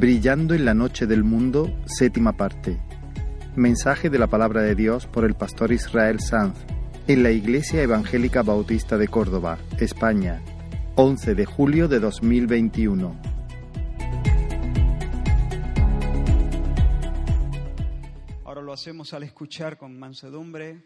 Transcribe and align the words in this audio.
Brillando 0.00 0.54
en 0.54 0.64
la 0.64 0.72
noche 0.72 1.06
del 1.06 1.24
mundo, 1.24 1.70
séptima 1.84 2.34
parte. 2.34 2.80
Mensaje 3.54 4.08
de 4.08 4.18
la 4.18 4.28
palabra 4.28 4.62
de 4.62 4.74
Dios 4.74 5.06
por 5.06 5.26
el 5.26 5.34
pastor 5.34 5.72
Israel 5.72 6.20
Sanz 6.20 6.56
en 7.06 7.22
la 7.22 7.32
Iglesia 7.32 7.82
Evangélica 7.82 8.42
Bautista 8.42 8.96
de 8.96 9.08
Córdoba, 9.08 9.58
España, 9.78 10.40
11 10.94 11.34
de 11.34 11.44
julio 11.44 11.86
de 11.86 12.00
2021. 12.00 13.20
Ahora 18.46 18.62
lo 18.62 18.72
hacemos 18.72 19.12
al 19.12 19.24
escuchar 19.24 19.76
con 19.76 19.98
mansedumbre 19.98 20.82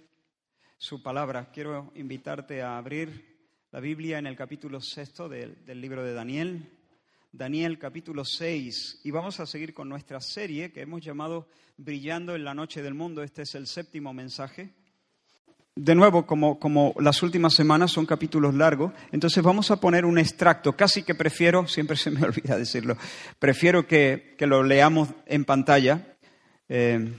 su 0.76 1.04
palabra. 1.04 1.52
Quiero 1.52 1.92
invitarte 1.94 2.62
a 2.62 2.78
abrir 2.78 3.46
la 3.70 3.78
Biblia 3.78 4.18
en 4.18 4.26
el 4.26 4.34
capítulo 4.34 4.80
sexto 4.80 5.28
del, 5.28 5.64
del 5.64 5.80
libro 5.80 6.02
de 6.02 6.14
Daniel. 6.14 6.68
Daniel 7.36 7.80
capítulo 7.80 8.24
6 8.24 9.00
y 9.02 9.10
vamos 9.10 9.40
a 9.40 9.46
seguir 9.46 9.74
con 9.74 9.88
nuestra 9.88 10.20
serie 10.20 10.70
que 10.70 10.82
hemos 10.82 11.02
llamado 11.02 11.48
Brillando 11.76 12.36
en 12.36 12.44
la 12.44 12.54
Noche 12.54 12.80
del 12.80 12.94
Mundo. 12.94 13.24
Este 13.24 13.42
es 13.42 13.56
el 13.56 13.66
séptimo 13.66 14.14
mensaje. 14.14 14.70
De 15.74 15.96
nuevo, 15.96 16.26
como, 16.26 16.60
como 16.60 16.94
las 17.00 17.24
últimas 17.24 17.52
semanas 17.52 17.90
son 17.90 18.06
capítulos 18.06 18.54
largos, 18.54 18.92
entonces 19.10 19.42
vamos 19.42 19.72
a 19.72 19.80
poner 19.80 20.04
un 20.04 20.16
extracto. 20.16 20.76
Casi 20.76 21.02
que 21.02 21.16
prefiero, 21.16 21.66
siempre 21.66 21.96
se 21.96 22.12
me 22.12 22.22
olvida 22.24 22.56
decirlo, 22.56 22.96
prefiero 23.40 23.84
que, 23.84 24.36
que 24.38 24.46
lo 24.46 24.62
leamos 24.62 25.08
en 25.26 25.44
pantalla, 25.44 26.16
eh, 26.68 27.14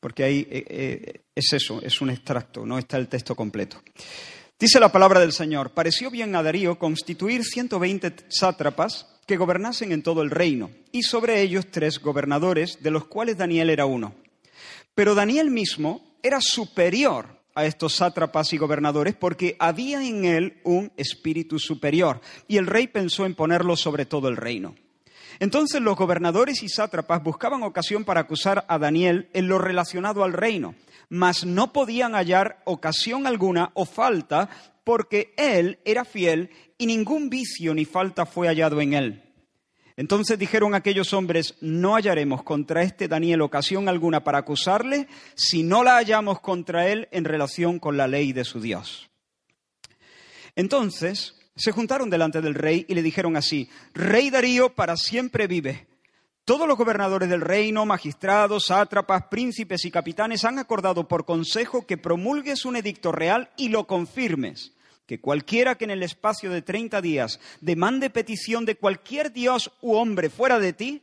porque 0.00 0.24
ahí 0.24 0.48
eh, 0.50 0.64
eh, 0.66 1.20
es 1.34 1.52
eso, 1.52 1.82
es 1.82 2.00
un 2.00 2.08
extracto, 2.08 2.64
no 2.64 2.78
está 2.78 2.96
el 2.96 3.08
texto 3.08 3.36
completo. 3.36 3.82
Dice 4.58 4.80
la 4.80 4.90
palabra 4.90 5.20
del 5.20 5.32
Señor, 5.32 5.72
pareció 5.72 6.10
bien 6.10 6.34
a 6.34 6.42
Darío 6.42 6.78
constituir 6.78 7.44
120 7.44 8.14
sátrapas 8.30 9.10
que 9.26 9.36
gobernasen 9.36 9.92
en 9.92 10.02
todo 10.02 10.22
el 10.22 10.30
reino, 10.30 10.70
y 10.92 11.02
sobre 11.02 11.40
ellos 11.40 11.66
tres 11.70 12.00
gobernadores, 12.00 12.82
de 12.82 12.90
los 12.90 13.06
cuales 13.06 13.36
Daniel 13.36 13.70
era 13.70 13.86
uno. 13.86 14.14
Pero 14.94 15.14
Daniel 15.14 15.50
mismo 15.50 16.04
era 16.22 16.40
superior 16.40 17.40
a 17.54 17.64
estos 17.66 17.94
sátrapas 17.94 18.52
y 18.52 18.58
gobernadores 18.58 19.14
porque 19.14 19.56
había 19.58 20.02
en 20.02 20.24
él 20.24 20.60
un 20.64 20.92
espíritu 20.96 21.58
superior, 21.58 22.20
y 22.48 22.56
el 22.56 22.66
rey 22.66 22.86
pensó 22.86 23.26
en 23.26 23.34
ponerlo 23.34 23.76
sobre 23.76 24.06
todo 24.06 24.28
el 24.28 24.36
reino. 24.36 24.74
Entonces 25.40 25.80
los 25.80 25.96
gobernadores 25.96 26.62
y 26.62 26.68
sátrapas 26.68 27.22
buscaban 27.22 27.62
ocasión 27.62 28.04
para 28.04 28.20
acusar 28.20 28.64
a 28.68 28.78
Daniel 28.78 29.28
en 29.32 29.48
lo 29.48 29.58
relacionado 29.58 30.22
al 30.22 30.32
reino, 30.32 30.74
mas 31.08 31.44
no 31.44 31.72
podían 31.72 32.14
hallar 32.14 32.62
ocasión 32.64 33.26
alguna 33.26 33.70
o 33.74 33.84
falta 33.84 34.48
porque 34.84 35.32
él 35.36 35.78
era 35.84 36.04
fiel 36.04 36.50
y 36.78 36.86
ningún 36.86 37.30
vicio 37.30 37.74
ni 37.74 37.84
falta 37.84 38.26
fue 38.26 38.48
hallado 38.48 38.80
en 38.80 38.94
él. 38.94 39.22
Entonces 39.96 40.38
dijeron 40.38 40.74
aquellos 40.74 41.12
hombres, 41.12 41.54
no 41.60 41.94
hallaremos 41.94 42.42
contra 42.42 42.82
este 42.82 43.06
Daniel 43.06 43.42
ocasión 43.42 43.88
alguna 43.88 44.24
para 44.24 44.38
acusarle 44.38 45.06
si 45.36 45.62
no 45.62 45.84
la 45.84 45.96
hallamos 45.96 46.40
contra 46.40 46.88
él 46.88 47.08
en 47.12 47.24
relación 47.24 47.78
con 47.78 47.96
la 47.96 48.08
ley 48.08 48.32
de 48.32 48.44
su 48.44 48.60
Dios. 48.60 49.08
Entonces 50.56 51.36
se 51.54 51.70
juntaron 51.70 52.10
delante 52.10 52.40
del 52.40 52.54
rey 52.54 52.84
y 52.88 52.94
le 52.94 53.02
dijeron 53.02 53.36
así, 53.36 53.68
Rey 53.92 54.30
Darío 54.30 54.74
para 54.74 54.96
siempre 54.96 55.46
vive. 55.46 55.86
Todos 56.44 56.66
los 56.66 56.76
gobernadores 56.76 57.28
del 57.28 57.40
reino, 57.40 57.86
magistrados, 57.86 58.66
sátrapas, 58.66 59.28
príncipes 59.30 59.84
y 59.84 59.90
capitanes 59.92 60.44
han 60.44 60.58
acordado 60.58 61.06
por 61.06 61.24
consejo 61.24 61.86
que 61.86 61.96
promulgues 61.96 62.64
un 62.64 62.76
edicto 62.76 63.12
real 63.12 63.50
y 63.56 63.68
lo 63.68 63.86
confirmes 63.86 64.73
que 65.06 65.20
cualquiera 65.20 65.74
que 65.76 65.84
en 65.84 65.90
el 65.90 66.02
espacio 66.02 66.50
de 66.50 66.62
treinta 66.62 67.00
días 67.00 67.40
demande 67.60 68.10
petición 68.10 68.64
de 68.64 68.76
cualquier 68.76 69.32
dios 69.32 69.72
u 69.80 69.94
hombre 69.94 70.30
fuera 70.30 70.58
de 70.58 70.72
ti, 70.72 71.02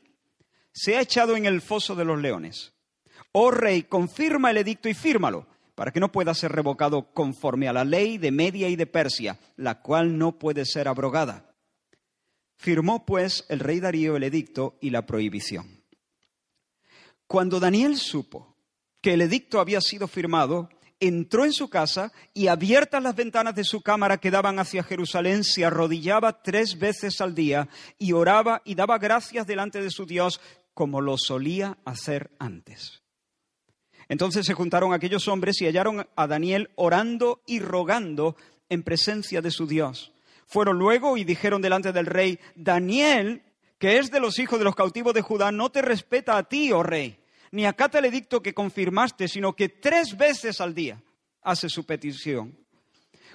sea 0.74 1.02
echado 1.02 1.36
en 1.36 1.46
el 1.46 1.62
foso 1.62 1.96
de 1.96 2.06
los 2.06 2.20
leones. 2.20 2.74
Oh 3.32 3.52
rey, 3.52 3.84
confirma 3.84 4.52
el 4.52 4.58
edicto 4.58 4.90
y 4.90 4.94
fírmalo, 4.94 5.48
para 5.76 5.92
que 5.92 6.00
no 6.00 6.12
pueda 6.12 6.34
ser 6.34 6.52
revocado 6.52 7.14
conforme 7.14 7.68
a 7.68 7.74
la 7.74 7.86
ley 7.86 8.18
de 8.18 8.32
Media 8.32 8.70
y 8.70 8.76
de 8.76 8.86
Persia, 8.86 9.40
la 9.56 9.82
cual 9.82 10.18
no 10.18 10.38
puede 10.38 10.66
ser 10.66 10.88
abrogada. 10.88 11.56
Firmó 12.58 13.06
pues 13.06 13.46
el 13.50 13.60
rey 13.60 13.80
Darío 13.80 14.16
el 14.16 14.24
edicto 14.24 14.78
y 14.82 14.92
la 14.92 15.06
prohibición. 15.06 15.84
Cuando 17.26 17.60
Daniel 17.60 17.98
supo 17.98 18.56
que 19.02 19.14
el 19.14 19.22
edicto 19.22 19.60
había 19.60 19.82
sido 19.82 20.08
firmado, 20.08 20.70
entró 21.02 21.44
en 21.44 21.52
su 21.52 21.68
casa 21.68 22.14
y 22.34 22.48
abiertas 22.48 23.04
las 23.04 23.16
ventanas 23.16 23.56
de 23.56 23.66
su 23.66 23.82
cámara 23.82 24.20
que 24.20 24.32
daban 24.32 24.60
hacia 24.60 24.84
Jerusalén, 24.84 25.44
se 25.44 25.66
arrodillaba 25.66 26.44
tres 26.44 26.80
veces 26.80 27.20
al 27.20 27.36
día 27.36 27.68
y 27.98 28.14
oraba 28.14 28.62
y 28.64 28.76
daba 28.76 29.00
gracias 29.00 29.48
delante 29.48 29.82
de 29.82 29.90
su 29.90 30.06
Dios 30.06 30.40
como 30.74 31.02
lo 31.02 31.18
solía 31.18 31.80
hacer 31.84 32.32
antes. 32.40 33.02
Entonces 34.08 34.46
se 34.46 34.54
juntaron 34.54 34.94
aquellos 34.94 35.28
hombres 35.28 35.60
y 35.62 35.66
hallaron 35.66 36.08
a 36.16 36.28
Daniel 36.28 36.70
orando 36.76 37.42
y 37.48 37.60
rogando 37.60 38.36
en 38.70 38.84
presencia 38.84 39.42
de 39.42 39.52
su 39.52 39.66
Dios. 39.66 40.14
Fueron 40.46 40.78
luego 40.78 41.18
y 41.18 41.24
dijeron 41.24 41.62
delante 41.62 41.92
del 41.94 42.06
rey, 42.06 42.40
Daniel, 42.56 43.42
que 43.80 43.98
es 43.98 44.12
de 44.12 44.20
los 44.20 44.38
hijos 44.38 44.60
de 44.60 44.66
los 44.66 44.76
cautivos 44.76 45.14
de 45.14 45.22
Judá, 45.22 45.52
no 45.52 45.72
te 45.72 45.82
respeta 45.82 46.38
a 46.38 46.44
ti, 46.44 46.72
oh 46.72 46.84
rey 46.84 47.21
ni 47.52 47.66
acata 47.66 48.00
el 48.00 48.06
edicto 48.06 48.42
que 48.42 48.54
confirmaste, 48.54 49.28
sino 49.28 49.54
que 49.54 49.70
tres 49.70 50.18
veces 50.18 50.62
al 50.62 50.74
día 50.74 51.02
hace 51.42 51.70
su 51.70 51.86
petición. 51.86 52.58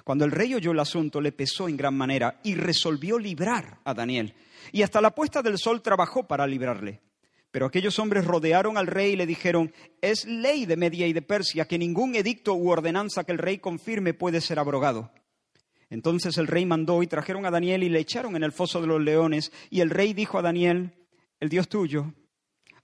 Cuando 0.03 0.25
el 0.25 0.31
rey 0.31 0.53
oyó 0.53 0.71
el 0.71 0.79
asunto, 0.79 1.21
le 1.21 1.31
pesó 1.31 1.67
en 1.67 1.77
gran 1.77 1.95
manera 1.95 2.39
y 2.43 2.55
resolvió 2.55 3.19
librar 3.19 3.79
a 3.83 3.93
Daniel. 3.93 4.33
Y 4.71 4.81
hasta 4.81 5.01
la 5.01 5.13
puesta 5.13 5.41
del 5.41 5.57
sol 5.57 5.81
trabajó 5.81 6.27
para 6.27 6.47
librarle. 6.47 7.01
Pero 7.51 7.65
aquellos 7.65 7.97
hombres 7.99 8.25
rodearon 8.25 8.77
al 8.77 8.87
rey 8.87 9.13
y 9.13 9.15
le 9.15 9.25
dijeron, 9.25 9.73
es 10.01 10.25
ley 10.25 10.65
de 10.65 10.77
Media 10.77 11.07
y 11.07 11.13
de 11.13 11.21
Persia 11.21 11.65
que 11.65 11.77
ningún 11.77 12.15
edicto 12.15 12.53
u 12.53 12.69
ordenanza 12.69 13.23
que 13.23 13.31
el 13.31 13.37
rey 13.37 13.57
confirme 13.57 14.13
puede 14.13 14.41
ser 14.41 14.59
abrogado. 14.59 15.11
Entonces 15.89 16.37
el 16.37 16.47
rey 16.47 16.65
mandó 16.65 17.01
y 17.03 17.07
trajeron 17.07 17.45
a 17.45 17.51
Daniel 17.51 17.83
y 17.83 17.89
le 17.89 17.99
echaron 17.99 18.35
en 18.35 18.43
el 18.43 18.51
foso 18.51 18.81
de 18.81 18.87
los 18.87 19.01
leones. 19.01 19.51
Y 19.69 19.81
el 19.81 19.89
rey 19.89 20.13
dijo 20.13 20.37
a 20.37 20.41
Daniel, 20.41 20.93
el 21.39 21.49
Dios 21.49 21.69
tuyo, 21.69 22.13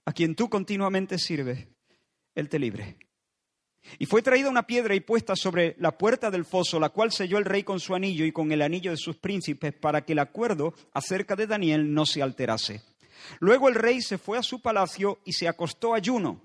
a 0.04 0.12
quien 0.12 0.34
tú 0.34 0.48
continuamente 0.48 1.18
sirves, 1.18 1.66
Él 2.34 2.48
te 2.48 2.58
libre. 2.58 2.96
Y 3.98 4.06
fue 4.06 4.22
traída 4.22 4.48
una 4.48 4.66
piedra 4.66 4.94
y 4.94 5.00
puesta 5.00 5.36
sobre 5.36 5.76
la 5.78 5.96
puerta 5.96 6.30
del 6.30 6.44
foso, 6.44 6.80
la 6.80 6.88
cual 6.88 7.12
selló 7.12 7.38
el 7.38 7.44
rey 7.44 7.62
con 7.64 7.80
su 7.80 7.94
anillo 7.94 8.24
y 8.24 8.32
con 8.32 8.50
el 8.50 8.62
anillo 8.62 8.90
de 8.90 8.96
sus 8.96 9.16
príncipes, 9.16 9.74
para 9.74 10.04
que 10.04 10.12
el 10.12 10.18
acuerdo 10.18 10.74
acerca 10.92 11.36
de 11.36 11.46
Daniel 11.46 11.92
no 11.92 12.06
se 12.06 12.22
alterase. 12.22 12.82
Luego 13.40 13.68
el 13.68 13.74
rey 13.74 14.00
se 14.00 14.18
fue 14.18 14.38
a 14.38 14.42
su 14.42 14.60
palacio 14.60 15.20
y 15.24 15.32
se 15.32 15.48
acostó 15.48 15.94
ayuno. 15.94 16.40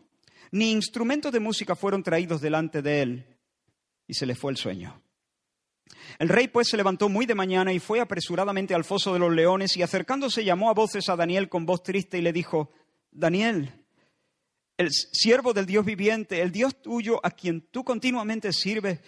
Ni 0.52 0.72
instrumentos 0.72 1.32
de 1.32 1.40
música 1.40 1.76
fueron 1.76 2.04
traídos 2.04 2.42
delante 2.42 2.82
de 2.82 3.02
él, 3.02 3.38
y 4.08 4.14
se 4.14 4.26
le 4.26 4.36
fue 4.36 4.52
el 4.52 4.58
sueño. 4.58 5.02
El 6.18 6.30
rey 6.30 6.48
pues 6.48 6.68
se 6.68 6.78
levantó 6.78 7.08
muy 7.08 7.26
de 7.26 7.36
mañana 7.36 7.72
y 7.72 7.80
fue 7.80 8.00
apresuradamente 8.00 8.74
al 8.74 8.84
foso 8.84 9.14
de 9.14 9.20
los 9.20 9.34
leones, 9.34 9.78
y 9.78 9.84
acercándose 9.84 10.44
llamó 10.44 10.70
a 10.70 10.74
voces 10.74 11.08
a 11.10 11.16
Daniel 11.16 11.50
con 11.50 11.66
voz 11.66 11.84
triste 11.84 12.18
y 12.18 12.22
le 12.22 12.34
dijo, 12.34 12.72
Daniel, 13.12 13.74
el 14.78 14.90
siervo 14.92 15.54
del 15.54 15.66
Dios 15.66 15.86
viviente, 15.86 16.42
el 16.42 16.52
Dios 16.52 16.82
tuyo 16.82 17.20
a 17.24 17.32
quien 17.32 17.62
tú 17.62 17.84
continuamente 17.84 18.54
sirves, 18.54 19.00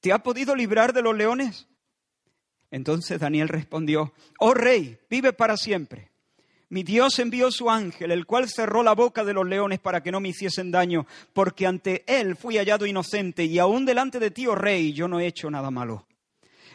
¿te 0.00 0.12
ha 0.12 0.22
podido 0.22 0.54
librar 0.54 0.92
de 0.92 1.02
los 1.02 1.16
leones? 1.16 1.66
Entonces 2.70 3.20
Daniel 3.20 3.48
respondió, 3.48 4.12
oh 4.38 4.52
rey, 4.52 4.98
vive 5.08 5.32
para 5.32 5.56
siempre. 5.56 6.10
Mi 6.68 6.82
Dios 6.82 7.18
envió 7.20 7.50
su 7.50 7.70
ángel, 7.70 8.10
el 8.10 8.26
cual 8.26 8.48
cerró 8.48 8.82
la 8.82 8.94
boca 8.94 9.22
de 9.22 9.32
los 9.32 9.46
leones 9.46 9.78
para 9.78 10.02
que 10.02 10.10
no 10.10 10.20
me 10.20 10.30
hiciesen 10.30 10.70
daño, 10.70 11.06
porque 11.32 11.66
ante 11.66 12.04
él 12.06 12.36
fui 12.36 12.58
hallado 12.58 12.84
inocente, 12.84 13.44
y 13.44 13.58
aún 13.58 13.86
delante 13.86 14.18
de 14.18 14.30
ti, 14.30 14.46
oh 14.46 14.54
rey, 14.54 14.92
yo 14.92 15.06
no 15.06 15.20
he 15.20 15.26
hecho 15.26 15.50
nada 15.50 15.70
malo. 15.70 16.06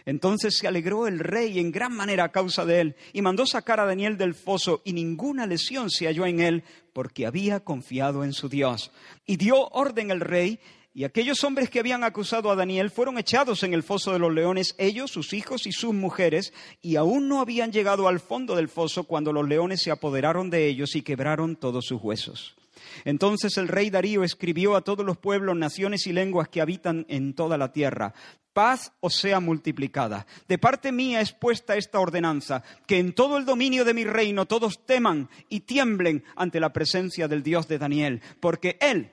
Entonces 0.06 0.58
se 0.58 0.68
alegró 0.68 1.08
el 1.08 1.20
rey 1.20 1.60
en 1.60 1.72
gran 1.72 1.94
manera 1.94 2.26
a 2.26 2.32
causa 2.32 2.66
de 2.66 2.82
él 2.82 2.96
y 3.14 3.22
mandó 3.22 3.46
sacar 3.46 3.80
a 3.80 3.86
Daniel 3.86 4.18
del 4.18 4.34
foso 4.34 4.82
y 4.86 4.94
ninguna 4.94 5.46
lesión 5.46 5.90
se 5.90 6.06
halló 6.06 6.26
en 6.26 6.40
él 6.40 6.64
porque 6.94 7.26
había 7.26 7.60
confiado 7.62 8.24
en 8.24 8.34
su 8.34 8.50
Dios. 8.50 8.92
Y 9.26 9.38
dio 9.38 9.68
orden 9.70 10.12
el 10.12 10.20
rey 10.20 10.60
y 10.94 11.04
aquellos 11.04 11.44
hombres 11.44 11.70
que 11.70 11.80
habían 11.80 12.04
acusado 12.04 12.52
a 12.52 12.56
Daniel 12.56 12.90
fueron 12.90 13.18
echados 13.18 13.64
en 13.64 13.74
el 13.74 13.84
foso 13.84 14.12
de 14.12 14.20
los 14.20 14.34
leones, 14.34 14.76
ellos, 14.78 15.12
sus 15.12 15.34
hijos 15.34 15.68
y 15.68 15.72
sus 15.72 15.94
mujeres, 15.94 16.52
y 16.82 16.96
aún 16.96 17.30
no 17.30 17.42
habían 17.42 17.72
llegado 17.72 18.08
al 18.08 18.20
fondo 18.20 18.56
del 18.56 18.68
foso 18.68 19.04
cuando 19.06 19.32
los 19.32 19.48
leones 19.48 19.82
se 19.82 19.92
apoderaron 19.92 20.50
de 20.50 20.68
ellos 20.68 20.96
y 20.96 21.02
quebraron 21.02 21.56
todos 21.56 21.86
sus 21.86 22.02
huesos. 22.02 22.59
Entonces 23.06 23.58
el 23.58 23.68
rey 23.68 23.90
Darío 23.90 24.24
escribió 24.24 24.76
a 24.76 24.82
todos 24.82 25.06
los 25.06 25.18
pueblos, 25.18 25.56
naciones 25.56 26.08
y 26.08 26.14
lenguas 26.14 26.50
que 26.50 26.62
habitan 26.62 27.06
en 27.10 27.34
toda 27.34 27.58
la 27.58 27.72
tierra, 27.72 28.14
paz 28.54 28.92
os 29.00 29.16
sea 29.16 29.40
multiplicada. 29.40 30.26
De 30.48 30.58
parte 30.58 30.92
mía 30.92 31.22
es 31.22 31.32
puesta 31.32 31.76
esta 31.76 32.00
ordenanza, 32.00 32.64
que 32.88 33.00
en 33.00 33.14
todo 33.14 33.38
el 33.38 33.46
dominio 33.46 33.86
de 33.86 33.94
mi 33.94 34.04
reino 34.04 34.46
todos 34.46 34.86
teman 34.86 35.30
y 35.48 35.62
tiemblen 35.62 36.24
ante 36.36 36.60
la 36.60 36.74
presencia 36.74 37.28
del 37.28 37.44
Dios 37.44 37.68
de 37.68 37.78
Daniel, 37.78 38.22
porque 38.40 38.78
Él 38.82 39.12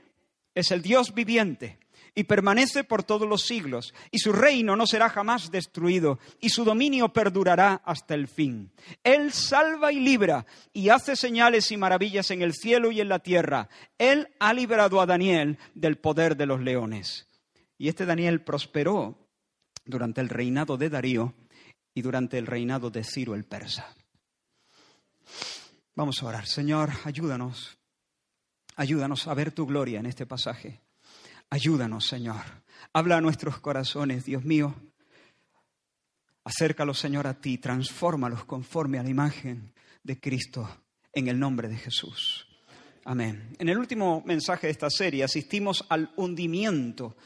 es 0.54 0.70
el 0.70 0.82
Dios 0.82 1.14
viviente 1.14 1.78
y 2.18 2.24
permanece 2.24 2.82
por 2.82 3.04
todos 3.04 3.28
los 3.28 3.42
siglos, 3.42 3.94
y 4.10 4.18
su 4.18 4.32
reino 4.32 4.74
no 4.74 4.86
será 4.86 5.10
jamás 5.10 5.50
destruido, 5.50 6.18
y 6.40 6.48
su 6.48 6.64
dominio 6.64 7.12
perdurará 7.12 7.82
hasta 7.84 8.14
el 8.14 8.26
fin. 8.26 8.72
Él 9.04 9.32
salva 9.32 9.92
y 9.92 10.00
libra, 10.00 10.46
y 10.72 10.88
hace 10.88 11.14
señales 11.14 11.70
y 11.70 11.76
maravillas 11.76 12.30
en 12.30 12.40
el 12.40 12.54
cielo 12.54 12.90
y 12.90 13.02
en 13.02 13.10
la 13.10 13.18
tierra. 13.18 13.68
Él 13.98 14.28
ha 14.40 14.54
liberado 14.54 15.02
a 15.02 15.06
Daniel 15.06 15.58
del 15.74 15.98
poder 15.98 16.38
de 16.38 16.46
los 16.46 16.62
leones. 16.62 17.28
Y 17.76 17.88
este 17.88 18.06
Daniel 18.06 18.40
prosperó 18.40 19.18
durante 19.84 20.22
el 20.22 20.30
reinado 20.30 20.78
de 20.78 20.88
Darío 20.88 21.34
y 21.94 22.00
durante 22.00 22.38
el 22.38 22.46
reinado 22.46 22.88
de 22.88 23.04
Ciro 23.04 23.34
el 23.34 23.44
persa. 23.44 23.94
Vamos 25.94 26.22
a 26.22 26.26
orar. 26.26 26.46
Señor, 26.46 26.92
ayúdanos. 27.04 27.76
Ayúdanos 28.74 29.26
a 29.26 29.34
ver 29.34 29.52
tu 29.52 29.66
gloria 29.66 30.00
en 30.00 30.06
este 30.06 30.24
pasaje. 30.24 30.80
Ayúdanos, 31.50 32.06
Señor. 32.06 32.42
Habla 32.92 33.18
a 33.18 33.20
nuestros 33.20 33.58
corazones, 33.60 34.24
Dios 34.24 34.44
mío. 34.44 34.74
Acércalos, 36.44 36.98
Señor, 36.98 37.26
a 37.26 37.34
ti. 37.34 37.58
Transfórmalos 37.58 38.44
conforme 38.44 38.98
a 38.98 39.02
la 39.02 39.10
imagen 39.10 39.72
de 40.02 40.18
Cristo 40.18 40.68
en 41.12 41.28
el 41.28 41.38
nombre 41.38 41.68
de 41.68 41.76
Jesús. 41.76 42.46
Amén. 43.04 43.54
En 43.58 43.68
el 43.68 43.78
último 43.78 44.22
mensaje 44.26 44.66
de 44.66 44.72
esta 44.72 44.90
serie 44.90 45.22
asistimos 45.22 45.84
al 45.88 46.10
hundimiento 46.16 47.16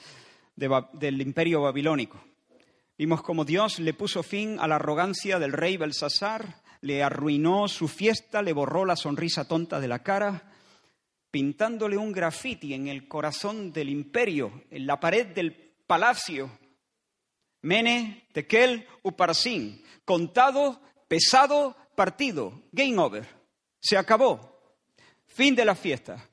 del 0.55 1.21
imperio 1.23 1.63
babilónico. 1.63 2.23
Vimos 2.99 3.23
cómo 3.23 3.47
Dios 3.47 3.79
le 3.79 3.95
puso 3.95 4.23
fin 4.23 4.59
a 4.61 4.69
la 4.69 4.77
arrogancia 4.77 5.39
del 5.39 5.55
rey 5.55 5.79
Belsasar, 5.79 6.57
le 6.83 7.03
arruinó 7.03 7.67
su 7.67 7.89
fiesta, 7.89 8.43
le 8.43 8.53
borró 8.53 8.85
la 8.85 8.97
sonrisa 8.97 9.49
tonta 9.49 9.81
de 9.81 9.89
la 9.89 10.03
cara, 10.03 10.50
pintándole 11.31 11.97
un 11.97 12.13
grafiti 12.13 12.75
en 12.75 12.89
el 12.89 13.07
corazón 13.07 13.73
del 13.73 13.89
imperio, 13.89 14.65
en 14.71 14.87
la 14.87 14.99
pared 14.99 15.27
del 15.27 15.53
palacio. 15.87 16.51
Mene, 17.63 18.29
Tekel, 18.33 18.87
Uparsin. 19.03 19.83
Contado, 20.05 20.81
pesado, 21.09 21.77
partido. 21.95 22.63
Game 22.73 22.99
over. 22.99 23.27
Se 23.81 23.97
acabó. 23.97 24.61
Fin 25.27 25.55
de 25.55 25.65
la 25.65 25.75
fiesta. 25.75 26.29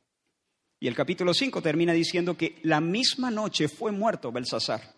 Y 0.79 0.87
el 0.87 0.95
capítulo 0.95 1.33
5 1.33 1.61
termina 1.61 1.93
diciendo 1.93 2.37
que 2.37 2.59
la 2.63 2.81
misma 2.81 3.31
noche 3.31 3.67
fue 3.67 3.91
muerto 3.91 4.31
Belsasar, 4.31 4.93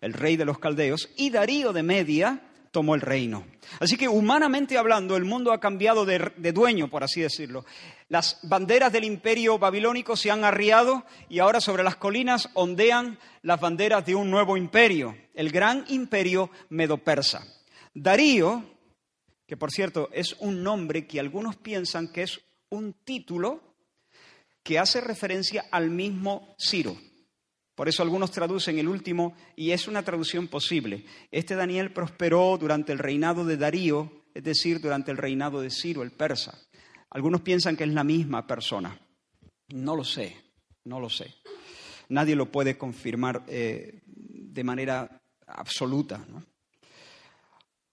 el 0.00 0.12
rey 0.12 0.36
de 0.36 0.44
los 0.44 0.58
caldeos, 0.58 1.10
y 1.16 1.30
Darío 1.30 1.72
de 1.72 1.82
Media 1.82 2.53
tomó 2.74 2.96
el 2.96 3.02
reino. 3.02 3.46
Así 3.78 3.96
que 3.96 4.08
humanamente 4.08 4.76
hablando, 4.76 5.16
el 5.16 5.24
mundo 5.24 5.52
ha 5.52 5.60
cambiado 5.60 6.04
de, 6.04 6.52
dueño, 6.52 6.90
por 6.90 7.04
así 7.04 7.20
decirlo. 7.20 7.64
Las 8.08 8.40
banderas 8.42 8.92
del 8.92 9.04
imperio 9.04 9.60
babilónico 9.60 10.16
se 10.16 10.32
han 10.32 10.42
arriado 10.42 11.04
y 11.28 11.38
ahora 11.38 11.60
sobre 11.60 11.84
las 11.84 11.94
colinas 11.94 12.50
ondean 12.54 13.16
las 13.42 13.60
banderas 13.60 14.04
de 14.04 14.16
un 14.16 14.28
nuevo 14.28 14.56
imperio, 14.56 15.16
el 15.34 15.52
gran 15.52 15.84
imperio 15.86 16.50
medo-persa. 16.68 17.46
Darío, 17.94 18.64
que 19.46 19.56
por 19.56 19.70
cierto 19.70 20.10
es 20.12 20.34
un 20.40 20.64
nombre 20.64 21.06
que 21.06 21.20
algunos 21.20 21.54
piensan 21.54 22.08
que 22.08 22.24
es 22.24 22.40
un 22.70 22.92
título 23.04 23.62
que 24.64 24.80
hace 24.80 25.00
referencia 25.00 25.66
al 25.70 25.90
mismo 25.90 26.56
Ciro. 26.58 26.96
Por 27.74 27.88
eso 27.88 28.02
algunos 28.02 28.30
traducen 28.30 28.78
el 28.78 28.88
último 28.88 29.34
y 29.56 29.72
es 29.72 29.88
una 29.88 30.02
traducción 30.02 30.46
posible. 30.46 31.04
Este 31.30 31.56
Daniel 31.56 31.92
prosperó 31.92 32.56
durante 32.56 32.92
el 32.92 32.98
reinado 32.98 33.44
de 33.44 33.56
Darío, 33.56 34.12
es 34.32 34.44
decir, 34.44 34.80
durante 34.80 35.10
el 35.10 35.16
reinado 35.16 35.60
de 35.60 35.70
Ciro, 35.70 36.02
el 36.02 36.12
persa. 36.12 36.56
Algunos 37.10 37.40
piensan 37.40 37.76
que 37.76 37.84
es 37.84 37.90
la 37.90 38.04
misma 38.04 38.46
persona. 38.46 38.98
No 39.68 39.96
lo 39.96 40.04
sé, 40.04 40.36
no 40.84 41.00
lo 41.00 41.10
sé. 41.10 41.34
Nadie 42.08 42.36
lo 42.36 42.50
puede 42.50 42.78
confirmar 42.78 43.42
eh, 43.48 44.02
de 44.06 44.64
manera 44.64 45.20
absoluta. 45.46 46.24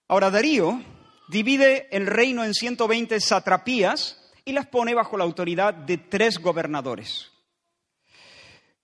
Ahora, 0.06 0.30
Darío 0.30 0.80
divide 1.28 1.88
el 1.90 2.06
reino 2.06 2.44
en 2.44 2.54
120 2.54 3.18
satrapías 3.20 4.30
y 4.44 4.52
las 4.52 4.66
pone 4.66 4.94
bajo 4.94 5.16
la 5.16 5.24
autoridad 5.24 5.74
de 5.74 5.98
tres 5.98 6.38
gobernadores 6.38 7.31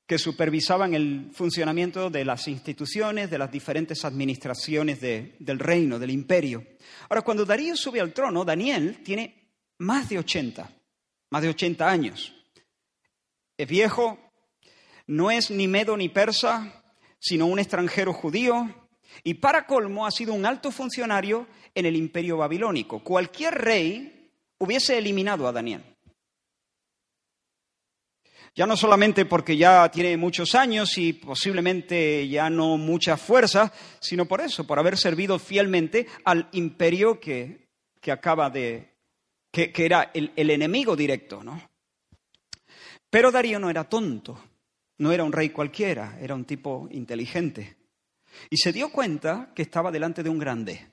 que 0.08 0.18
supervisaban 0.18 0.94
el 0.94 1.28
funcionamiento 1.34 2.08
de 2.08 2.24
las 2.24 2.48
instituciones, 2.48 3.30
de 3.30 3.36
las 3.36 3.52
diferentes 3.52 4.06
administraciones 4.06 5.02
del 5.02 5.58
reino, 5.58 5.98
del 5.98 6.10
imperio. 6.10 6.64
Ahora, 7.10 7.20
cuando 7.20 7.44
Darío 7.44 7.76
sube 7.76 8.00
al 8.00 8.14
trono, 8.14 8.42
Daniel 8.42 9.02
tiene 9.04 9.50
más 9.76 10.08
de 10.08 10.18
80, 10.18 10.70
más 11.28 11.42
de 11.42 11.50
80 11.50 11.86
años. 11.86 12.32
Es 13.58 13.68
viejo, 13.68 14.18
no 15.06 15.30
es 15.30 15.50
ni 15.50 15.68
medo 15.68 15.94
ni 15.94 16.08
persa, 16.08 16.82
sino 17.18 17.44
un 17.44 17.58
extranjero 17.58 18.14
judío, 18.14 18.88
y 19.24 19.34
para 19.34 19.66
colmo 19.66 20.06
ha 20.06 20.10
sido 20.10 20.32
un 20.32 20.46
alto 20.46 20.70
funcionario 20.70 21.46
en 21.74 21.84
el 21.84 21.96
imperio 21.96 22.38
babilónico. 22.38 23.04
Cualquier 23.04 23.56
rey 23.56 24.32
hubiese 24.56 24.96
eliminado 24.96 25.46
a 25.46 25.52
Daniel. 25.52 25.84
Ya 28.58 28.66
no 28.66 28.76
solamente 28.76 29.24
porque 29.24 29.56
ya 29.56 29.88
tiene 29.88 30.16
muchos 30.16 30.56
años 30.56 30.98
y 30.98 31.12
posiblemente 31.12 32.28
ya 32.28 32.50
no 32.50 32.76
mucha 32.76 33.16
fuerza, 33.16 33.72
sino 34.00 34.26
por 34.26 34.40
eso, 34.40 34.66
por 34.66 34.80
haber 34.80 34.96
servido 34.96 35.38
fielmente 35.38 36.08
al 36.24 36.48
imperio 36.50 37.20
que, 37.20 37.68
acaba 38.10 38.50
de. 38.50 38.96
Que, 39.52 39.72
era 39.76 40.10
el, 40.12 40.32
el 40.34 40.50
enemigo 40.50 40.96
directo, 40.96 41.44
¿no? 41.44 41.70
Pero 43.08 43.30
Darío 43.30 43.60
no 43.60 43.70
era 43.70 43.84
tonto, 43.84 44.42
no 44.98 45.12
era 45.12 45.22
un 45.22 45.30
rey 45.30 45.50
cualquiera, 45.50 46.18
era 46.20 46.34
un 46.34 46.44
tipo 46.44 46.88
inteligente. 46.90 47.76
Y 48.50 48.56
se 48.56 48.72
dio 48.72 48.90
cuenta 48.90 49.52
que 49.54 49.62
estaba 49.62 49.92
delante 49.92 50.24
de 50.24 50.30
un 50.30 50.38
grande. 50.40 50.84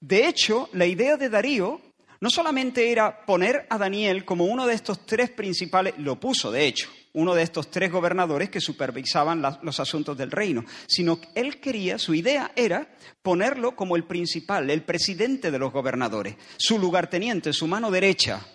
De 0.00 0.28
hecho, 0.28 0.70
la 0.72 0.86
idea 0.86 1.18
de 1.18 1.28
Darío 1.28 1.78
no 2.22 2.30
solamente 2.30 2.92
era 2.92 3.26
poner 3.26 3.66
a 3.68 3.76
Daniel 3.76 4.24
como 4.24 4.44
uno 4.44 4.64
de 4.64 4.74
estos 4.74 5.04
tres 5.04 5.28
principales, 5.30 5.94
lo 5.98 6.20
puso 6.20 6.52
de 6.52 6.66
hecho, 6.66 6.88
uno 7.14 7.34
de 7.34 7.42
estos 7.42 7.68
tres 7.68 7.90
gobernadores 7.90 8.48
que 8.48 8.60
supervisaban 8.60 9.42
los 9.60 9.80
asuntos 9.80 10.16
del 10.16 10.30
reino, 10.30 10.64
sino 10.86 11.20
que 11.20 11.28
él 11.34 11.58
quería, 11.58 11.98
su 11.98 12.14
idea 12.14 12.52
era 12.54 12.86
ponerlo 13.22 13.74
como 13.74 13.96
el 13.96 14.04
principal, 14.04 14.70
el 14.70 14.84
presidente 14.84 15.50
de 15.50 15.58
los 15.58 15.72
gobernadores, 15.72 16.36
su 16.58 16.78
lugarteniente, 16.78 17.52
su 17.52 17.66
mano 17.66 17.90
derecha. 17.90 18.46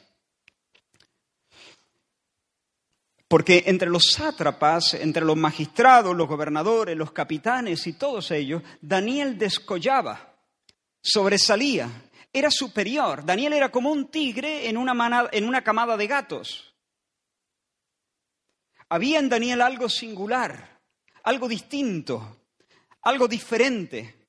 Porque 3.28 3.66
entre 3.68 3.90
los 3.90 4.13
sátrapas, 4.13 4.94
entre 4.94 5.25
los 5.25 5.36
magistrados, 5.36 6.16
los 6.16 6.30
gobernadores, 6.30 6.96
los 6.96 7.12
capitanes 7.12 7.86
y 7.86 7.94
todos 7.94 8.32
ellos, 8.32 8.63
Daniel 8.80 9.38
descollaba, 9.38 10.36
sobresalía, 11.01 12.07
era 12.38 12.51
superior. 12.51 13.25
Daniel 13.25 13.53
era 13.53 13.70
como 13.70 13.91
un 13.91 14.10
tigre 14.10 14.70
en 14.70 14.77
una, 14.77 15.29
en 15.32 15.48
una 15.48 15.63
camada 15.63 15.98
de 15.98 16.08
gatos. 16.08 16.74
Había 18.89 19.20
en 19.20 19.29
Daniel 19.29 19.62
algo 19.62 19.89
singular, 19.89 20.79
algo 21.24 21.48
distinto, 21.48 22.46
algo 23.01 23.27
diferente. 23.27 24.27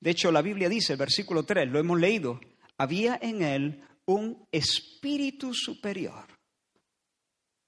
De 0.00 0.10
hecho, 0.10 0.30
la 0.30 0.42
Biblia 0.42 0.68
dice, 0.68 0.94
versículo 0.96 1.44
3, 1.44 1.68
lo 1.68 1.78
hemos 1.78 1.98
leído, 1.98 2.40
había 2.78 3.18
en 3.20 3.42
él 3.42 3.84
un 4.04 4.46
espíritu 4.52 5.52
superior. 5.52 6.26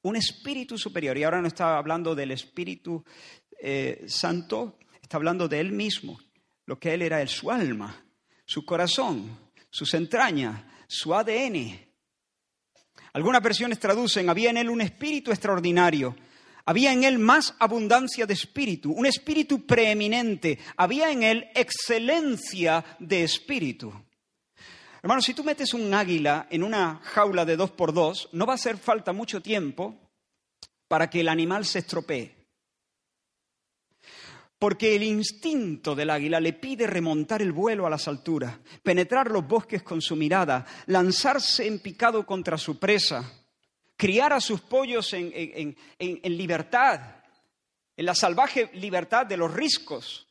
Un 0.03 0.17
espíritu 0.17 0.79
superior. 0.79 1.19
Y 1.19 1.25
ahora 1.25 1.41
no 1.41 1.49
está 1.49 1.77
hablando 1.77 2.15
del 2.15 2.31
Espíritu 2.31 3.05
eh, 3.61 4.05
Santo, 4.07 4.79
está 5.03 5.17
hablando 5.17 5.49
de 5.49 5.59
él 5.59 5.73
mismo. 5.73 6.21
Lo 6.67 6.79
que 6.79 6.95
él 6.95 7.03
era, 7.03 7.21
es 7.21 7.33
su 7.33 7.51
alma, 7.51 8.05
su 8.45 8.65
corazón, 8.65 9.48
sus 9.79 9.95
entrañas, 9.95 10.61
su 10.89 11.15
ADN. 11.15 11.79
Algunas 13.13 13.41
versiones 13.41 13.79
traducen, 13.79 14.29
había 14.29 14.51
en 14.51 14.57
él 14.57 14.71
un 14.71 14.81
espíritu 14.81 15.31
extraordinario, 15.31 16.17
había 16.65 16.93
en 16.93 17.05
él 17.05 17.21
más 17.21 17.55
abundancia 17.61 18.27
de 18.27 18.35
espíritu, 18.35 18.91
un 18.93 19.07
espíritu 19.07 19.65
preeminente, 19.65 20.59
había 20.77 21.13
en 21.13 21.23
él 21.23 21.49
excelencia 21.55 22.85
de 22.99 23.23
espíritu. 23.23 23.93
Hermano, 25.01 25.23
si 25.23 25.33
tú 25.33 25.45
metes 25.45 25.73
un 25.73 25.95
águila 25.95 26.49
en 26.51 26.65
una 26.65 27.01
jaula 27.05 27.45
de 27.45 27.57
dos 27.57 27.71
por 27.71 27.93
dos, 27.93 28.29
no 28.33 28.47
va 28.47 28.55
a 28.55 28.57
hacer 28.57 28.79
falta 28.79 29.13
mucho 29.13 29.41
tiempo 29.41 29.95
para 30.89 31.09
que 31.09 31.21
el 31.21 31.29
animal 31.29 31.65
se 31.65 31.79
estropee 31.79 32.38
porque 34.59 34.97
el 34.97 35.05
instinto 35.05 35.95
del 35.95 36.11
águila 36.11 36.41
le 36.41 36.53
pide 36.53 36.87
remontar 36.87 37.43
el 37.43 37.53
vuelo 37.53 37.87
a 37.87 37.91
las 37.91 38.09
alturas, 38.09 38.59
penetrar 38.83 39.31
los 39.31 39.47
bosques 39.47 39.83
con 39.83 40.03
su 40.03 40.17
mirada, 40.17 40.67
lanzarse 40.87 41.67
en 41.67 41.79
picado 41.79 42.27
contra 42.27 42.59
su 42.59 42.79
presa, 42.79 43.33
criar 43.97 44.33
a 44.33 44.41
sus 44.41 44.61
pollos 44.61 45.13
en, 45.13 45.77
libertad, 45.99 47.01
en 47.97 48.07
la 48.07 48.15
salvaje 48.15 48.71
libertad 48.75 49.27
de 49.27 49.37
los 49.37 49.53
riscos. 49.53 50.27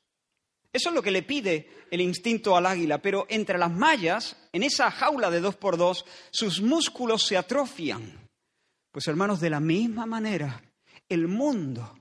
Eso 0.74 0.90
es 0.90 0.96
lo 0.96 1.02
que 1.02 1.12
le 1.12 1.24
pide 1.24 1.70
el 1.90 2.02
instinto 2.02 2.58
al 2.58 2.66
águila, 2.66 3.02
pero 3.02 3.26
entre 3.30 3.58
las 3.58 3.72
mallas, 3.72 4.36
en 4.52 4.64
esa 4.64 4.92
jaula 4.92 5.32
de 5.32 5.40
dos 5.40 5.56
por 5.56 5.78
dos, 5.78 6.06
sus 6.32 6.62
músculos 6.62 7.26
se 7.26 7.38
atrofian. 7.38 8.28
Pues 8.92 9.08
hermanos, 9.08 9.40
de 9.40 9.50
la 9.50 9.62
misma 9.62 10.06
manera, 10.06 10.62
El 11.10 11.30
mundo 11.30 11.98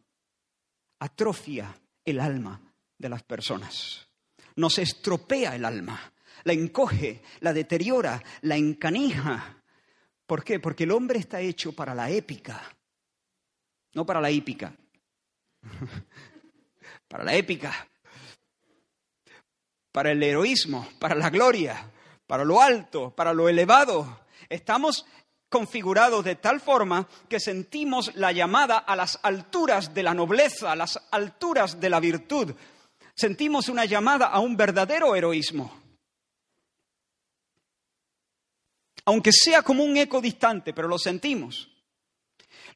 atrofia 0.98 1.72
el 2.06 2.20
alma 2.20 2.60
de 2.96 3.08
las 3.08 3.22
personas, 3.22 4.08
nos 4.54 4.78
estropea 4.78 5.54
el 5.54 5.64
alma, 5.64 6.12
la 6.44 6.52
encoge, 6.52 7.22
la 7.40 7.52
deteriora, 7.52 8.22
la 8.42 8.56
encanija. 8.56 9.62
¿Por 10.26 10.42
qué? 10.42 10.60
Porque 10.60 10.84
el 10.84 10.92
hombre 10.92 11.18
está 11.18 11.40
hecho 11.40 11.72
para 11.72 11.94
la 11.94 12.08
épica, 12.08 12.62
no 13.94 14.06
para 14.06 14.20
la 14.20 14.30
hípica, 14.30 14.74
para 17.08 17.24
la 17.24 17.34
épica, 17.34 17.88
para 19.92 20.12
el 20.12 20.22
heroísmo, 20.22 20.88
para 20.98 21.14
la 21.14 21.30
gloria, 21.30 21.90
para 22.26 22.44
lo 22.44 22.60
alto, 22.60 23.14
para 23.14 23.32
lo 23.32 23.48
elevado. 23.48 24.20
Estamos 24.48 25.06
configurados 25.48 26.24
de 26.24 26.36
tal 26.36 26.60
forma 26.60 27.08
que 27.28 27.40
sentimos 27.40 28.14
la 28.16 28.32
llamada 28.32 28.78
a 28.78 28.96
las 28.96 29.18
alturas 29.22 29.94
de 29.94 30.02
la 30.02 30.14
nobleza, 30.14 30.72
a 30.72 30.76
las 30.76 31.00
alturas 31.10 31.80
de 31.80 31.90
la 31.90 32.00
virtud. 32.00 32.54
Sentimos 33.14 33.68
una 33.68 33.84
llamada 33.84 34.26
a 34.26 34.40
un 34.40 34.56
verdadero 34.56 35.14
heroísmo. 35.14 35.82
Aunque 39.04 39.30
sea 39.32 39.62
como 39.62 39.84
un 39.84 39.96
eco 39.96 40.20
distante, 40.20 40.72
pero 40.72 40.88
lo 40.88 40.98
sentimos. 40.98 41.75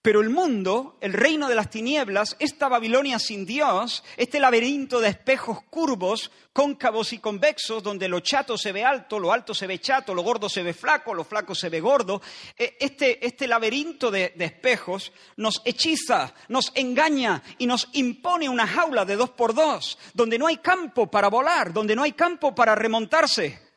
Pero 0.02 0.22
el 0.22 0.30
mundo, 0.30 0.96
el 1.02 1.12
reino 1.12 1.46
de 1.46 1.54
las 1.54 1.68
tinieblas, 1.68 2.34
esta 2.38 2.68
Babilonia 2.68 3.18
sin 3.18 3.44
Dios, 3.44 4.02
este 4.16 4.40
laberinto 4.40 4.98
de 4.98 5.10
espejos 5.10 5.62
curvos, 5.68 6.30
cóncavos 6.54 7.12
y 7.12 7.18
convexos, 7.18 7.82
donde 7.82 8.08
lo 8.08 8.20
chato 8.20 8.56
se 8.56 8.72
ve 8.72 8.82
alto, 8.82 9.18
lo 9.18 9.30
alto 9.30 9.52
se 9.52 9.66
ve 9.66 9.78
chato, 9.78 10.14
lo 10.14 10.22
gordo 10.22 10.48
se 10.48 10.62
ve 10.62 10.72
flaco, 10.72 11.12
lo 11.12 11.22
flaco 11.22 11.54
se 11.54 11.68
ve 11.68 11.80
gordo, 11.80 12.22
e, 12.56 12.78
este, 12.80 13.26
este 13.26 13.46
laberinto 13.46 14.10
de, 14.10 14.32
de 14.34 14.46
espejos 14.46 15.12
nos 15.36 15.60
hechiza, 15.66 16.32
nos 16.48 16.72
engaña 16.74 17.42
y 17.58 17.66
nos 17.66 17.88
impone 17.92 18.48
una 18.48 18.66
jaula 18.66 19.04
de 19.04 19.16
dos 19.16 19.28
por 19.28 19.52
dos, 19.52 19.98
donde 20.14 20.38
no 20.38 20.46
hay 20.46 20.56
campo 20.56 21.10
para 21.10 21.28
volar, 21.28 21.74
donde 21.74 21.94
no 21.94 22.04
hay 22.04 22.12
campo 22.12 22.54
para 22.54 22.74
remontarse. 22.74 23.69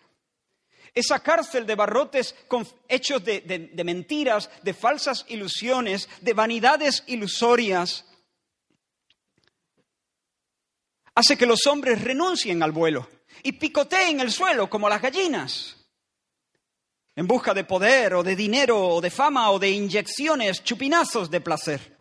Esa 0.94 1.20
cárcel 1.22 1.66
de 1.66 1.76
barrotes 1.76 2.36
hechos 2.88 3.24
de, 3.24 3.84
mentiras, 3.84 4.50
de 4.62 4.74
falsas 4.74 5.26
ilusiones, 5.28 6.08
de 6.22 6.34
vanidades 6.34 7.04
ilusorias, 7.08 8.06
hace 11.16 11.38
que 11.38 11.46
los 11.46 11.66
hombres 11.68 12.02
renuncien 12.02 12.62
al 12.62 12.72
vuelo 12.72 13.10
y 13.42 13.54
picoteen 13.54 14.20
el 14.20 14.32
suelo 14.32 14.70
como 14.70 14.88
las 14.88 15.02
gallinas, 15.02 15.78
en 17.16 17.28
busca 17.28 17.54
de 17.54 17.64
poder 17.64 18.14
o 18.16 18.24
de 18.24 18.36
dinero 18.36 18.80
o 18.80 19.02
de 19.02 19.10
fama 19.10 19.52
o 19.52 19.60
de 19.60 19.72
inyecciones, 19.72 20.64
chupinazos 20.64 21.30
de 21.30 21.42
placer. 21.42 21.98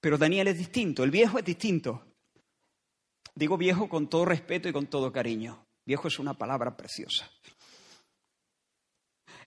Pero 0.00 0.18
Daniel 0.18 0.48
es 0.48 0.58
distinto, 0.58 1.02
el 1.02 1.10
viejo 1.10 1.38
es 1.38 1.44
distinto. 1.44 2.02
Digo 3.34 3.56
viejo 3.56 3.88
con 3.88 4.08
todo 4.08 4.24
respeto 4.24 4.68
y 4.68 4.72
con 4.72 4.86
todo 4.86 5.12
cariño. 5.12 5.66
Viejo 5.84 6.08
es 6.08 6.18
una 6.18 6.34
palabra 6.34 6.76
preciosa. 6.76 7.30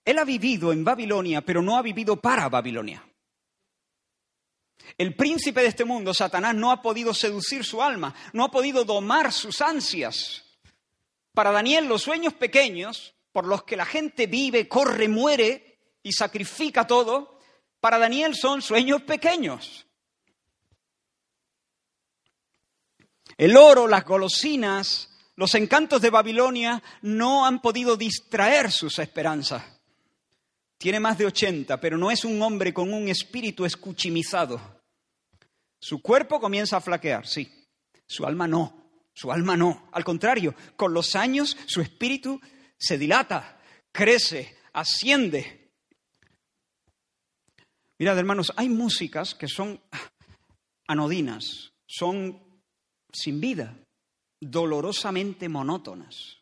Él 0.04 0.18
ha 0.18 0.24
vivido 0.24 0.72
en 0.72 0.84
Babilonia, 0.84 1.42
pero 1.42 1.62
no 1.62 1.76
ha 1.76 1.82
vivido 1.82 2.16
para 2.16 2.48
Babilonia. 2.48 3.04
El 4.96 5.14
príncipe 5.14 5.60
de 5.60 5.68
este 5.68 5.84
mundo, 5.84 6.12
Satanás, 6.14 6.54
no 6.54 6.70
ha 6.70 6.82
podido 6.82 7.14
seducir 7.14 7.64
su 7.64 7.82
alma, 7.82 8.14
no 8.32 8.44
ha 8.44 8.50
podido 8.50 8.84
domar 8.84 9.32
sus 9.32 9.60
ansias. 9.60 10.44
Para 11.32 11.52
Daniel, 11.52 11.86
los 11.86 12.02
sueños 12.02 12.34
pequeños, 12.34 13.14
por 13.32 13.46
los 13.46 13.62
que 13.64 13.76
la 13.76 13.86
gente 13.86 14.26
vive, 14.26 14.68
corre, 14.68 15.08
muere 15.08 15.78
y 16.02 16.12
sacrifica 16.12 16.86
todo, 16.86 17.38
para 17.80 17.98
Daniel 17.98 18.34
son 18.34 18.62
sueños 18.62 19.02
pequeños. 19.02 19.86
El 23.36 23.56
oro, 23.56 23.86
las 23.86 24.04
golosinas, 24.04 25.08
los 25.36 25.54
encantos 25.54 26.02
de 26.02 26.10
Babilonia 26.10 26.82
no 27.02 27.46
han 27.46 27.62
podido 27.62 27.96
distraer 27.96 28.70
sus 28.70 28.98
esperanzas. 28.98 29.79
Tiene 30.80 30.98
más 30.98 31.18
de 31.18 31.26
80, 31.26 31.78
pero 31.78 31.98
no 31.98 32.10
es 32.10 32.24
un 32.24 32.40
hombre 32.40 32.72
con 32.72 32.94
un 32.94 33.06
espíritu 33.08 33.66
escuchimizado. 33.66 34.80
Su 35.78 36.00
cuerpo 36.00 36.40
comienza 36.40 36.78
a 36.78 36.80
flaquear, 36.80 37.26
sí. 37.26 37.68
Su 38.06 38.24
alma 38.24 38.48
no. 38.48 38.90
Su 39.12 39.30
alma 39.30 39.58
no. 39.58 39.90
Al 39.92 40.04
contrario, 40.04 40.54
con 40.76 40.94
los 40.94 41.16
años 41.16 41.54
su 41.66 41.82
espíritu 41.82 42.40
se 42.78 42.96
dilata, 42.96 43.60
crece, 43.92 44.56
asciende. 44.72 45.70
Mirad, 47.98 48.18
hermanos, 48.18 48.50
hay 48.56 48.70
músicas 48.70 49.34
que 49.34 49.48
son 49.48 49.78
anodinas, 50.88 51.74
son 51.86 52.62
sin 53.12 53.38
vida, 53.38 53.76
dolorosamente 54.40 55.46
monótonas. 55.50 56.38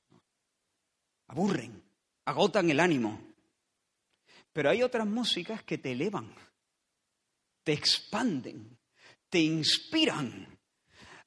Aburren, 1.27 1.83
agotan 2.25 2.71
el 2.71 2.79
ánimo. 2.79 3.28
Pero 4.59 4.71
hay 4.71 4.83
otras 4.83 5.07
músicas 5.07 5.63
que 5.63 5.79
te 5.79 5.93
elevan, 5.93 6.35
te 7.63 7.73
expanden, 7.73 8.77
te 9.29 9.39
inspiran, 9.39 10.59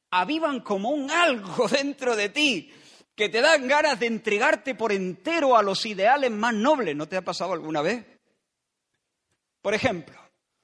avivan 0.09 0.59
como 0.59 0.89
un 0.89 1.09
algo 1.09 1.65
dentro 1.69 2.17
de 2.17 2.27
ti 2.27 2.69
que 3.15 3.29
te 3.29 3.39
dan 3.39 3.69
ganas 3.69 3.97
de 4.01 4.07
entregarte 4.07 4.75
por 4.75 4.91
entero 4.91 5.55
a 5.55 5.63
los 5.63 5.85
ideales 5.85 6.29
más 6.29 6.53
nobles. 6.53 6.93
¿No 6.93 7.07
te 7.07 7.15
ha 7.15 7.21
pasado 7.21 7.53
alguna 7.53 7.81
vez? 7.81 8.05
Por 9.61 9.73
ejemplo, 9.73 10.19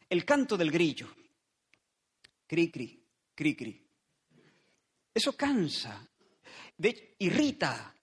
el 0.09 0.25
canto 0.25 0.57
del 0.57 0.69
grillo. 0.69 1.07
Cri, 2.45 2.69
cri, 2.69 3.01
cri, 3.33 3.55
cri. 3.55 3.88
Eso 5.13 5.38
cansa, 5.38 6.05
de, 6.75 7.15
irrita, 7.19 7.95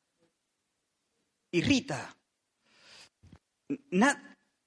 irrita 1.50 2.16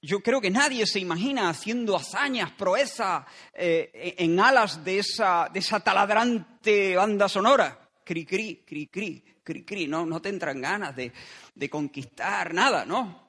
yo 0.01 0.20
creo 0.22 0.39
que 0.39 0.51
nadie 0.51 0.86
se 0.86 1.00
imagina 1.00 1.50
haciendo 1.50 1.96
hazañas, 1.96 2.51
proezas 2.51 3.25
eh, 3.54 4.16
en 4.18 4.39
alas 4.39 4.84
de 4.84 5.00
esa, 5.00 5.50
de 5.51 5.60
esa 5.60 5.80
taladrante 5.80 6.96
banda 6.96 7.27
sonora. 7.27 7.89
Cri, 8.04 8.25
cri, 8.25 8.63
cri, 8.66 8.88
cri, 8.88 9.24
cri, 9.44 9.66
cri. 9.66 9.88
No, 9.88 10.06
no 10.06 10.22
tendrán 10.22 10.62
ganas 10.62 10.96
de, 10.96 11.12
de 11.54 11.70
conquistar 11.70 12.54
nada, 12.54 12.86
¿no? 12.86 13.27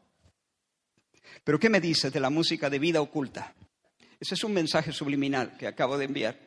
Pero 1.43 1.59
¿qué 1.59 1.71
me 1.71 1.81
dices 1.81 2.13
de 2.13 2.21
la 2.21 2.31
música 2.31 2.69
de 2.69 2.79
vida 2.79 3.01
oculta? 3.01 3.55
Ese 4.21 4.35
es 4.35 4.45
un 4.45 4.53
mensaje 4.53 4.93
subliminal 4.93 5.57
que 5.57 5.67
acabo 5.67 5.97
de 5.97 6.05
enviar. 6.05 6.39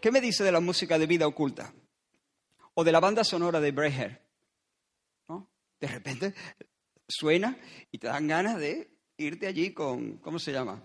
¿Qué 0.00 0.10
me 0.10 0.20
dice 0.20 0.42
de 0.42 0.52
la 0.52 0.60
música 0.60 0.98
de 0.98 1.06
vida 1.06 1.26
oculta? 1.26 1.72
O 2.74 2.82
de 2.82 2.92
la 2.92 3.00
banda 3.00 3.24
sonora 3.24 3.60
de 3.60 3.70
Breher. 3.70 4.22
¿No? 5.28 5.48
De 5.78 5.86
repente 5.86 6.34
suena 7.06 7.58
y 7.90 7.98
te 7.98 8.06
dan 8.06 8.26
ganas 8.26 8.58
de 8.58 8.91
irte 9.24 9.46
allí 9.46 9.72
con, 9.72 10.18
¿cómo 10.18 10.38
se 10.38 10.52
llama? 10.52 10.82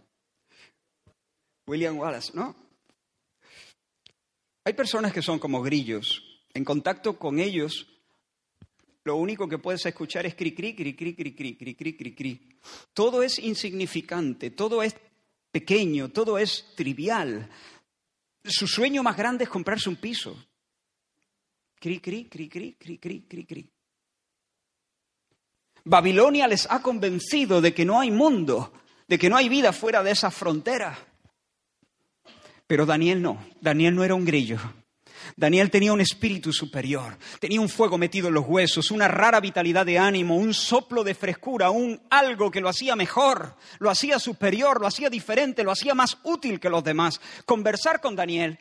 William 1.67 1.97
Wallace, 1.97 2.31
¿no? 2.33 2.55
Hay 4.63 4.73
personas 4.73 5.13
que 5.13 5.21
son 5.21 5.39
como 5.39 5.61
grillos. 5.61 6.23
En 6.53 6.65
contacto 6.65 7.17
con 7.17 7.39
ellos, 7.39 7.87
lo 9.03 9.15
único 9.15 9.47
que 9.47 9.57
puedes 9.57 9.85
escuchar 9.85 10.25
es 10.25 10.35
cri 10.35 10.53
cri 10.53 10.75
cri 10.75 10.93
cri 10.93 11.15
cri 11.15 11.33
cri 11.33 11.55
cri 11.55 11.75
cri 11.75 11.95
cri 11.95 12.13
cri. 12.13 12.59
Todo 12.93 13.23
es 13.23 13.39
insignificante, 13.39 14.51
todo 14.51 14.83
es 14.83 14.95
pequeño, 15.51 16.09
todo 16.09 16.37
es 16.37 16.73
trivial. 16.75 17.49
Su 18.43 18.67
sueño 18.67 19.03
más 19.03 19.15
grande 19.15 19.45
es 19.45 19.49
comprarse 19.49 19.87
un 19.87 19.95
piso. 19.95 20.35
Cri 21.79 21.99
cri 21.99 22.25
cri 22.25 22.49
cri 22.49 22.73
cri 22.73 22.97
cri 22.97 23.21
cri 23.21 23.45
cri. 23.45 23.69
Babilonia 25.87 26.47
les 26.47 26.67
ha 26.69 26.81
convencido 26.81 27.61
de 27.61 27.73
que 27.73 27.85
no 27.85 27.99
hay 27.99 28.11
mundo, 28.11 28.73
de 29.07 29.17
que 29.17 29.29
no 29.29 29.37
hay 29.37 29.47
vida 29.47 29.71
fuera 29.71 30.03
de 30.03 30.11
esa 30.11 30.29
frontera. 30.29 30.97
Pero 32.67 32.85
Daniel 32.85 33.21
no, 33.21 33.45
Daniel 33.61 33.95
no 33.95 34.03
era 34.03 34.13
un 34.13 34.25
grillo. 34.25 34.59
Daniel 35.37 35.71
tenía 35.71 35.93
un 35.93 36.01
espíritu 36.01 36.51
superior, 36.51 37.17
tenía 37.39 37.61
un 37.61 37.69
fuego 37.69 37.97
metido 37.97 38.27
en 38.27 38.33
los 38.33 38.45
huesos, 38.45 38.91
una 38.91 39.07
rara 39.07 39.39
vitalidad 39.39 39.85
de 39.85 39.97
ánimo, 39.97 40.35
un 40.35 40.53
soplo 40.53 41.03
de 41.03 41.15
frescura, 41.15 41.69
un 41.69 42.01
algo 42.09 42.51
que 42.51 42.61
lo 42.61 42.69
hacía 42.69 42.95
mejor, 42.95 43.55
lo 43.79 43.89
hacía 43.89 44.19
superior, 44.19 44.81
lo 44.81 44.87
hacía 44.87 45.09
diferente, 45.09 45.63
lo 45.63 45.71
hacía 45.71 45.93
más 45.93 46.17
útil 46.23 46.59
que 46.59 46.69
los 46.69 46.83
demás. 46.83 47.21
Conversar 47.45 48.01
con 48.01 48.15
Daniel, 48.15 48.59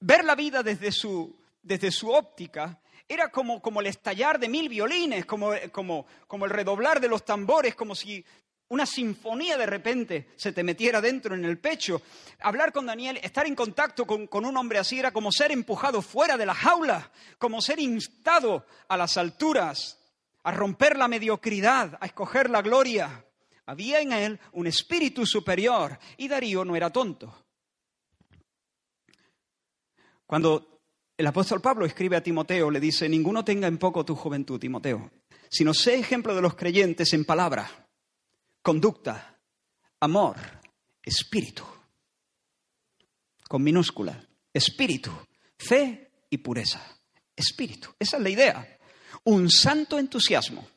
ver 0.00 0.24
la 0.24 0.34
vida 0.34 0.62
desde 0.62 0.92
su, 0.92 1.36
desde 1.62 1.90
su 1.90 2.10
óptica, 2.10 2.80
era 3.08 3.30
como, 3.30 3.62
como 3.62 3.80
el 3.80 3.86
estallar 3.86 4.38
de 4.38 4.48
mil 4.48 4.68
violines, 4.68 5.24
como, 5.24 5.52
como, 5.72 6.06
como 6.26 6.44
el 6.44 6.50
redoblar 6.50 7.00
de 7.00 7.08
los 7.08 7.24
tambores, 7.24 7.74
como 7.74 7.94
si 7.94 8.24
una 8.68 8.84
sinfonía 8.84 9.56
de 9.56 9.64
repente 9.64 10.28
se 10.36 10.52
te 10.52 10.62
metiera 10.62 11.00
dentro 11.00 11.34
en 11.34 11.44
el 11.44 11.58
pecho. 11.58 12.02
Hablar 12.40 12.72
con 12.72 12.84
Daniel, 12.84 13.18
estar 13.22 13.46
en 13.46 13.54
contacto 13.54 14.06
con, 14.06 14.26
con, 14.26 14.44
un 14.44 14.56
hombre 14.56 14.78
así 14.78 14.98
era 14.98 15.10
como 15.10 15.32
ser 15.32 15.52
empujado 15.52 16.02
fuera 16.02 16.36
de 16.36 16.44
la 16.44 16.54
jaula, 16.54 17.10
como 17.38 17.62
ser 17.62 17.80
instado 17.80 18.66
a 18.88 18.96
las 18.98 19.16
alturas, 19.16 19.98
a 20.42 20.52
romper 20.52 20.98
la 20.98 21.08
mediocridad, 21.08 21.96
a 22.00 22.06
escoger 22.06 22.50
la 22.50 22.62
gloria, 22.62 23.24
Había 23.66 24.00
en 24.00 24.12
él 24.12 24.40
un 24.52 24.66
espíritu 24.66 25.26
superior 25.26 25.98
y 26.16 26.26
Darío 26.26 26.64
no 26.64 26.74
era 26.74 26.90
tonto. 26.90 27.44
Cuando 30.26 30.77
el 31.18 31.26
apóstol 31.26 31.60
Pablo 31.60 31.84
escribe 31.84 32.16
a 32.16 32.22
Timoteo, 32.22 32.70
le 32.70 32.78
dice, 32.78 33.08
ninguno 33.08 33.44
tenga 33.44 33.66
en 33.66 33.76
poco 33.76 34.04
tu 34.04 34.14
juventud, 34.14 34.60
Timoteo, 34.60 35.10
sino 35.50 35.74
sé 35.74 35.98
ejemplo 35.98 36.32
de 36.32 36.40
los 36.40 36.54
creyentes 36.54 37.12
en 37.12 37.24
palabra, 37.24 37.88
conducta, 38.62 39.36
amor, 39.98 40.36
espíritu, 41.02 41.64
con 43.48 43.64
minúscula, 43.64 44.24
espíritu, 44.54 45.10
fe 45.58 46.12
y 46.30 46.38
pureza. 46.38 46.80
Espíritu, 47.34 47.94
esa 47.98 48.16
es 48.16 48.22
la 48.22 48.30
idea. 48.30 48.78
Un 49.24 49.50
santo 49.50 49.98
entusiasmo, 49.98 50.68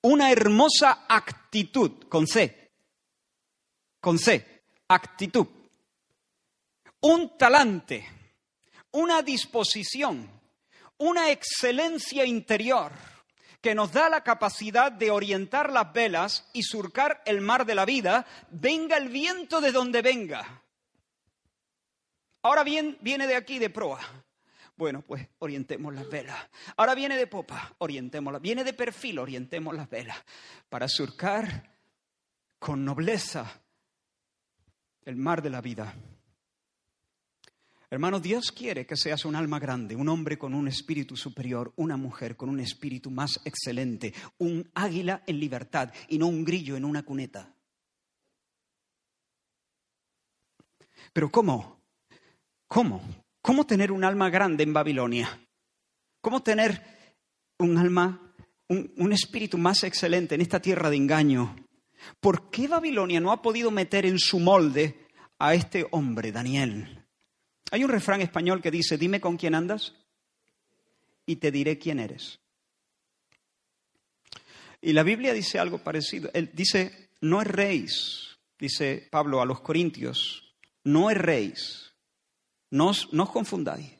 una 0.00 0.32
hermosa 0.32 1.04
actitud, 1.06 2.04
con 2.08 2.26
C, 2.26 2.70
con 4.00 4.18
C, 4.18 4.62
actitud, 4.88 5.46
un 7.00 7.36
talante, 7.36 8.23
una 8.94 9.22
disposición, 9.22 10.30
una 10.98 11.30
excelencia 11.30 12.24
interior 12.24 12.92
que 13.60 13.74
nos 13.74 13.92
da 13.92 14.08
la 14.08 14.22
capacidad 14.22 14.92
de 14.92 15.10
orientar 15.10 15.72
las 15.72 15.92
velas 15.92 16.48
y 16.52 16.62
surcar 16.62 17.20
el 17.26 17.40
mar 17.40 17.66
de 17.66 17.74
la 17.74 17.84
vida, 17.84 18.24
venga 18.50 18.96
el 18.96 19.08
viento 19.08 19.60
de 19.60 19.72
donde 19.72 20.00
venga. 20.00 20.62
Ahora 22.42 22.62
bien, 22.62 22.96
viene 23.00 23.26
de 23.26 23.34
aquí 23.34 23.58
de 23.58 23.70
proa. 23.70 23.98
Bueno, 24.76 25.02
pues 25.02 25.26
orientemos 25.40 25.92
las 25.92 26.08
velas. 26.08 26.38
Ahora 26.76 26.94
viene 26.94 27.16
de 27.16 27.26
popa, 27.26 27.74
orientémoslas. 27.78 28.42
Viene 28.42 28.62
de 28.62 28.74
perfil, 28.74 29.18
orientemos 29.18 29.74
las 29.74 29.90
velas. 29.90 30.18
Para 30.68 30.86
surcar 30.88 31.72
con 32.60 32.84
nobleza 32.84 33.60
el 35.04 35.16
mar 35.16 35.42
de 35.42 35.50
la 35.50 35.60
vida. 35.60 35.94
Hermano, 37.94 38.18
Dios 38.18 38.50
quiere 38.50 38.86
que 38.86 38.96
seas 38.96 39.24
un 39.24 39.36
alma 39.36 39.60
grande, 39.60 39.94
un 39.94 40.08
hombre 40.08 40.36
con 40.36 40.52
un 40.52 40.66
espíritu 40.66 41.16
superior, 41.16 41.72
una 41.76 41.96
mujer 41.96 42.36
con 42.36 42.48
un 42.48 42.58
espíritu 42.58 43.08
más 43.08 43.40
excelente, 43.44 44.12
un 44.38 44.68
águila 44.74 45.22
en 45.28 45.38
libertad 45.38 45.92
y 46.08 46.18
no 46.18 46.26
un 46.26 46.44
grillo 46.44 46.76
en 46.76 46.84
una 46.84 47.04
cuneta. 47.04 47.54
Pero 51.12 51.30
¿cómo? 51.30 51.84
¿Cómo? 52.66 53.00
¿Cómo 53.40 53.64
tener 53.64 53.92
un 53.92 54.02
alma 54.02 54.28
grande 54.28 54.64
en 54.64 54.72
Babilonia? 54.72 55.28
¿Cómo 56.20 56.42
tener 56.42 56.82
un 57.60 57.78
alma, 57.78 58.34
un, 58.66 58.92
un 58.96 59.12
espíritu 59.12 59.56
más 59.56 59.84
excelente 59.84 60.34
en 60.34 60.40
esta 60.40 60.60
tierra 60.60 60.90
de 60.90 60.96
engaño? 60.96 61.54
¿Por 62.18 62.50
qué 62.50 62.66
Babilonia 62.66 63.20
no 63.20 63.30
ha 63.30 63.40
podido 63.40 63.70
meter 63.70 64.04
en 64.04 64.18
su 64.18 64.40
molde 64.40 65.06
a 65.38 65.54
este 65.54 65.86
hombre, 65.92 66.32
Daniel? 66.32 67.03
Hay 67.74 67.82
un 67.82 67.90
refrán 67.90 68.20
español 68.20 68.62
que 68.62 68.70
dice, 68.70 68.96
dime 68.96 69.20
con 69.20 69.36
quién 69.36 69.52
andas 69.52 69.94
y 71.26 71.34
te 71.34 71.50
diré 71.50 71.76
quién 71.76 71.98
eres. 71.98 72.38
Y 74.80 74.92
la 74.92 75.02
Biblia 75.02 75.32
dice 75.32 75.58
algo 75.58 75.78
parecido. 75.78 76.30
Él 76.34 76.52
dice, 76.54 77.10
no 77.20 77.40
erréis, 77.40 78.38
dice 78.60 79.08
Pablo 79.10 79.42
a 79.42 79.44
los 79.44 79.60
Corintios, 79.60 80.54
no 80.84 81.10
erréis, 81.10 81.92
no 82.70 82.90
os, 82.90 83.12
no 83.12 83.24
os 83.24 83.30
confundáis. 83.30 83.90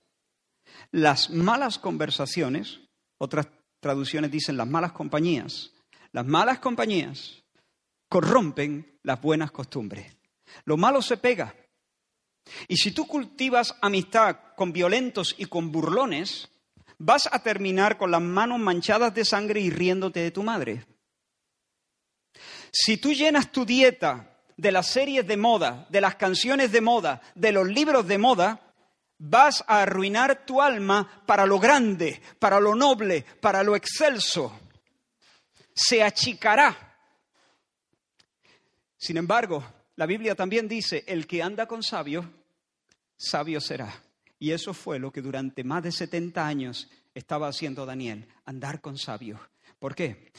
Las 0.93 1.31
malas 1.31 1.81
conversaciones, 1.81 2.79
otras 3.19 3.49
traducciones 3.81 4.31
dicen 4.31 4.57
las 4.57 4.69
malas 4.69 4.93
compañías, 4.93 5.73
las 6.13 6.25
malas 6.25 6.61
compañías 6.61 7.43
corrompen 8.09 9.01
las 9.03 9.21
buenas 9.21 9.51
costumbres. 9.51 10.17
Lo 10.65 10.77
malo 10.77 11.03
se 11.03 11.17
pega, 11.17 11.57
y 12.69 12.77
si 12.77 12.93
tú 12.93 13.07
cultivas 13.07 13.75
amistad 13.81 14.37
con 14.57 14.73
violentos 14.73 15.35
y 15.39 15.47
con 15.47 15.73
burlones, 15.73 16.49
vas 16.99 17.29
a 17.31 17.43
terminar 17.43 17.97
con 17.97 18.11
las 18.11 18.23
manos 18.23 18.59
manchadas 18.59 19.15
de 19.15 19.25
sangre 19.25 19.61
y 19.61 19.71
riéndote 19.71 20.21
de 20.21 20.31
tu 20.31 20.43
madre. 20.43 20.87
Si 22.73 22.97
tú 22.97 23.13
llenas 23.13 23.53
tu 23.53 23.65
dieta 23.65 24.39
de 24.57 24.73
las 24.73 24.89
series 24.89 25.27
de 25.27 25.37
moda, 25.37 25.87
de 25.91 26.01
las 26.01 26.17
canciones 26.17 26.73
de 26.73 26.81
moda, 26.81 27.21
de 27.35 27.53
los 27.53 27.67
libros 27.69 28.07
de 28.07 28.19
moda, 28.19 28.61
vas 29.19 29.65
a 29.67 29.83
arruinar 29.83 30.45
tu 30.45 30.61
alma 30.61 31.23
para 31.27 31.47
lo 31.47 31.59
grande, 31.59 32.21
para 32.39 32.61
lo 32.61 32.75
noble, 32.75 33.25
para 33.41 33.63
lo 33.63 33.77
excelso. 33.77 34.59
Se 35.75 36.03
achicará. 36.03 36.97
Sin 38.97 39.17
embargo, 39.17 39.65
la 39.97 40.07
Biblia 40.07 40.35
también 40.35 40.67
dice, 40.69 41.05
el 41.07 41.27
que 41.27 41.43
anda 41.43 41.67
con 41.67 41.83
sabio, 41.83 42.29
sabio 43.17 43.61
será. 43.61 44.03
Y 44.39 44.51
eso 44.51 44.75
fue 44.75 44.99
lo 44.99 45.13
que 45.13 45.23
durante 45.23 45.63
más 45.63 45.83
de 45.83 45.93
70 45.93 46.47
años 46.47 46.91
estaba 47.15 47.49
haciendo 47.49 47.87
Daniel, 47.87 48.27
andar 48.45 48.81
con 48.81 48.99
sabio. 48.99 49.41
¿Por 49.79 49.95
qué? 49.95 50.33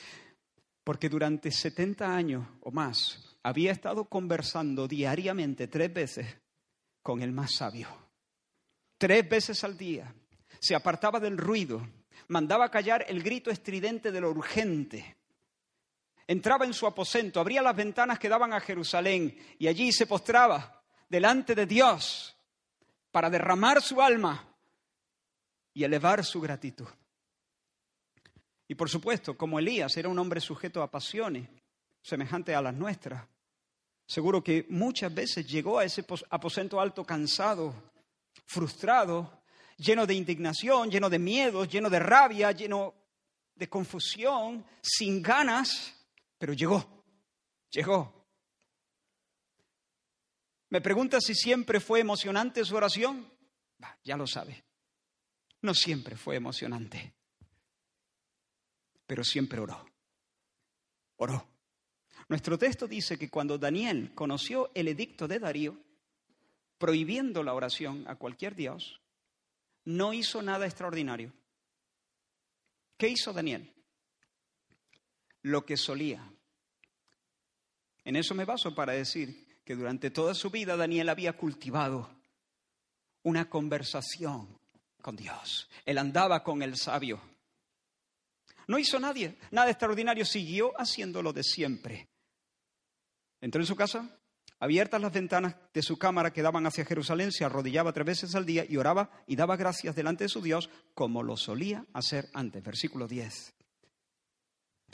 Porque 0.83 1.09
durante 1.09 1.51
70 1.51 2.15
años 2.15 2.45
o 2.61 2.71
más 2.71 3.37
había 3.43 3.71
estado 3.71 4.05
conversando 4.05 4.87
diariamente 4.87 5.67
tres 5.67 5.93
veces 5.93 6.27
con 7.01 7.21
el 7.21 7.31
más 7.31 7.55
sabio. 7.55 7.87
Tres 8.97 9.27
veces 9.27 9.63
al 9.63 9.77
día. 9.77 10.13
Se 10.59 10.75
apartaba 10.75 11.19
del 11.19 11.37
ruido, 11.37 11.87
mandaba 12.27 12.69
callar 12.69 13.05
el 13.07 13.23
grito 13.23 13.51
estridente 13.51 14.11
de 14.11 14.21
lo 14.21 14.31
urgente 14.31 15.15
entraba 16.27 16.65
en 16.65 16.73
su 16.73 16.87
aposento, 16.87 17.39
abría 17.39 17.61
las 17.61 17.75
ventanas 17.75 18.19
que 18.19 18.29
daban 18.29 18.53
a 18.53 18.59
Jerusalén 18.59 19.37
y 19.59 19.67
allí 19.67 19.91
se 19.91 20.07
postraba 20.07 20.83
delante 21.07 21.55
de 21.55 21.65
Dios 21.65 22.35
para 23.11 23.29
derramar 23.29 23.81
su 23.81 24.01
alma 24.01 24.47
y 25.73 25.83
elevar 25.83 26.23
su 26.23 26.41
gratitud. 26.41 26.87
Y 28.67 28.75
por 28.75 28.89
supuesto, 28.89 29.37
como 29.37 29.59
Elías 29.59 29.95
era 29.97 30.09
un 30.09 30.17
hombre 30.17 30.41
sujeto 30.41 30.81
a 30.81 30.89
pasiones 30.89 31.47
semejantes 32.01 32.55
a 32.55 32.61
las 32.61 32.73
nuestras, 32.73 33.27
seguro 34.07 34.43
que 34.43 34.65
muchas 34.69 35.13
veces 35.13 35.47
llegó 35.47 35.79
a 35.79 35.85
ese 35.85 36.05
aposento 36.29 36.79
alto 36.79 37.03
cansado, 37.03 37.73
frustrado, 38.45 39.41
lleno 39.77 40.05
de 40.05 40.13
indignación, 40.13 40.89
lleno 40.89 41.09
de 41.09 41.19
miedo, 41.19 41.65
lleno 41.65 41.89
de 41.89 41.99
rabia, 41.99 42.51
lleno 42.51 42.93
de 43.55 43.69
confusión, 43.69 44.65
sin 44.81 45.21
ganas 45.21 45.95
pero 46.37 46.53
llegó, 46.53 47.05
llegó. 47.69 48.27
¿Me 50.69 50.81
pregunta 50.81 51.19
si 51.21 51.33
siempre 51.35 51.79
fue 51.79 51.99
emocionante 51.99 52.65
su 52.65 52.75
oración? 52.75 53.31
ya 54.03 54.17
lo 54.17 54.27
sabe. 54.27 54.63
No 55.61 55.73
siempre 55.73 56.15
fue 56.15 56.35
emocionante, 56.35 57.15
pero 59.05 59.23
siempre 59.23 59.59
oró. 59.59 59.85
Oró. 61.17 61.47
Nuestro 62.27 62.57
texto 62.57 62.87
dice 62.87 63.17
que 63.17 63.29
cuando 63.29 63.57
Daniel 63.57 64.13
conoció 64.15 64.71
el 64.73 64.87
edicto 64.87 65.27
de 65.27 65.39
Darío, 65.39 65.77
prohibiendo 66.77 67.43
la 67.43 67.53
oración 67.53 68.07
a 68.07 68.15
cualquier 68.15 68.55
dios, 68.55 69.01
no 69.85 70.13
hizo 70.13 70.41
nada 70.41 70.65
extraordinario. 70.65 71.33
¿Qué 72.97 73.09
hizo 73.09 73.33
Daniel? 73.33 73.74
Lo 75.45 75.63
que 75.63 75.77
solía. 75.77 76.27
En 78.03 78.15
eso 78.15 78.33
me 78.33 78.45
baso 78.45 78.73
para 78.73 78.93
decir 78.93 79.61
que 79.63 79.75
durante 79.75 80.09
toda 80.09 80.33
su 80.33 80.49
vida 80.49 80.75
Daniel 80.75 81.09
había 81.09 81.33
cultivado 81.33 82.09
una 83.23 83.47
conversación 83.47 84.59
con 85.01 85.15
Dios. 85.15 85.69
Él 85.85 85.99
andaba 85.99 86.43
con 86.43 86.63
el 86.63 86.77
sabio. 86.77 87.21
No 88.67 88.79
hizo 88.79 88.99
nadie, 88.99 89.37
nada 89.51 89.69
extraordinario, 89.69 90.25
siguió 90.25 90.73
haciéndolo 90.79 91.31
de 91.31 91.43
siempre. 91.43 92.09
Entró 93.39 93.61
en 93.61 93.67
su 93.67 93.75
casa, 93.75 94.17
abiertas 94.59 94.99
las 94.99 95.13
ventanas 95.13 95.55
de 95.71 95.83
su 95.83 95.99
cámara 95.99 96.33
que 96.33 96.41
daban 96.41 96.65
hacia 96.65 96.85
Jerusalén, 96.85 97.31
se 97.31 97.45
arrodillaba 97.45 97.93
tres 97.93 98.07
veces 98.07 98.33
al 98.33 98.47
día 98.47 98.65
y 98.67 98.77
oraba 98.77 99.11
y 99.27 99.35
daba 99.35 99.57
gracias 99.57 99.95
delante 99.95 100.23
de 100.23 100.29
su 100.29 100.41
Dios 100.41 100.71
como 100.95 101.21
lo 101.21 101.37
solía 101.37 101.85
hacer 101.93 102.29
antes. 102.33 102.63
Versículo 102.63 103.07
10 103.07 103.55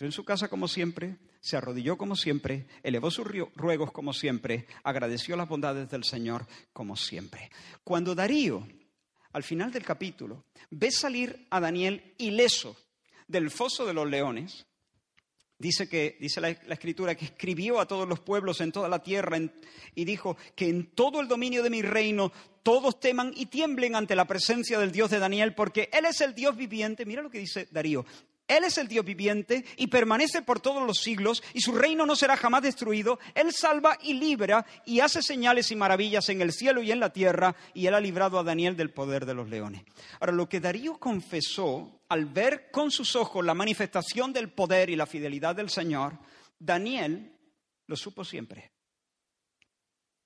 en 0.05 0.11
su 0.11 0.23
casa 0.23 0.47
como 0.47 0.67
siempre, 0.67 1.17
se 1.39 1.57
arrodilló 1.57 1.97
como 1.97 2.15
siempre, 2.15 2.67
elevó 2.83 3.11
sus 3.11 3.27
ruegos 3.55 3.91
como 3.91 4.13
siempre, 4.13 4.67
agradeció 4.83 5.35
las 5.35 5.49
bondades 5.49 5.89
del 5.89 6.03
Señor 6.03 6.47
como 6.73 6.95
siempre. 6.95 7.51
Cuando 7.83 8.15
Darío, 8.15 8.67
al 9.33 9.43
final 9.43 9.71
del 9.71 9.83
capítulo, 9.83 10.45
ve 10.69 10.91
salir 10.91 11.47
a 11.49 11.59
Daniel 11.59 12.15
ileso 12.17 12.75
del 13.27 13.49
foso 13.49 13.85
de 13.85 13.93
los 13.93 14.09
leones, 14.09 14.65
Dice 15.61 15.87
que 15.87 16.17
dice 16.19 16.41
la, 16.41 16.49
escritura 16.49 17.13
que 17.13 17.25
escribió 17.25 17.79
a 17.79 17.85
todos 17.85 18.09
los 18.09 18.19
pueblos 18.19 18.61
en 18.61 18.71
toda 18.71 18.89
la 18.89 19.03
tierra 19.03 19.37
y 19.93 20.05
dijo 20.05 20.35
que 20.55 20.67
en 20.67 20.87
todo 20.87 21.21
el 21.21 21.27
dominio 21.27 21.61
de 21.61 21.69
mi 21.69 21.83
reino 21.83 22.31
todos 22.63 22.99
teman 22.99 23.31
y 23.35 23.45
tiemblen 23.45 23.95
ante 23.95 24.15
la 24.15 24.25
presencia 24.25 24.79
del 24.79 24.91
Dios 24.91 25.11
de 25.11 25.19
Daniel 25.19 25.53
porque 25.53 25.87
él 25.93 26.05
es 26.05 26.19
el 26.21 26.33
Dios 26.33 26.57
viviente. 26.57 27.05
Mira 27.05 27.21
lo 27.21 27.29
que 27.29 27.37
dice 27.37 27.67
Darío 27.69 28.07
Él 28.51 28.65
es 28.65 28.77
el 28.77 28.89
Dios 28.89 29.05
viviente 29.05 29.63
y 29.77 29.87
permanece 29.87 30.41
por 30.41 30.59
todos 30.59 30.85
los 30.85 30.97
siglos 30.97 31.41
y 31.53 31.61
su 31.61 31.71
reino 31.71 32.05
no 32.05 32.17
será 32.17 32.35
jamás 32.35 32.61
destruido. 32.61 33.17
Él 33.33 33.53
salva 33.53 33.97
y 34.01 34.13
libra 34.15 34.65
y 34.85 34.99
hace 34.99 35.21
señales 35.21 35.71
y 35.71 35.77
maravillas 35.77 36.27
en 36.27 36.41
el 36.41 36.51
cielo 36.51 36.81
y 36.81 36.91
en 36.91 36.99
la 36.99 37.13
tierra 37.13 37.55
y 37.73 37.85
él 37.85 37.93
ha 37.93 38.01
librado 38.01 38.37
a 38.37 38.43
Daniel 38.43 38.75
del 38.75 38.91
poder 38.91 39.25
de 39.25 39.35
los 39.35 39.47
leones. 39.47 39.83
Ahora, 40.19 40.33
lo 40.33 40.49
que 40.49 40.59
Darío 40.59 40.99
confesó 40.99 42.01
al 42.09 42.25
ver 42.25 42.71
con 42.71 42.91
sus 42.91 43.15
ojos 43.15 43.45
la 43.45 43.53
manifestación 43.53 44.33
del 44.33 44.51
poder 44.51 44.89
y 44.89 44.97
la 44.97 45.05
fidelidad 45.05 45.55
del 45.55 45.69
Señor, 45.69 46.19
Daniel 46.59 47.31
lo 47.87 47.95
supo 47.95 48.25
siempre. 48.25 48.73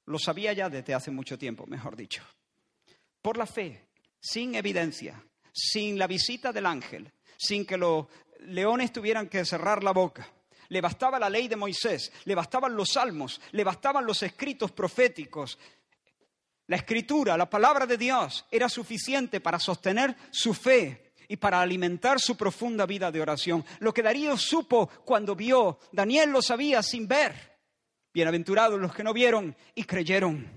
Lo 0.06 0.18
sabía 0.18 0.52
ya 0.54 0.68
desde 0.68 0.96
hace 0.96 1.12
mucho 1.12 1.38
tiempo, 1.38 1.68
mejor 1.68 1.96
dicho. 1.96 2.24
Por 3.22 3.38
la 3.38 3.46
fe, 3.46 3.90
sin 4.20 4.56
evidencia, 4.56 5.24
sin 5.54 6.00
la 6.00 6.08
visita 6.08 6.52
del 6.52 6.66
ángel, 6.66 7.12
sin 7.38 7.65
que 7.65 7.78
los 7.78 8.06
leones 8.39 8.91
tuvieran 8.91 9.28
que 9.28 9.45
cerrar 9.45 9.84
la 9.84 9.91
boca. 9.91 10.28
Le 10.69 10.82
bastaba 10.82 11.19
la 11.19 11.30
ley 11.30 11.48
de 11.48 11.56
Moisés, 11.56 12.12
le 12.26 12.36
bastaban 12.36 12.76
los 12.76 12.89
salmos, 12.89 13.39
le 13.52 13.63
bastaban 13.63 14.06
los 14.06 14.24
escritos 14.24 14.71
proféticos. 14.71 15.58
La 16.67 16.78
escritura, 16.78 17.38
la 17.38 17.50
palabra 17.50 17.86
de 17.86 17.98
Dios, 17.98 18.45
era 18.50 18.67
suficiente 18.67 19.39
para 19.39 19.60
sostener 19.60 20.15
su 20.32 20.54
fe 20.54 21.13
y 21.28 21.38
para 21.38 21.62
alimentar 21.62 22.19
su 22.19 22.36
profunda 22.36 22.86
vida 22.86 23.12
de 23.12 23.21
oración. 23.21 23.63
Lo 23.80 23.93
que 23.93 24.02
Darío 24.02 24.38
supo 24.38 24.88
cuando 25.06 25.36
vio, 25.36 25.80
Daniel 25.91 26.32
lo 26.32 26.41
sabía 26.41 26.82
sin 26.82 27.08
ver. 27.08 27.56
Bienaventurados 28.13 28.80
los 28.80 28.95
que 28.95 29.04
no 29.04 29.13
vieron 29.13 29.56
y 29.76 29.84
creyeron. 29.84 30.50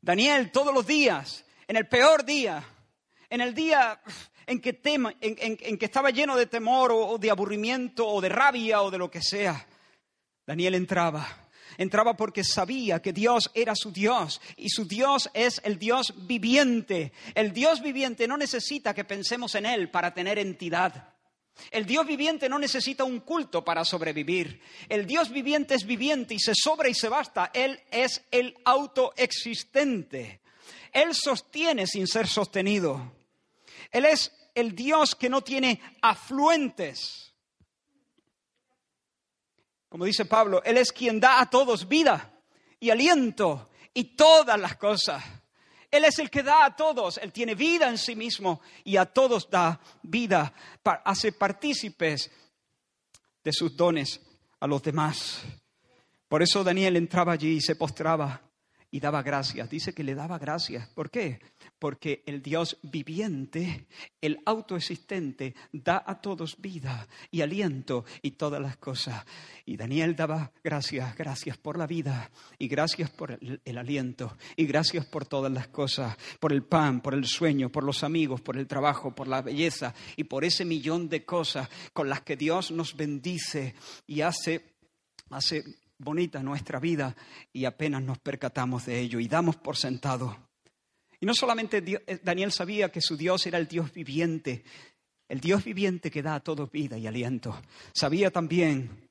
Daniel 0.00 0.52
todos 0.52 0.72
los 0.72 0.86
días, 0.86 1.44
en 1.66 1.76
el 1.76 1.88
peor 1.88 2.24
día, 2.24 2.62
en 3.28 3.40
el 3.40 3.54
día 3.54 4.00
en 4.46 4.60
que, 4.60 4.80
en, 5.20 5.78
que 5.78 5.84
estaba 5.84 6.10
lleno 6.10 6.36
de 6.36 6.46
temor 6.46 6.92
o, 6.92 7.18
de 7.18 7.30
aburrimiento 7.30 8.06
o 8.06 8.20
de 8.20 8.28
rabia 8.28 8.82
o 8.82 8.90
de 8.90 8.98
lo 8.98 9.10
que 9.10 9.20
sea, 9.20 9.66
Daniel 10.46 10.74
entraba. 10.74 11.48
Entraba 11.78 12.16
porque 12.16 12.42
sabía 12.42 13.02
que 13.02 13.12
Dios 13.12 13.50
era 13.52 13.74
su 13.74 13.92
Dios 13.92 14.40
y 14.56 14.70
su 14.70 14.86
Dios 14.86 15.28
es 15.34 15.60
el 15.64 15.78
Dios 15.78 16.14
viviente. 16.26 17.12
El 17.34 17.52
Dios 17.52 17.82
viviente 17.82 18.26
no 18.26 18.36
necesita 18.36 18.94
que 18.94 19.04
pensemos 19.04 19.54
en 19.56 19.66
Él 19.66 19.90
para 19.90 20.14
tener 20.14 20.38
entidad. 20.38 21.12
El 21.70 21.84
Dios 21.86 22.06
viviente 22.06 22.48
no 22.48 22.58
necesita 22.58 23.04
un 23.04 23.20
culto 23.20 23.64
para 23.64 23.84
sobrevivir. 23.84 24.60
El 24.88 25.06
Dios 25.06 25.30
viviente 25.30 25.74
es 25.74 25.84
viviente 25.84 26.34
y 26.34 26.38
se 26.38 26.52
sobra 26.54 26.88
y 26.88 26.94
se 26.94 27.08
basta. 27.08 27.50
Él 27.52 27.80
es 27.90 28.22
el 28.30 28.54
autoexistente. 28.64 30.40
Él 30.92 31.14
sostiene 31.14 31.86
sin 31.86 32.06
ser 32.06 32.26
sostenido. 32.26 33.12
Él 33.90 34.04
es 34.04 34.32
el 34.56 34.74
Dios 34.74 35.14
que 35.14 35.28
no 35.28 35.42
tiene 35.42 35.80
afluentes. 36.00 37.34
Como 39.88 40.06
dice 40.06 40.24
Pablo, 40.24 40.62
Él 40.64 40.78
es 40.78 40.90
quien 40.90 41.20
da 41.20 41.40
a 41.40 41.48
todos 41.48 41.86
vida 41.86 42.40
y 42.80 42.90
aliento 42.90 43.70
y 43.92 44.16
todas 44.16 44.58
las 44.58 44.76
cosas. 44.76 45.22
Él 45.90 46.04
es 46.04 46.18
el 46.18 46.30
que 46.30 46.42
da 46.42 46.64
a 46.64 46.74
todos, 46.74 47.18
Él 47.18 47.32
tiene 47.32 47.54
vida 47.54 47.88
en 47.88 47.98
sí 47.98 48.16
mismo 48.16 48.60
y 48.82 48.96
a 48.96 49.04
todos 49.04 49.48
da 49.48 49.78
vida, 50.02 50.52
hace 51.04 51.32
partícipes 51.32 52.30
de 53.44 53.52
sus 53.52 53.76
dones 53.76 54.20
a 54.58 54.66
los 54.66 54.82
demás. 54.82 55.42
Por 56.28 56.42
eso 56.42 56.64
Daniel 56.64 56.96
entraba 56.96 57.32
allí 57.32 57.56
y 57.56 57.60
se 57.60 57.76
postraba 57.76 58.42
y 58.90 59.00
daba 59.00 59.22
gracias. 59.22 59.68
Dice 59.68 59.92
que 59.92 60.02
le 60.02 60.14
daba 60.14 60.38
gracias. 60.38 60.88
¿Por 60.88 61.10
qué? 61.10 61.40
Porque 61.78 62.22
el 62.26 62.42
Dios 62.42 62.78
viviente, 62.82 63.86
el 64.20 64.38
autoexistente, 64.46 65.54
da 65.72 66.02
a 66.06 66.20
todos 66.20 66.60
vida 66.60 67.06
y 67.30 67.42
aliento 67.42 68.04
y 68.22 68.32
todas 68.32 68.60
las 68.60 68.76
cosas. 68.76 69.24
Y 69.64 69.76
Daniel 69.76 70.16
daba 70.16 70.52
gracias, 70.64 71.16
gracias 71.16 71.58
por 71.58 71.76
la 71.78 71.86
vida 71.86 72.30
y 72.58 72.68
gracias 72.68 73.10
por 73.10 73.32
el, 73.32 73.78
aliento 73.78 74.36
y 74.56 74.66
gracias 74.66 75.04
por 75.04 75.26
todas 75.26 75.52
las 75.52 75.68
cosas, 75.68 76.16
por 76.40 76.52
el 76.52 76.62
pan, 76.62 77.00
por 77.00 77.14
el 77.14 77.26
sueño, 77.26 77.70
por 77.70 77.84
los 77.84 78.04
amigos, 78.04 78.40
por 78.40 78.56
el 78.56 78.66
trabajo, 78.66 79.14
por 79.14 79.28
la 79.28 79.42
belleza 79.42 79.94
y 80.16 80.24
por 80.24 80.44
ese 80.44 80.64
millón 80.64 81.08
de 81.08 81.24
cosas 81.24 81.68
con 81.92 82.08
las 82.08 82.22
que 82.22 82.36
Dios 82.36 82.70
nos 82.70 82.96
bendice 82.96 83.74
y 84.06 84.22
hace 84.22 84.76
hace 85.30 85.64
bonita 85.98 86.42
nuestra 86.42 86.78
vida 86.78 87.16
y 87.52 87.64
apenas 87.64 88.02
nos 88.02 88.18
percatamos 88.18 88.86
de 88.86 89.00
ello 89.00 89.20
y 89.20 89.28
damos 89.28 89.56
por 89.56 89.76
sentado. 89.76 90.45
No 91.26 91.34
solamente 91.34 91.82
eh, 91.84 92.20
Daniel 92.22 92.52
sabía 92.52 92.92
que 92.92 93.00
su 93.00 93.16
Dios 93.16 93.44
era 93.46 93.58
el 93.58 93.66
Dios 93.66 93.92
viviente, 93.92 94.62
el 95.28 95.40
Dios 95.40 95.64
viviente 95.64 96.08
que 96.08 96.22
da 96.22 96.36
a 96.36 96.40
todos 96.40 96.70
vida 96.70 96.96
y 96.98 97.08
aliento. 97.08 97.60
Sabía 97.92 98.30
también 98.30 99.08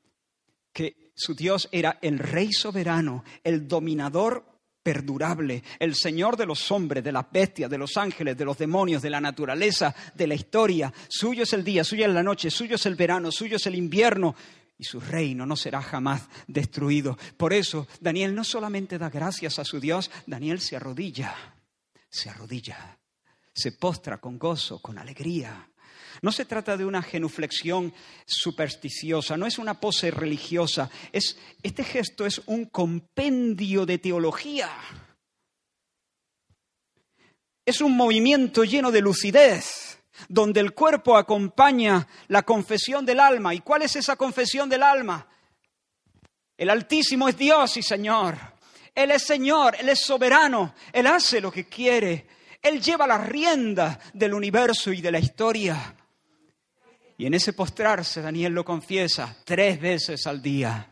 que 0.71 1.12
su 1.13 1.36
Dios 1.36 1.67
era 1.73 1.99
el 2.01 2.19
Rey 2.19 2.54
soberano, 2.54 3.25
el 3.43 3.67
dominador 3.67 4.45
perdurable, 4.82 5.62
el 5.78 5.93
Señor 5.93 6.38
de 6.38 6.45
los 6.45 6.71
hombres, 6.71 7.04
de 7.04 7.12
las 7.12 7.30
bestias, 7.30 7.69
de 7.69 7.78
los 7.78 7.97
ángeles, 7.97 8.38
de 8.38 8.45
los 8.45 8.58
demonios, 8.58 9.01
de 9.01 9.10
la 9.10 9.19
naturaleza, 9.19 9.93
de 10.13 10.28
la 10.28 10.36
historia. 10.36 10.93
Suyo 11.10 11.43
es 11.43 11.51
el 11.51 11.65
día, 11.65 11.84
suya 11.84 12.08
es 12.08 12.13
la 12.13 12.23
noche, 12.23 12.49
suyo 12.49 12.75
es 12.75 12.86
el 12.86 12.95
verano, 12.95 13.30
suyo 13.30 13.58
es 13.58 13.65
el 13.65 13.75
invierno 13.75 14.36
y 14.78 14.86
su 14.86 15.01
reino 15.01 15.45
no 15.45 15.58
será 15.58 15.82
jamás 15.82 16.30
destruido. 16.47 17.17
Por 17.36 17.51
eso 17.51 17.89
Daniel 17.99 18.34
no 18.34 18.45
solamente 18.45 18.97
da 18.97 19.10
gracias 19.10 19.60
a 19.60 19.65
su 19.65 19.82
Dios, 19.82 20.10
Daniel 20.25 20.62
se 20.62 20.78
arrodilla, 20.78 21.55
se 22.15 22.30
arrodilla, 22.30 22.97
se 23.54 23.73
postra 23.73 24.19
con 24.19 24.39
gozo, 24.39 24.82
con 24.82 24.97
alegría. 24.97 25.69
No 26.21 26.32
se 26.32 26.45
trata 26.45 26.78
de 26.78 26.86
una 26.86 27.01
genuflexión 27.01 27.93
supersticiosa, 28.25 29.36
no 29.36 29.45
es 29.45 29.58
una 29.58 29.80
pose 29.80 30.12
religiosa, 30.12 30.89
es, 31.12 31.38
este 31.62 31.84
gesto 31.84 32.25
es 32.25 32.41
un 32.45 32.65
compendio 32.65 33.86
de 33.86 33.97
teología. 33.97 34.69
Es 37.65 37.82
un 37.82 37.97
movimiento 37.97 38.63
lleno 38.63 38.91
de 38.91 39.01
lucidez 39.01 39.99
donde 40.30 40.62
el 40.62 40.73
cuerpo 40.73 41.17
acompaña 41.17 42.08
la 42.30 42.43
confesión 42.43 43.06
del 43.06 43.19
alma. 43.19 43.54
¿Y 43.54 43.60
cuál 43.60 43.82
es 43.82 43.97
esa 43.97 44.15
confesión 44.15 44.69
del 44.69 44.84
alma? 44.84 45.28
El 46.56 46.69
Altísimo 46.69 47.28
es 47.28 47.38
Dios 47.38 47.75
y 47.75 47.84
Señor. 47.84 48.55
Él 48.95 49.12
es 49.12 49.23
Señor, 49.23 49.75
Él 49.77 49.89
es 49.89 49.99
soberano, 49.99 50.73
Él 50.93 51.05
hace 51.05 51.41
lo 51.41 51.51
que 51.51 51.65
quiere. 51.65 52.25
Él 52.62 52.81
lleva 52.81 53.05
la 53.05 53.17
rienda 53.17 53.99
del 54.13 54.34
universo 54.34 54.91
y 54.91 55.01
de 55.01 55.12
la 55.12 55.19
historia. 55.19 55.95
Y 57.17 57.25
en 57.25 57.34
ese 57.34 57.53
postrarse, 57.53 58.21
Daniel 58.21 58.53
lo 58.53 58.65
confiesa 58.65 59.38
tres 59.45 59.79
veces 59.79 60.25
al 60.25 60.41
día. 60.41 60.89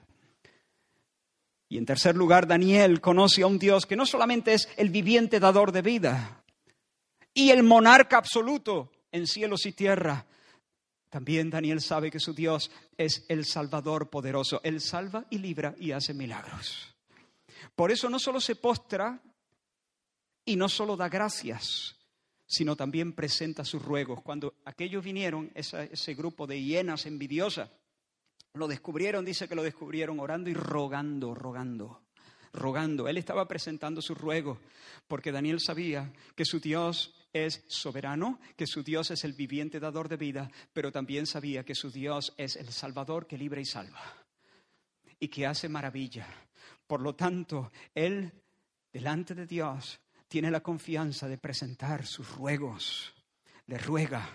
Y 1.69 1.77
en 1.77 1.85
tercer 1.85 2.15
lugar, 2.15 2.45
Daniel 2.45 3.01
conoce 3.01 3.41
a 3.41 3.47
un 3.47 3.57
Dios 3.57 3.85
que 3.85 3.95
no 3.95 4.05
solamente 4.05 4.53
es 4.53 4.69
el 4.77 4.89
viviente 4.89 5.39
dador 5.39 5.71
de 5.71 5.81
vida 5.81 6.43
y 7.33 7.49
el 7.49 7.63
monarca 7.63 8.17
absoluto, 8.17 8.91
en 9.11 9.25
cielos 9.25 9.65
y 9.65 9.71
tierra. 9.71 10.25
También 11.09 11.49
Daniel 11.49 11.81
sabe 11.81 12.11
que 12.11 12.19
su 12.19 12.33
Dios 12.33 12.69
es 12.97 13.25
el 13.27 13.45
Salvador 13.45 14.09
poderoso. 14.09 14.61
Él 14.63 14.81
salva 14.81 15.25
y 15.29 15.39
libra 15.39 15.75
y 15.79 15.91
hace 15.91 16.13
milagros. 16.13 16.92
Por 17.75 17.91
eso 17.91 18.09
no 18.09 18.19
solo 18.19 18.39
se 18.39 18.55
postra 18.55 19.21
y 20.45 20.55
no 20.55 20.69
solo 20.69 20.95
da 20.95 21.09
gracias, 21.09 21.95
sino 22.45 22.75
también 22.75 23.13
presenta 23.13 23.65
sus 23.65 23.81
ruegos. 23.81 24.21
Cuando 24.21 24.55
aquellos 24.65 25.03
vinieron, 25.03 25.51
ese 25.55 26.13
grupo 26.13 26.45
de 26.45 26.61
hienas 26.61 27.05
envidiosas, 27.05 27.69
lo 28.53 28.67
descubrieron, 28.67 29.25
dice 29.25 29.47
que 29.47 29.55
lo 29.55 29.63
descubrieron 29.63 30.19
orando 30.19 30.49
y 30.49 30.53
rogando, 30.53 31.33
rogando, 31.33 32.03
rogando. 32.51 33.07
Él 33.07 33.17
estaba 33.17 33.47
presentando 33.47 34.01
sus 34.01 34.17
ruegos, 34.17 34.59
porque 35.07 35.31
Daniel 35.31 35.59
sabía 35.59 36.13
que 36.35 36.45
su 36.45 36.59
Dios 36.59 37.15
es 37.33 37.63
soberano, 37.67 38.39
que 38.55 38.67
su 38.67 38.83
Dios 38.83 39.09
es 39.09 39.23
el 39.23 39.33
viviente 39.33 39.79
dador 39.79 40.07
de 40.07 40.17
vida, 40.17 40.51
pero 40.71 40.91
también 40.91 41.25
sabía 41.25 41.65
que 41.65 41.73
su 41.73 41.89
Dios 41.89 42.35
es 42.37 42.55
el 42.55 42.71
Salvador 42.71 43.25
que 43.25 43.39
libra 43.39 43.59
y 43.59 43.65
salva 43.65 44.01
y 45.19 45.29
que 45.29 45.47
hace 45.47 45.67
maravilla. 45.67 46.27
Por 46.93 47.01
lo 47.01 47.15
tanto, 47.15 47.71
Él, 47.95 48.31
delante 48.91 49.33
de 49.33 49.47
Dios, 49.47 49.99
tiene 50.27 50.51
la 50.51 50.61
confianza 50.61 51.27
de 51.27 51.39
presentar 51.39 52.05
sus 52.05 52.35
ruegos. 52.35 53.15
Le 53.65 53.79
ruega, 53.79 54.29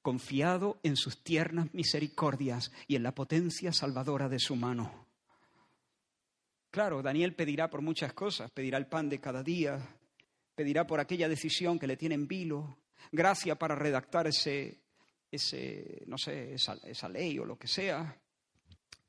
confiado 0.00 0.80
en 0.82 0.96
sus 0.96 1.22
tiernas 1.22 1.74
misericordias 1.74 2.72
y 2.86 2.96
en 2.96 3.02
la 3.02 3.14
potencia 3.14 3.70
salvadora 3.70 4.30
de 4.30 4.38
su 4.38 4.56
mano. 4.56 5.08
Claro, 6.70 7.02
Daniel 7.02 7.34
pedirá 7.34 7.68
por 7.68 7.82
muchas 7.82 8.14
cosas, 8.14 8.50
pedirá 8.50 8.78
el 8.78 8.86
pan 8.86 9.10
de 9.10 9.20
cada 9.20 9.42
día, 9.42 9.78
pedirá 10.54 10.86
por 10.86 11.00
aquella 11.00 11.28
decisión 11.28 11.78
que 11.78 11.86
le 11.86 11.98
tiene 11.98 12.14
en 12.14 12.26
vilo, 12.26 12.78
gracia 13.12 13.58
para 13.58 13.74
redactar 13.74 14.26
ese, 14.26 14.80
ese 15.30 16.02
no 16.06 16.16
sé, 16.16 16.54
esa, 16.54 16.78
esa 16.84 17.10
ley 17.10 17.38
o 17.38 17.44
lo 17.44 17.58
que 17.58 17.68
sea, 17.68 18.18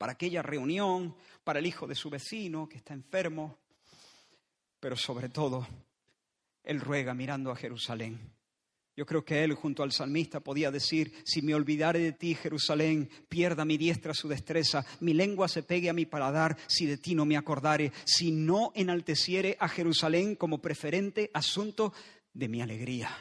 para 0.00 0.12
aquella 0.12 0.40
reunión, 0.40 1.14
para 1.44 1.58
el 1.58 1.66
hijo 1.66 1.86
de 1.86 1.94
su 1.94 2.08
vecino 2.08 2.66
que 2.66 2.78
está 2.78 2.94
enfermo, 2.94 3.58
pero 4.80 4.96
sobre 4.96 5.28
todo, 5.28 5.66
él 6.64 6.80
ruega 6.80 7.12
mirando 7.12 7.50
a 7.50 7.56
Jerusalén, 7.56 8.18
Yo 8.96 9.04
creo 9.04 9.24
que 9.24 9.44
él, 9.44 9.52
junto 9.52 9.82
al 9.82 9.92
salmista, 9.92 10.40
podía 10.40 10.70
decir, 10.70 11.12
si 11.24 11.42
me 11.42 11.54
olvidare 11.54 11.98
de 11.98 12.12
ti, 12.12 12.34
Jerusalén, 12.34 13.10
pierda 13.28 13.66
mi 13.66 13.76
diestra 13.76 14.14
su 14.14 14.26
destreza, 14.26 14.86
mi 15.00 15.12
lengua 15.12 15.48
se 15.48 15.62
pegue 15.62 15.90
a 15.90 15.94
mi 15.94 16.06
paladar, 16.06 16.56
si 16.66 16.86
de 16.86 16.96
ti 16.96 17.14
no 17.14 17.26
me 17.26 17.36
acordare, 17.36 17.92
si 18.04 18.32
no 18.32 18.72
enalteciere 18.74 19.58
a 19.60 19.68
Jerusalén 19.68 20.34
como 20.34 20.62
preferente 20.62 21.30
asunto 21.34 21.92
de 22.32 22.48
mi 22.48 22.62
alegría. 22.62 23.14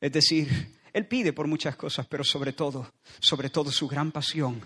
Es 0.00 0.12
decir, 0.12 0.48
él 0.94 1.06
pide 1.06 1.32
por 1.32 1.46
muchas 1.46 1.76
cosas, 1.76 2.06
pero 2.06 2.24
sobre 2.24 2.52
todo, 2.52 2.94
sobre 3.20 3.50
todo 3.50 3.70
su 3.70 3.86
gran 3.86 4.12
pasión 4.12 4.62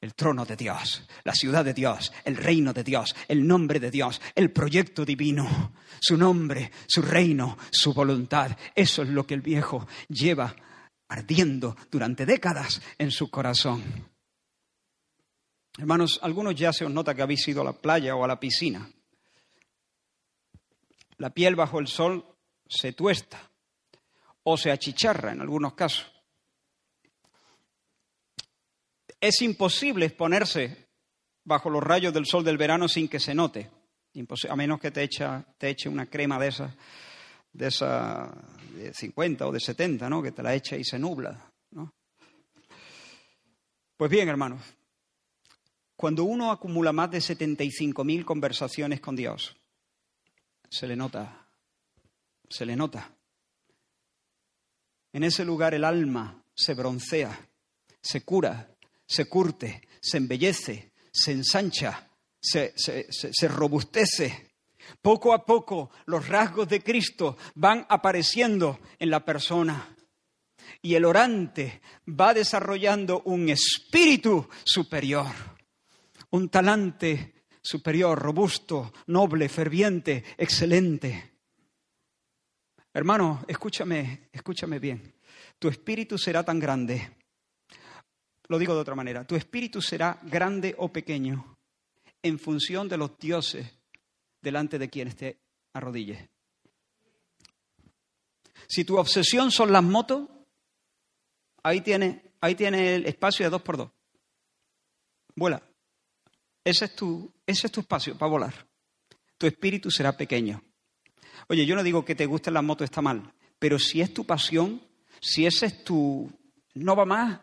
el 0.00 0.14
trono 0.14 0.44
de 0.44 0.54
Dios, 0.54 1.02
la 1.24 1.34
ciudad 1.34 1.64
de 1.64 1.72
Dios, 1.72 2.12
el 2.26 2.36
reino 2.36 2.74
de 2.74 2.84
Dios, 2.84 3.16
el 3.26 3.46
nombre 3.46 3.80
de 3.80 3.90
Dios, 3.90 4.20
el 4.34 4.52
proyecto 4.52 5.02
divino, 5.02 5.72
su 5.98 6.18
nombre, 6.18 6.70
su 6.86 7.00
reino, 7.00 7.56
su 7.70 7.94
voluntad. 7.94 8.54
Eso 8.74 9.02
es 9.02 9.08
lo 9.08 9.26
que 9.26 9.32
el 9.32 9.40
viejo 9.40 9.88
lleva 10.08 10.54
ardiendo 11.08 11.74
durante 11.90 12.26
décadas 12.26 12.82
en 12.98 13.10
su 13.10 13.30
corazón. 13.30 13.82
Hermanos, 15.78 16.20
algunos 16.22 16.54
ya 16.54 16.70
se 16.70 16.84
os 16.84 16.90
nota 16.90 17.14
que 17.14 17.22
habéis 17.22 17.48
ido 17.48 17.62
a 17.62 17.64
la 17.64 17.72
playa 17.72 18.14
o 18.14 18.22
a 18.22 18.28
la 18.28 18.38
piscina. 18.38 18.86
La 21.16 21.30
piel 21.30 21.56
bajo 21.56 21.80
el 21.80 21.86
sol 21.86 22.26
se 22.68 22.92
tuesta 22.92 23.53
o 24.44 24.56
se 24.56 24.70
achicharra 24.70 25.32
en 25.32 25.40
algunos 25.40 25.74
casos. 25.74 26.10
Es 29.20 29.40
imposible 29.42 30.06
exponerse 30.06 30.88
bajo 31.44 31.70
los 31.70 31.82
rayos 31.82 32.12
del 32.12 32.26
sol 32.26 32.44
del 32.44 32.58
verano 32.58 32.88
sin 32.88 33.08
que 33.08 33.20
se 33.20 33.34
note, 33.34 33.70
a 34.48 34.56
menos 34.56 34.80
que 34.80 34.90
te, 34.90 35.02
eche 35.02 35.88
una 35.88 36.06
crema 36.06 36.38
de 36.38 36.48
esa, 36.48 36.74
de 37.52 37.66
esa 37.66 38.32
de 38.74 38.92
50 38.92 39.46
o 39.46 39.52
de 39.52 39.60
70, 39.60 40.08
¿no? 40.08 40.22
que 40.22 40.32
te 40.32 40.42
la 40.42 40.54
eche 40.54 40.78
y 40.78 40.84
se 40.84 40.98
nubla. 40.98 41.50
Pues 43.96 44.10
bien, 44.10 44.28
hermanos, 44.28 44.60
cuando 45.96 46.24
uno 46.24 46.50
acumula 46.50 46.92
más 46.92 47.10
de 47.10 47.18
75.000 47.18 48.24
conversaciones 48.24 49.00
con 49.00 49.14
Dios, 49.14 49.56
se 50.68 50.88
le 50.88 50.96
nota, 50.96 51.46
se 52.48 52.66
le 52.66 52.74
nota. 52.74 53.16
En 55.14 55.22
ese 55.22 55.44
lugar 55.44 55.74
el 55.74 55.84
alma 55.84 56.44
se 56.56 56.74
broncea, 56.74 57.48
se 58.02 58.24
cura, 58.24 58.76
se 59.06 59.26
curte, 59.26 59.86
se 60.00 60.16
embellece, 60.16 60.92
se 61.12 61.30
ensancha, 61.30 62.10
se, 62.40 62.72
robustece. 63.48 64.56
Poco 65.00 65.32
a 65.32 65.46
poco 65.46 65.90
los 66.06 66.26
rasgos 66.26 66.68
de 66.68 66.82
Cristo 66.82 67.36
van 67.54 67.86
apareciendo 67.88 68.80
en 68.98 69.10
la 69.10 69.24
persona 69.24 69.96
y 70.82 70.96
el 70.96 71.04
orante 71.04 71.80
va 72.08 72.34
desarrollando 72.34 73.22
un 73.24 73.50
espíritu 73.50 74.48
superior, 74.64 75.30
un 76.30 76.48
talante 76.48 77.44
superior, 77.62 78.18
robusto, 78.18 78.92
noble, 79.06 79.48
ferviente, 79.48 80.24
excelente. 80.36 81.33
Hermano, 82.94 83.44
escúchame, 83.48 84.28
escúchame 84.32 84.78
bien. 84.78 85.14
Tu 85.58 85.68
espíritu 85.68 86.16
será 86.16 86.42
tan 86.42 86.58
grande 86.58 87.10
lo 88.48 88.58
digo 88.58 88.74
de 88.74 88.80
otra 88.80 88.94
manera, 88.94 89.26
tu 89.26 89.36
espíritu 89.36 89.80
será 89.80 90.18
grande 90.22 90.74
o 90.78 90.92
pequeño 90.92 91.56
en 92.22 92.38
función 92.38 92.88
de 92.88 92.96
los 92.96 93.18
dioses 93.18 93.66
delante 94.42 94.78
de 94.78 94.90
quienes 94.90 95.16
te 95.16 95.38
arrodilles. 95.72 96.28
Si 98.66 98.84
tu 98.84 98.98
obsesión 98.98 99.50
son 99.50 99.72
las 99.72 99.82
motos, 99.82 100.28
ahí 101.62 101.80
tiene, 101.80 102.34
ahí 102.40 102.54
tiene 102.54 102.96
el 102.96 103.06
espacio 103.06 103.46
de 103.46 103.50
dos 103.50 103.62
por 103.62 103.76
dos. 103.76 103.90
Vuela. 105.34 105.62
Ese 106.62 106.86
es, 106.86 106.94
tu, 106.94 107.30
ese 107.46 107.66
es 107.66 107.72
tu 107.72 107.80
espacio 107.80 108.16
para 108.16 108.30
volar. 108.30 108.66
Tu 109.36 109.46
espíritu 109.46 109.90
será 109.90 110.16
pequeño. 110.16 110.62
Oye, 111.48 111.66
yo 111.66 111.74
no 111.74 111.82
digo 111.82 112.04
que 112.04 112.14
te 112.14 112.26
gusten 112.26 112.54
las 112.54 112.64
motos 112.64 112.84
está 112.84 113.02
mal, 113.02 113.32
pero 113.58 113.78
si 113.78 114.00
es 114.00 114.12
tu 114.12 114.24
pasión, 114.24 114.80
si 115.20 115.46
ese 115.46 115.66
es 115.66 115.84
tu... 115.84 116.30
no 116.74 116.96
va 116.96 117.04
más, 117.04 117.40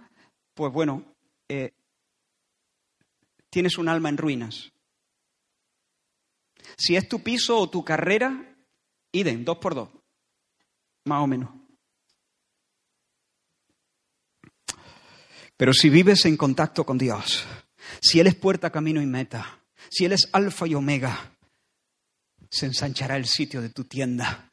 pues 0.54 0.72
bueno, 0.72 1.16
eh, 1.48 1.74
tienes 3.50 3.78
un 3.78 3.90
alma 3.90 4.10
en 4.10 4.18
ruinas. 4.18 4.72
Si 6.78 6.96
es 6.96 7.08
tu 7.08 7.22
piso 7.22 7.58
o 7.58 7.70
tu 7.70 7.84
carrera, 7.84 8.56
iden, 9.12 9.44
dos 9.44 9.58
por 9.58 9.76
dos, 9.76 9.90
más 11.06 11.24
o 11.24 11.28
menos. 11.28 11.50
Pero 15.58 15.74
si 15.74 15.90
vives 15.90 16.26
en 16.26 16.38
contacto 16.38 16.86
con 16.86 16.98
Dios, 16.98 17.46
si 18.02 18.20
Él 18.20 18.28
es 18.28 18.36
puerta, 18.36 18.72
camino 18.72 19.02
y 19.02 19.06
meta, 19.06 19.60
si 19.90 20.06
Él 20.06 20.14
es 20.14 20.28
alfa 20.32 20.66
y 20.66 20.74
omega, 20.74 21.36
se 22.52 22.66
ensanchará 22.66 23.16
el 23.16 23.26
sitio 23.26 23.62
de 23.62 23.70
tu 23.70 23.86
tienda 23.86 24.52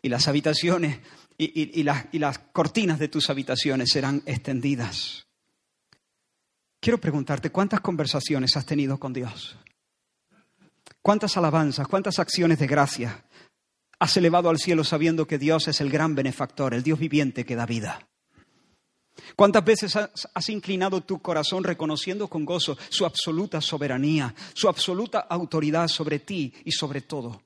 y 0.00 0.08
las 0.08 0.28
habitaciones 0.28 1.00
y, 1.36 1.82
las, 1.82 2.06
y 2.12 2.18
las 2.18 2.38
cortinas 2.38 2.98
de 2.98 3.08
tus 3.08 3.30
habitaciones 3.30 3.90
serán 3.90 4.22
extendidas. 4.26 5.26
Quiero 6.80 6.98
preguntarte, 6.98 7.50
¿cuántas 7.50 7.80
conversaciones 7.80 8.56
has 8.56 8.66
tenido 8.66 8.98
con 8.98 9.12
Dios? 9.12 9.58
¿Cuántas 11.02 11.36
alabanzas, 11.36 11.88
cuántas 11.88 12.18
acciones 12.18 12.58
de 12.58 12.66
gracia 12.66 13.24
has 13.98 14.16
elevado 14.16 14.50
al 14.50 14.58
cielo 14.58 14.84
sabiendo 14.84 15.26
que 15.26 15.38
Dios 15.38 15.66
es 15.68 15.80
el 15.80 15.90
gran 15.90 16.14
benefactor, 16.14 16.74
el 16.74 16.82
Dios 16.82 16.98
viviente 16.98 17.44
que 17.44 17.56
da 17.56 17.66
vida? 17.66 18.09
¿Cuántas 19.36 19.64
veces 19.64 19.96
has, 19.96 20.48
inclinado 20.48 21.02
tu 21.02 21.20
corazón 21.20 21.64
reconociendo 21.64 22.28
con 22.28 22.44
gozo 22.44 22.76
su 22.88 23.04
absoluta 23.04 23.60
soberanía, 23.60 24.34
su 24.54 24.68
absoluta 24.68 25.20
autoridad 25.20 25.88
sobre 25.88 26.20
ti 26.20 26.52
y 26.64 26.72
sobre 26.72 27.02
todo? 27.02 27.42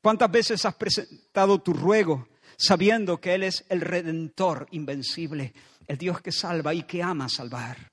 ¿Cuántas 0.00 0.30
veces 0.30 0.64
has 0.64 0.74
presentado 0.74 1.60
tu 1.60 1.72
ruego 1.72 2.28
sabiendo 2.56 3.20
que 3.20 3.34
Él 3.34 3.44
es 3.44 3.64
el 3.68 3.80
redentor 3.80 4.66
invencible, 4.70 5.52
el 5.86 5.98
Dios 5.98 6.20
que 6.20 6.32
salva 6.32 6.74
y 6.74 6.82
que 6.84 7.02
ama 7.02 7.28
salvar? 7.28 7.90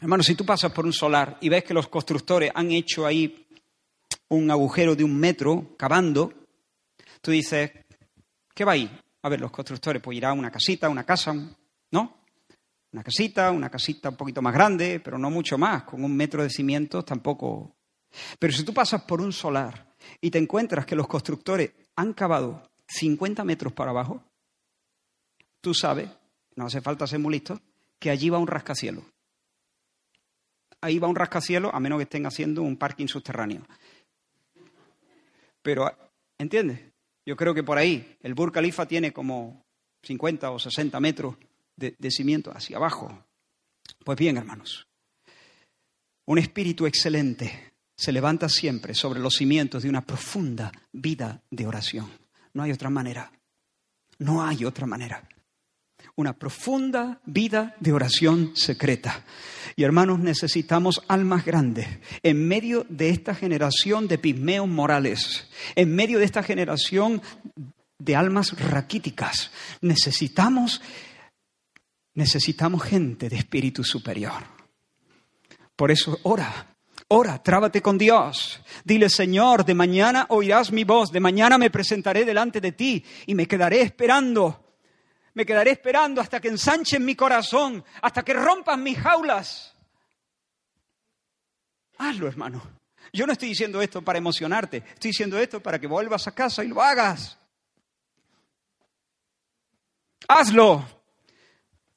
Hermano, 0.00 0.24
si 0.24 0.34
tú 0.34 0.44
pasas 0.44 0.72
por 0.72 0.84
un 0.84 0.92
solar 0.92 1.38
y 1.40 1.48
ves 1.48 1.62
que 1.62 1.74
los 1.74 1.88
constructores 1.88 2.50
han 2.54 2.72
hecho 2.72 3.06
ahí 3.06 3.46
un 4.30 4.50
agujero 4.50 4.96
de 4.96 5.04
un 5.04 5.16
metro 5.16 5.76
cavando, 5.76 6.32
tú 7.20 7.30
dices, 7.30 7.70
¿qué 8.54 8.64
va 8.64 8.72
ahí? 8.72 8.90
A 9.22 9.28
ver, 9.28 9.40
los 9.40 9.50
constructores, 9.50 10.02
pues 10.02 10.16
irá 10.16 10.30
a 10.30 10.32
una 10.32 10.50
casita, 10.50 10.88
una 10.88 11.04
casa, 11.04 11.34
¿no? 11.90 12.22
Una 12.92 13.02
casita, 13.02 13.50
una 13.50 13.70
casita 13.70 14.10
un 14.10 14.16
poquito 14.16 14.42
más 14.42 14.52
grande, 14.52 15.00
pero 15.00 15.18
no 15.18 15.30
mucho 15.30 15.56
más, 15.56 15.84
con 15.84 16.04
un 16.04 16.14
metro 16.14 16.42
de 16.42 16.50
cimientos 16.50 17.04
tampoco. 17.04 17.76
Pero 18.38 18.52
si 18.52 18.64
tú 18.64 18.74
pasas 18.74 19.02
por 19.02 19.20
un 19.20 19.32
solar 19.32 19.94
y 20.20 20.30
te 20.30 20.38
encuentras 20.38 20.84
que 20.84 20.96
los 20.96 21.06
constructores 21.06 21.72
han 21.96 22.12
cavado 22.12 22.70
50 22.88 23.44
metros 23.44 23.72
para 23.72 23.90
abajo, 23.90 24.22
tú 25.60 25.72
sabes, 25.72 26.10
no 26.56 26.66
hace 26.66 26.80
falta 26.80 27.06
ser 27.06 27.20
muy 27.20 27.32
listo, 27.32 27.60
que 27.98 28.10
allí 28.10 28.28
va 28.28 28.38
un 28.38 28.48
rascacielos 28.48 29.04
ahí 30.82 30.98
va 30.98 31.08
un 31.08 31.16
rascacielos, 31.16 31.72
a 31.72 31.80
menos 31.80 31.98
que 31.98 32.02
estén 32.02 32.26
haciendo 32.26 32.62
un 32.62 32.76
parking 32.76 33.06
subterráneo. 33.06 33.62
Pero, 35.62 35.90
¿entiendes? 36.36 36.91
Yo 37.24 37.36
creo 37.36 37.54
que 37.54 37.62
por 37.62 37.78
ahí 37.78 38.16
el 38.22 38.34
Burj 38.34 38.52
Khalifa 38.52 38.86
tiene 38.86 39.12
como 39.12 39.64
50 40.02 40.50
o 40.50 40.58
60 40.58 40.98
metros 41.00 41.36
de, 41.76 41.94
de 41.98 42.10
cimiento 42.10 42.50
hacia 42.50 42.76
abajo. 42.76 43.24
Pues 44.04 44.18
bien, 44.18 44.36
hermanos, 44.36 44.86
un 46.26 46.38
espíritu 46.38 46.86
excelente 46.86 47.72
se 47.96 48.12
levanta 48.12 48.48
siempre 48.48 48.94
sobre 48.94 49.20
los 49.20 49.34
cimientos 49.34 49.82
de 49.82 49.88
una 49.88 50.04
profunda 50.04 50.72
vida 50.92 51.42
de 51.50 51.66
oración. 51.66 52.10
No 52.54 52.62
hay 52.62 52.72
otra 52.72 52.90
manera. 52.90 53.30
No 54.18 54.44
hay 54.44 54.64
otra 54.64 54.86
manera 54.86 55.28
una 56.16 56.34
profunda 56.34 57.20
vida 57.24 57.74
de 57.80 57.92
oración 57.92 58.52
secreta. 58.54 59.24
Y 59.76 59.84
hermanos, 59.84 60.18
necesitamos 60.18 61.02
almas 61.08 61.44
grandes 61.44 61.86
en 62.22 62.46
medio 62.46 62.84
de 62.88 63.08
esta 63.08 63.34
generación 63.34 64.08
de 64.08 64.18
pigmeos 64.18 64.68
morales, 64.68 65.48
en 65.74 65.94
medio 65.94 66.18
de 66.18 66.26
esta 66.26 66.42
generación 66.42 67.22
de 67.98 68.16
almas 68.16 68.58
raquíticas. 68.58 69.50
Necesitamos, 69.80 70.82
necesitamos 72.14 72.82
gente 72.82 73.28
de 73.28 73.36
espíritu 73.36 73.84
superior. 73.84 74.42
Por 75.76 75.90
eso 75.90 76.18
ora, 76.22 76.68
Ora, 77.14 77.42
trábate 77.42 77.82
con 77.82 77.98
Dios. 77.98 78.62
Dile, 78.84 79.10
Señor, 79.10 79.66
de 79.66 79.74
mañana 79.74 80.24
oirás 80.30 80.72
mi 80.72 80.82
voz, 80.84 81.12
de 81.12 81.20
mañana 81.20 81.58
me 81.58 81.68
presentaré 81.68 82.24
delante 82.24 82.58
de 82.58 82.72
ti 82.72 83.04
y 83.26 83.34
me 83.34 83.46
quedaré 83.46 83.82
esperando 83.82 84.61
me 85.34 85.46
quedaré 85.46 85.70
esperando 85.72 86.20
hasta 86.20 86.40
que 86.40 86.48
ensanchen 86.48 87.04
mi 87.04 87.14
corazón, 87.14 87.84
hasta 88.02 88.22
que 88.22 88.34
rompan 88.34 88.82
mis 88.82 88.98
jaulas. 88.98 89.74
Hazlo, 91.98 92.28
hermano. 92.28 92.62
Yo 93.12 93.26
no 93.26 93.32
estoy 93.32 93.48
diciendo 93.48 93.82
esto 93.82 94.02
para 94.02 94.18
emocionarte, 94.18 94.78
estoy 94.78 95.10
diciendo 95.10 95.38
esto 95.38 95.62
para 95.62 95.78
que 95.78 95.86
vuelvas 95.86 96.26
a 96.26 96.34
casa 96.34 96.64
y 96.64 96.68
lo 96.68 96.82
hagas. 96.82 97.38
Hazlo. 100.28 101.02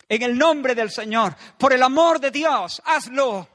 En 0.07 0.21
el 0.21 0.37
nombre 0.37 0.75
del 0.75 0.91
Señor, 0.91 1.35
por 1.57 1.73
el 1.73 1.81
amor 1.81 2.19
de 2.19 2.31
Dios, 2.31 2.81
hazlo. 2.85 3.47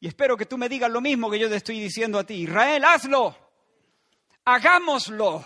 Y 0.00 0.06
espero 0.06 0.36
que 0.36 0.46
tú 0.46 0.56
me 0.56 0.68
digas 0.68 0.90
lo 0.90 1.00
mismo 1.00 1.30
que 1.30 1.38
yo 1.38 1.48
te 1.48 1.56
estoy 1.56 1.80
diciendo 1.80 2.18
a 2.18 2.24
ti. 2.24 2.34
Israel, 2.34 2.84
hazlo. 2.84 3.36
Hagámoslo. 4.44 5.44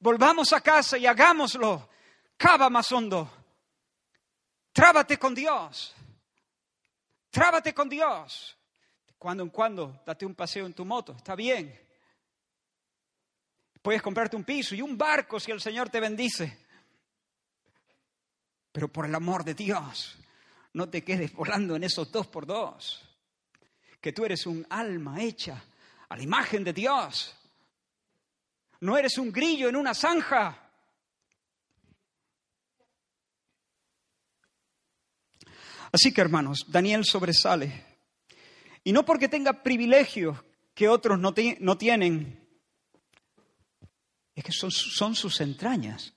Volvamos 0.00 0.52
a 0.52 0.60
casa 0.60 0.98
y 0.98 1.06
hagámoslo. 1.06 1.88
Cava 2.36 2.68
más 2.68 2.90
hondo. 2.92 3.30
Trábate 4.72 5.18
con 5.18 5.34
Dios. 5.34 5.94
Trábate 7.30 7.72
con 7.72 7.88
Dios. 7.88 8.56
De 9.06 9.14
cuando 9.14 9.42
en 9.42 9.50
cuando, 9.50 10.02
date 10.04 10.26
un 10.26 10.34
paseo 10.34 10.66
en 10.66 10.74
tu 10.74 10.84
moto. 10.84 11.12
Está 11.12 11.34
bien. 11.34 11.86
Puedes 13.80 14.02
comprarte 14.02 14.36
un 14.36 14.44
piso 14.44 14.74
y 14.74 14.82
un 14.82 14.98
barco 14.98 15.38
si 15.38 15.50
el 15.50 15.60
Señor 15.60 15.88
te 15.88 16.00
bendice. 16.00 16.66
Pero 18.72 18.88
por 18.88 19.06
el 19.06 19.14
amor 19.14 19.44
de 19.44 19.54
Dios, 19.54 20.18
no 20.74 20.90
te 20.90 21.02
quedes 21.02 21.32
volando 21.32 21.76
en 21.76 21.84
esos 21.84 22.10
dos 22.12 22.26
por 22.26 22.44
dos. 22.44 23.02
Que 24.00 24.12
tú 24.12 24.24
eres 24.24 24.46
un 24.46 24.66
alma 24.68 25.22
hecha 25.22 25.64
a 26.08 26.16
la 26.16 26.22
imagen 26.22 26.62
de 26.64 26.72
Dios. 26.72 27.34
No 28.80 28.98
eres 28.98 29.16
un 29.16 29.32
grillo 29.32 29.68
en 29.68 29.76
una 29.76 29.94
zanja. 29.94 30.65
Así 35.92 36.12
que 36.12 36.20
hermanos, 36.20 36.66
Daniel 36.68 37.04
sobresale. 37.04 37.84
Y 38.84 38.92
no 38.92 39.04
porque 39.04 39.28
tenga 39.28 39.62
privilegios 39.62 40.38
que 40.74 40.88
otros 40.88 41.18
no, 41.18 41.34
no 41.60 41.78
tienen, 41.78 42.46
es 44.34 44.44
que 44.44 44.52
son, 44.52 44.70
son 44.70 45.14
sus 45.14 45.40
entrañas. 45.40 46.12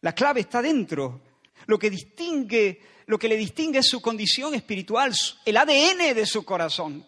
La 0.00 0.14
clave 0.14 0.40
está 0.40 0.60
dentro 0.60 1.22
lo 1.66 1.78
que 1.78 1.90
distingue, 1.90 2.80
lo 3.06 3.18
que 3.18 3.28
le 3.28 3.36
distingue 3.36 3.80
es 3.80 3.88
su 3.88 4.00
condición 4.00 4.54
espiritual, 4.54 5.12
el 5.44 5.56
ADN 5.56 6.14
de 6.14 6.26
su 6.26 6.44
corazón. 6.44 7.06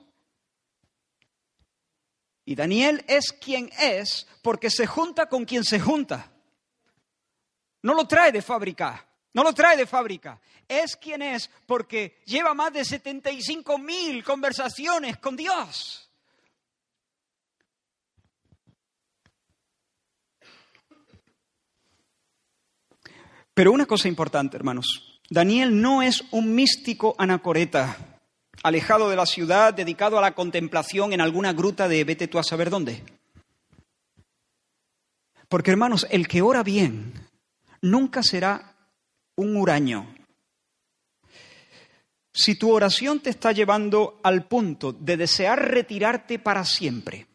Y 2.45 2.55
Daniel 2.55 3.05
es 3.09 3.33
quien 3.33 3.71
es 3.79 4.27
porque 4.43 4.71
se 4.71 4.87
junta 4.87 5.29
con 5.29 5.45
quien 5.45 5.65
se 5.65 5.81
junta. 5.81 6.31
No 7.83 7.95
lo 7.95 8.07
trae 8.07 8.33
de 8.33 8.43
fábrica, 8.43 9.07
no 9.35 9.43
lo 9.43 9.53
trae 9.53 9.77
de 9.77 9.87
fábrica. 9.87 10.41
Es 10.67 10.97
quien 10.97 11.21
es 11.21 11.51
porque 11.67 12.23
lleva 12.25 12.55
más 12.55 12.73
de 12.73 12.85
75 12.85 13.79
mil 13.79 14.25
conversaciones 14.25 15.19
con 15.19 15.37
Dios. 15.37 16.09
Pero 23.53 23.71
una 23.71 23.87
cosa 23.87 24.09
importante, 24.09 24.57
hermanos, 24.57 25.21
Daniel 25.31 25.81
no 25.81 26.03
es 26.03 26.25
un 26.33 26.55
místico 26.55 27.15
anacoreta, 27.19 27.97
alejado 28.63 29.11
de 29.11 29.17
la 29.17 29.27
ciudad, 29.27 29.73
dedicado 29.73 30.19
a 30.19 30.21
la 30.21 30.35
contemplación 30.35 31.13
en 31.13 31.21
alguna 31.21 31.53
gruta 31.53 31.87
de 31.87 32.03
vete 32.03 32.27
tú 32.27 32.39
a 32.39 32.43
saber 32.43 32.71
dónde. 32.71 33.05
Porque, 35.49 35.71
hermanos, 35.71 36.07
el 36.11 36.27
que 36.27 36.43
ora 36.43 36.65
bien 36.65 37.29
nunca 37.81 38.25
será 38.25 38.74
un 39.37 39.57
huraño. 39.57 40.15
Si 42.33 42.57
tu 42.57 42.73
oración 42.73 43.21
te 43.21 43.31
está 43.31 43.53
llevando 43.53 44.21
al 44.23 44.47
punto 44.47 44.93
de 44.93 45.17
desear 45.17 45.71
retirarte 45.71 46.39
para 46.39 46.65
siempre, 46.65 47.27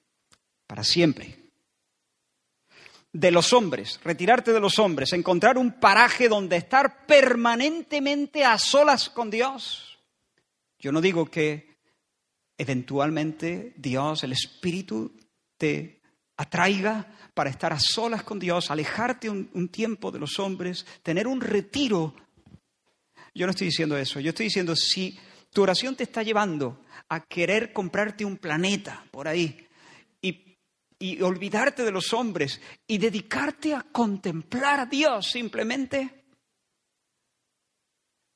para 0.68 0.84
siempre, 0.84 1.40
de 3.12 3.32
los 3.32 3.54
hombres, 3.54 4.00
retirarte 4.04 4.54
de 4.54 4.60
los 4.60 4.78
hombres, 4.78 5.14
encontrar 5.14 5.58
un 5.58 5.80
paraje 5.80 6.30
donde 6.30 6.58
estar 6.58 7.06
permanentemente 7.06 8.44
a 8.44 8.58
solas 8.58 9.10
con 9.10 9.32
Dios. 9.32 9.98
Yo 10.78 10.92
no 10.92 11.02
digo 11.02 11.26
que 11.26 11.78
eventualmente 12.58 13.74
Dios, 13.78 14.24
el 14.24 14.34
Espíritu, 14.34 15.16
te 15.58 16.02
atraiga 16.38 17.08
para 17.39 17.52
estar 17.52 17.71
a 17.71 17.80
solas 17.80 18.23
con 18.23 18.38
Dios, 18.38 18.69
alejarte 18.69 19.30
un, 19.30 19.69
tiempo 19.69 20.12
de 20.12 20.19
los 20.19 20.39
hombres, 20.39 20.86
tener 21.02 21.25
un 21.25 21.39
retiro. 21.39 22.13
Yo 23.34 23.45
no 23.45 23.52
estoy 23.52 23.67
diciendo 23.67 23.97
eso, 23.97 24.19
yo 24.19 24.32
estoy 24.32 24.47
diciendo 24.47 24.75
si 24.75 25.17
tu 25.49 25.62
oración 25.62 25.95
te 25.95 26.04
está 26.04 26.21
llevando 26.21 26.84
a 27.08 27.21
querer 27.21 27.71
comprarte 27.71 28.25
un 28.25 28.36
planeta 28.36 29.06
por 29.10 29.30
ahí, 29.30 29.65
y 30.21 31.21
olvidarte 31.21 31.86
de 31.86 31.93
los 31.93 32.12
hombres 32.12 32.60
y 32.86 32.97
dedicarte 32.97 33.73
a 33.73 33.84
contemplar 33.84 34.82
a 34.82 34.86
Dios 34.86 35.28
simplemente, 35.28 36.25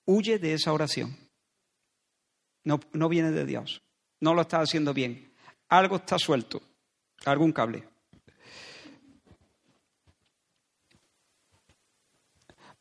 huye 0.06 0.40
de 0.40 0.54
esa 0.54 0.72
oración. 0.72 1.14
No, 2.64 2.80
no 2.94 3.10
viene 3.10 3.32
de 3.32 3.46
Dios. 3.46 3.82
No 4.22 4.34
lo 4.34 4.44
estás 4.44 4.70
haciendo 4.70 4.94
bien. 4.94 5.34
Algo 5.68 5.98
está 5.98 6.18
suelto. 6.18 6.62
Algún 7.26 7.52
cable. 7.52 7.93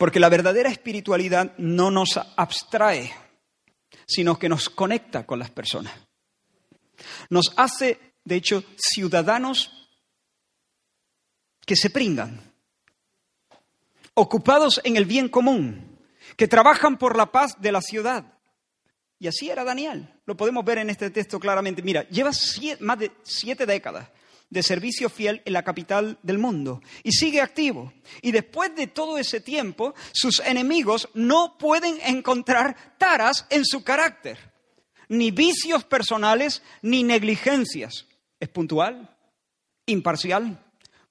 Porque 0.02 0.18
la 0.18 0.28
verdadera 0.28 0.68
espiritualidad 0.68 1.56
no 1.58 1.92
nos 1.92 2.18
abstrae, 2.34 3.14
sino 4.04 4.36
que 4.36 4.48
nos 4.48 4.68
conecta 4.68 5.24
con 5.24 5.38
las 5.38 5.48
personas. 5.52 5.94
Nos 7.30 7.52
hace 7.56 8.00
de 8.24 8.34
hecho, 8.34 8.64
ciudadanos 8.76 9.70
que 11.64 11.76
se 11.76 11.88
pringan, 11.88 12.52
ocupados 14.14 14.80
en 14.82 14.96
el 14.96 15.04
bien 15.04 15.28
común, 15.28 15.96
que 16.36 16.48
trabajan 16.48 16.98
por 16.98 17.16
la 17.16 17.30
paz 17.30 17.60
de 17.60 17.70
la 17.70 17.80
ciudad. 17.80 18.24
Y 19.20 19.28
así 19.28 19.50
era 19.50 19.62
Daniel. 19.62 20.08
Lo 20.26 20.36
podemos 20.36 20.64
ver 20.64 20.78
en 20.78 20.90
este 20.90 21.10
texto 21.10 21.38
claramente. 21.38 21.80
Mira, 21.80 22.08
lleva 22.08 22.32
más 22.80 22.98
de 22.98 23.12
siete 23.22 23.66
décadas 23.66 24.08
de 24.52 24.62
servicio 24.62 25.08
fiel 25.08 25.40
en 25.46 25.54
la 25.54 25.64
capital 25.64 26.18
del 26.22 26.36
mundo 26.36 26.82
y 27.02 27.12
sigue 27.12 27.40
activo. 27.40 27.90
Y 28.20 28.32
después 28.32 28.76
de 28.76 28.86
todo 28.86 29.16
ese 29.16 29.40
tiempo, 29.40 29.94
sus 30.12 30.40
enemigos 30.40 31.08
no 31.14 31.56
pueden 31.56 31.98
encontrar 32.04 32.76
taras 32.98 33.46
en 33.48 33.64
su 33.64 33.82
carácter, 33.82 34.52
ni 35.08 35.30
vicios 35.30 35.84
personales, 35.84 36.62
ni 36.82 37.02
negligencias. 37.02 38.06
Es 38.38 38.50
puntual, 38.50 39.16
imparcial, 39.86 40.62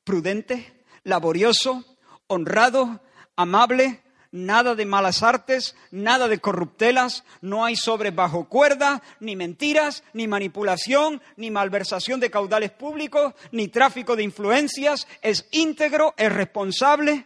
prudente, 0.03 0.85
laborioso, 1.03 1.97
honrado, 2.27 3.01
amable, 3.35 4.03
nada 4.31 4.75
de 4.75 4.85
malas 4.85 5.23
artes, 5.23 5.75
nada 5.91 6.27
de 6.27 6.39
corruptelas, 6.39 7.23
no 7.41 7.65
hay 7.65 7.75
sobre 7.75 8.11
bajo 8.11 8.47
cuerda, 8.47 9.01
ni 9.19 9.35
mentiras, 9.35 10.03
ni 10.13 10.27
manipulación, 10.27 11.21
ni 11.35 11.51
malversación 11.51 12.19
de 12.19 12.31
caudales 12.31 12.71
públicos, 12.71 13.33
ni 13.51 13.67
tráfico 13.67 14.15
de 14.15 14.23
influencias, 14.23 15.07
es 15.21 15.47
íntegro, 15.51 16.13
es 16.17 16.31
responsable. 16.31 17.25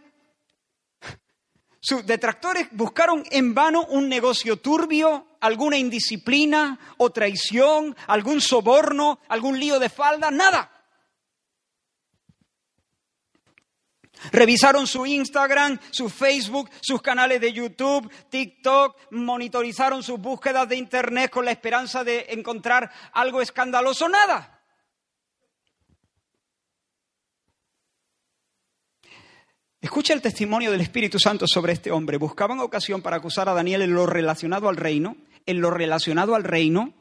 Sus 1.79 2.03
detractores 2.05 2.67
buscaron 2.71 3.23
en 3.29 3.53
vano 3.53 3.85
un 3.85 4.09
negocio 4.09 4.57
turbio, 4.57 5.27
alguna 5.39 5.77
indisciplina 5.77 6.79
o 6.97 7.11
traición, 7.11 7.95
algún 8.07 8.41
soborno, 8.41 9.19
algún 9.27 9.59
lío 9.59 9.77
de 9.77 9.89
falda, 9.89 10.31
nada. 10.31 10.74
Revisaron 14.31 14.87
su 14.87 15.05
Instagram, 15.05 15.79
su 15.91 16.09
Facebook, 16.09 16.69
sus 16.81 17.01
canales 17.01 17.41
de 17.41 17.53
YouTube, 17.53 18.11
TikTok, 18.29 18.97
monitorizaron 19.11 20.03
sus 20.03 20.19
búsquedas 20.19 20.67
de 20.67 20.75
Internet 20.77 21.31
con 21.31 21.45
la 21.45 21.51
esperanza 21.51 22.03
de 22.03 22.25
encontrar 22.29 22.91
algo 23.13 23.41
escandaloso, 23.41 24.09
nada. 24.09 24.55
Escucha 29.85 30.13
el 30.13 30.21
testimonio 30.21 30.71
del 30.71 30.81
Espíritu 30.81 31.19
Santo 31.19 31.45
sobre 31.47 31.73
este 31.73 31.91
hombre. 31.91 32.17
Buscaban 32.17 32.59
ocasión 32.59 33.03
para 33.03 33.17
acusar 33.17 33.49
a 33.49 33.53
Daniel 33.53 33.83
en 33.83 33.93
lo 33.93 34.07
relacionado 34.07 34.67
al 34.67 34.77
reino, 34.77 35.15
en 35.45 35.61
lo 35.61 35.69
relacionado 35.69 36.33
al 36.33 36.43
reino, 36.43 36.91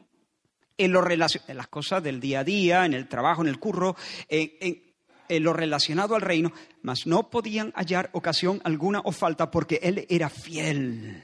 en, 0.77 0.91
lo 0.91 1.03
en 1.09 1.19
las 1.57 1.67
cosas 1.67 2.03
del 2.03 2.19
día 2.19 2.41
a 2.41 2.43
día, 2.43 2.85
en 2.85 2.93
el 2.93 3.07
trabajo, 3.07 3.41
en 3.41 3.47
el 3.47 3.57
curro, 3.57 3.95
en, 4.29 4.51
en 4.59 4.84
lo 5.29 5.53
relacionado 5.53 6.15
al 6.15 6.21
reino, 6.21 6.51
mas 6.81 7.05
no 7.07 7.29
podían 7.29 7.71
hallar 7.75 8.09
ocasión 8.13 8.61
alguna 8.63 9.01
o 9.01 9.11
falta 9.11 9.51
porque 9.51 9.79
él 9.81 10.05
era 10.09 10.29
fiel. 10.29 11.23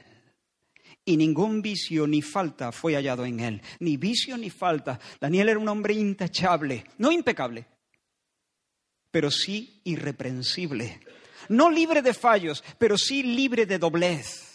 Y 1.04 1.16
ningún 1.16 1.62
vicio 1.62 2.06
ni 2.06 2.22
falta 2.22 2.70
fue 2.72 2.94
hallado 2.94 3.24
en 3.24 3.40
él. 3.40 3.62
Ni 3.80 3.96
vicio 3.96 4.36
ni 4.36 4.50
falta. 4.50 5.00
Daniel 5.20 5.48
era 5.48 5.58
un 5.58 5.68
hombre 5.68 5.94
intachable, 5.94 6.84
no 6.98 7.10
impecable, 7.10 7.66
pero 9.10 9.30
sí 9.30 9.80
irreprensible 9.84 11.00
no 11.48 11.70
libre 11.70 12.02
de 12.02 12.14
fallos, 12.14 12.62
pero 12.78 12.96
sí 12.98 13.22
libre 13.22 13.66
de 13.66 13.78
doblez. 13.78 14.48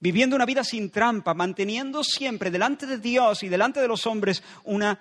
viviendo 0.00 0.34
una 0.34 0.46
vida 0.46 0.64
sin 0.64 0.90
trampa, 0.90 1.32
manteniendo 1.32 2.02
siempre 2.02 2.50
delante 2.50 2.86
de 2.86 2.98
Dios 2.98 3.44
y 3.44 3.48
delante 3.48 3.80
de 3.80 3.86
los 3.86 4.04
hombres 4.04 4.42
una 4.64 4.98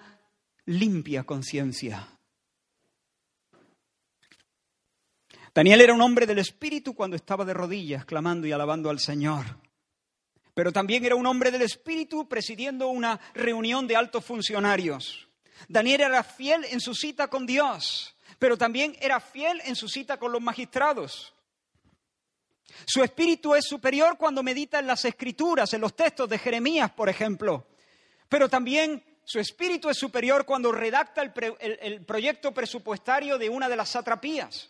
limpia 0.65 1.23
conciencia. 1.23 2.07
Daniel 5.53 5.81
era 5.81 5.93
un 5.93 6.01
hombre 6.01 6.25
del 6.25 6.39
Espíritu 6.39 6.95
cuando 6.95 7.15
estaba 7.15 7.43
de 7.43 7.53
rodillas, 7.53 8.05
clamando 8.05 8.47
y 8.47 8.51
alabando 8.51 8.89
al 8.89 8.99
Señor. 8.99 9.57
Pero 10.53 10.71
también 10.71 11.03
era 11.03 11.15
un 11.15 11.25
hombre 11.25 11.51
del 11.51 11.61
Espíritu 11.61 12.27
presidiendo 12.27 12.87
una 12.87 13.19
reunión 13.33 13.87
de 13.87 13.95
altos 13.95 14.23
funcionarios. 14.23 15.27
Daniel 15.67 16.01
era 16.01 16.23
fiel 16.23 16.65
en 16.65 16.79
su 16.79 16.95
cita 16.95 17.27
con 17.27 17.45
Dios, 17.45 18.15
pero 18.39 18.57
también 18.57 18.95
era 19.01 19.19
fiel 19.19 19.61
en 19.65 19.75
su 19.75 19.87
cita 19.87 20.17
con 20.17 20.31
los 20.31 20.41
magistrados. 20.41 21.33
Su 22.85 23.03
espíritu 23.03 23.53
es 23.53 23.65
superior 23.65 24.17
cuando 24.17 24.43
medita 24.43 24.79
en 24.79 24.87
las 24.87 25.03
escrituras, 25.05 25.73
en 25.73 25.81
los 25.81 25.95
textos 25.95 26.29
de 26.29 26.37
Jeremías, 26.37 26.91
por 26.91 27.09
ejemplo. 27.09 27.67
Pero 28.29 28.49
también 28.49 29.03
su 29.25 29.39
espíritu 29.39 29.89
es 29.89 29.97
superior 29.97 30.45
cuando 30.45 30.71
redacta 30.71 31.21
el, 31.21 32.05
proyecto 32.05 32.53
presupuestario 32.53 33.37
de 33.37 33.49
una 33.49 33.69
de 33.69 33.75
las 33.75 33.89
satrapías. 33.89 34.69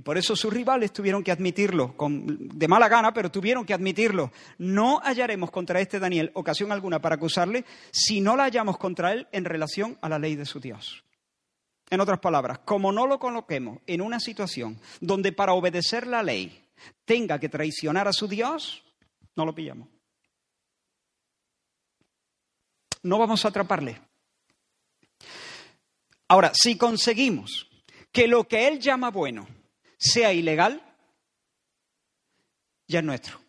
Y 0.00 0.02
por 0.02 0.16
eso 0.16 0.34
sus 0.34 0.50
rivales 0.50 0.94
tuvieron 0.94 1.22
que 1.22 1.30
admitirlo, 1.30 1.94
de 2.08 2.68
mala 2.68 2.88
gana, 2.88 3.12
pero 3.12 3.30
tuvieron 3.30 3.66
que 3.66 3.74
admitirlo. 3.74 4.32
No 4.56 4.98
hallaremos 5.00 5.50
contra 5.50 5.78
este 5.78 5.98
Daniel 5.98 6.30
ocasión 6.32 6.72
alguna 6.72 7.02
para 7.02 7.16
acusarle 7.16 7.66
si 7.92 8.22
no 8.22 8.34
la 8.34 8.44
hallamos 8.44 8.78
contra 8.78 9.12
él 9.12 9.28
en 9.30 9.44
relación 9.44 9.98
a 10.00 10.08
la 10.08 10.18
ley 10.18 10.36
de 10.36 10.46
su 10.46 10.58
Dios. 10.58 11.04
En 11.90 12.00
otras 12.00 12.18
palabras, 12.18 12.60
como 12.60 12.92
no 12.92 13.06
lo 13.06 13.18
coloquemos 13.18 13.80
en 13.86 14.00
una 14.00 14.20
situación 14.20 14.80
donde 15.02 15.32
para 15.32 15.52
obedecer 15.52 16.06
la 16.06 16.22
ley 16.22 16.64
tenga 17.04 17.38
que 17.38 17.50
traicionar 17.50 18.08
a 18.08 18.14
su 18.14 18.26
Dios, 18.26 18.82
no 19.36 19.44
lo 19.44 19.54
pillamos. 19.54 19.86
No 23.02 23.18
vamos 23.18 23.44
a 23.44 23.48
atraparle. 23.48 24.00
Ahora, 26.26 26.52
si 26.54 26.78
conseguimos 26.78 27.68
que 28.10 28.28
lo 28.28 28.48
que 28.48 28.66
él 28.66 28.80
llama 28.80 29.10
bueno 29.10 29.59
sea 30.00 30.32
ilegal, 30.32 30.82
ya 32.88 33.00
es 33.00 33.04
nuestro. 33.04 33.40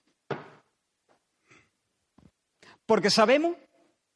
Porque 2.85 3.09
sabemos 3.09 3.55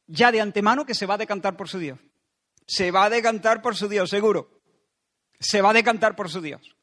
ya 0.06 0.30
de 0.30 0.40
antemano 0.40 0.84
que 0.84 0.94
se 0.94 1.06
va 1.06 1.14
a 1.14 1.18
decantar 1.18 1.56
por 1.56 1.68
su 1.68 1.78
Dios. 1.78 1.98
Se 2.66 2.90
va 2.90 3.04
a 3.04 3.10
decantar 3.10 3.62
por 3.62 3.74
su 3.74 3.88
Dios, 3.88 4.10
seguro. 4.10 4.60
Se 5.40 5.62
va 5.62 5.70
a 5.70 5.74
decantar 5.74 6.14
por 6.14 6.30
su 6.30 6.40
Dios. 6.40 6.76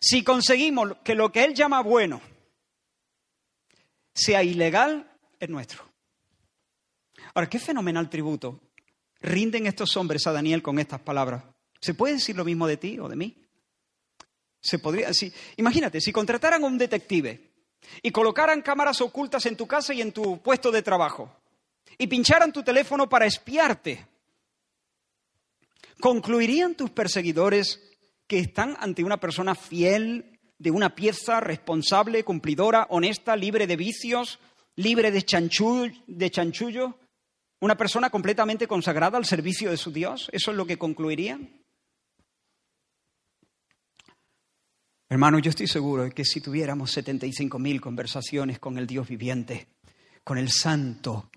Si 0.00 0.24
conseguimos 0.24 0.96
que 1.04 1.14
lo 1.14 1.30
que 1.30 1.44
Él 1.44 1.54
llama 1.54 1.80
bueno 1.80 2.20
sea 4.12 4.42
ilegal, 4.42 5.08
es 5.38 5.48
nuestro. 5.48 5.88
Ahora, 7.34 7.48
qué 7.48 7.58
fenomenal 7.58 8.10
tributo 8.10 8.60
rinden 9.20 9.66
estos 9.66 9.96
hombres 9.96 10.26
a 10.26 10.32
Daniel 10.32 10.60
con 10.60 10.78
estas 10.78 11.00
palabras. 11.00 11.44
¿Se 11.80 11.94
puede 11.94 12.14
decir 12.14 12.36
lo 12.36 12.44
mismo 12.44 12.66
de 12.66 12.76
ti 12.76 12.98
o 12.98 13.08
de 13.08 13.16
mí? 13.16 13.41
Se 14.62 14.78
podría, 14.78 15.12
si, 15.12 15.30
imagínate, 15.56 16.00
si 16.00 16.12
contrataran 16.12 16.64
a 16.64 16.66
un 16.66 16.78
detective 16.78 17.50
y 18.02 18.10
colocaran 18.10 18.62
cámaras 18.62 19.02
ocultas 19.02 19.44
en 19.44 19.56
tu 19.56 19.66
casa 19.66 19.92
y 19.92 20.00
en 20.00 20.12
tu 20.12 20.40
puesto 20.40 20.70
de 20.70 20.82
trabajo 20.82 21.36
y 21.98 22.06
pincharan 22.06 22.52
tu 22.52 22.62
teléfono 22.62 23.08
para 23.08 23.26
espiarte 23.26 24.06
¿Concluirían 26.02 26.74
tus 26.74 26.90
perseguidores 26.90 27.80
que 28.26 28.40
están 28.40 28.76
ante 28.80 29.04
una 29.04 29.18
persona 29.18 29.54
fiel, 29.54 30.40
de 30.58 30.72
una 30.72 30.96
pieza 30.96 31.38
responsable, 31.38 32.24
cumplidora, 32.24 32.88
honesta, 32.90 33.36
libre 33.36 33.68
de 33.68 33.76
vicios, 33.76 34.40
libre 34.74 35.12
de, 35.12 35.24
de 36.08 36.30
chanchullo? 36.32 36.98
¿Una 37.60 37.76
persona 37.76 38.10
completamente 38.10 38.66
consagrada 38.66 39.16
al 39.16 39.26
servicio 39.26 39.70
de 39.70 39.76
su 39.76 39.92
Dios? 39.92 40.28
¿Eso 40.32 40.50
es 40.50 40.56
lo 40.56 40.66
que 40.66 40.76
concluirían? 40.76 41.61
Hermano, 45.12 45.38
yo 45.38 45.50
estoy 45.50 45.66
seguro 45.66 46.04
de 46.04 46.12
que 46.12 46.24
si 46.24 46.40
tuviéramos 46.40 46.96
75.000 46.96 47.80
conversaciones 47.80 48.58
con 48.58 48.78
el 48.78 48.86
Dios 48.86 49.06
viviente, 49.08 49.68
con 50.24 50.38
el 50.38 50.50
Santo, 50.50 51.30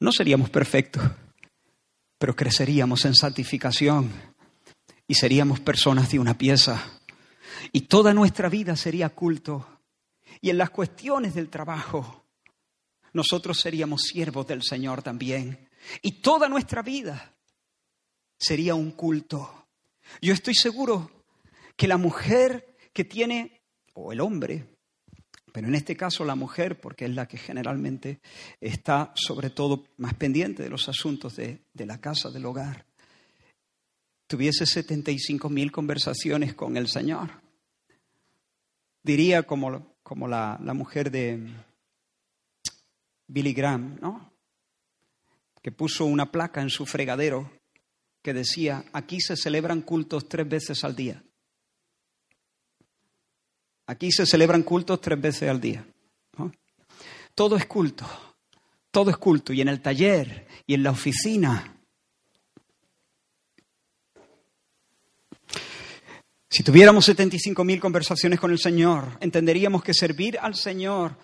no 0.00 0.12
seríamos 0.12 0.50
perfectos 0.50 1.02
pero 2.18 2.34
creceríamos 2.34 3.04
en 3.04 3.14
santificación 3.14 4.10
y 5.06 5.14
seríamos 5.14 5.60
personas 5.60 6.10
de 6.10 6.18
una 6.18 6.36
pieza. 6.36 7.00
Y 7.72 7.82
toda 7.82 8.12
nuestra 8.12 8.48
vida 8.48 8.76
sería 8.76 9.08
culto. 9.10 9.66
Y 10.40 10.50
en 10.50 10.58
las 10.58 10.70
cuestiones 10.70 11.34
del 11.34 11.48
trabajo, 11.48 12.26
nosotros 13.12 13.60
seríamos 13.60 14.02
siervos 14.02 14.46
del 14.46 14.62
Señor 14.62 15.02
también. 15.02 15.68
Y 16.02 16.20
toda 16.20 16.48
nuestra 16.48 16.82
vida 16.82 17.34
sería 18.36 18.74
un 18.74 18.90
culto. 18.90 19.67
Yo 20.20 20.32
estoy 20.32 20.54
seguro 20.54 21.10
que 21.76 21.88
la 21.88 21.96
mujer 21.96 22.76
que 22.92 23.04
tiene, 23.04 23.60
o 23.94 24.12
el 24.12 24.20
hombre, 24.20 24.66
pero 25.52 25.68
en 25.68 25.74
este 25.74 25.96
caso 25.96 26.24
la 26.24 26.34
mujer, 26.34 26.80
porque 26.80 27.04
es 27.04 27.14
la 27.14 27.26
que 27.26 27.38
generalmente 27.38 28.20
está 28.60 29.12
sobre 29.14 29.50
todo 29.50 29.84
más 29.96 30.14
pendiente 30.14 30.62
de 30.62 30.70
los 30.70 30.88
asuntos 30.88 31.36
de, 31.36 31.60
la 31.74 32.00
casa, 32.00 32.30
del 32.30 32.46
hogar, 32.46 32.84
tuviese 34.26 34.66
75 34.66 35.48
mil 35.48 35.72
conversaciones 35.72 36.54
con 36.54 36.76
el 36.76 36.88
Señor. 36.88 37.30
Diría 39.02 39.44
como, 39.44 39.96
como 40.02 40.28
la, 40.28 40.58
la 40.62 40.74
mujer 40.74 41.10
de 41.10 41.48
Billy 43.26 43.52
Graham, 43.52 43.98
¿no? 44.00 44.32
que 45.62 45.72
puso 45.72 46.04
una 46.04 46.30
placa 46.30 46.62
en 46.62 46.70
su 46.70 46.86
fregadero 46.86 47.50
que 48.28 48.34
decía, 48.34 48.84
aquí 48.92 49.22
se 49.22 49.38
celebran 49.38 49.80
cultos 49.80 50.28
tres 50.28 50.46
veces 50.46 50.84
al 50.84 50.94
día. 50.94 51.24
Aquí 53.86 54.12
se 54.12 54.26
celebran 54.26 54.64
cultos 54.64 55.00
tres 55.00 55.18
veces 55.18 55.48
al 55.48 55.58
día. 55.58 55.82
Todo 57.34 57.56
es 57.56 57.64
culto, 57.64 58.06
todo 58.90 59.08
es 59.08 59.16
culto. 59.16 59.54
Y 59.54 59.62
en 59.62 59.68
el 59.68 59.80
taller 59.80 60.46
y 60.66 60.74
en 60.74 60.82
la 60.82 60.90
oficina. 60.90 61.74
Si 66.50 66.62
tuviéramos 66.62 67.08
75.000 67.08 67.80
conversaciones 67.80 68.38
con 68.38 68.50
el 68.50 68.58
Señor, 68.58 69.16
entenderíamos 69.20 69.82
que 69.82 69.94
servir 69.94 70.38
al 70.38 70.54
Señor 70.54 71.16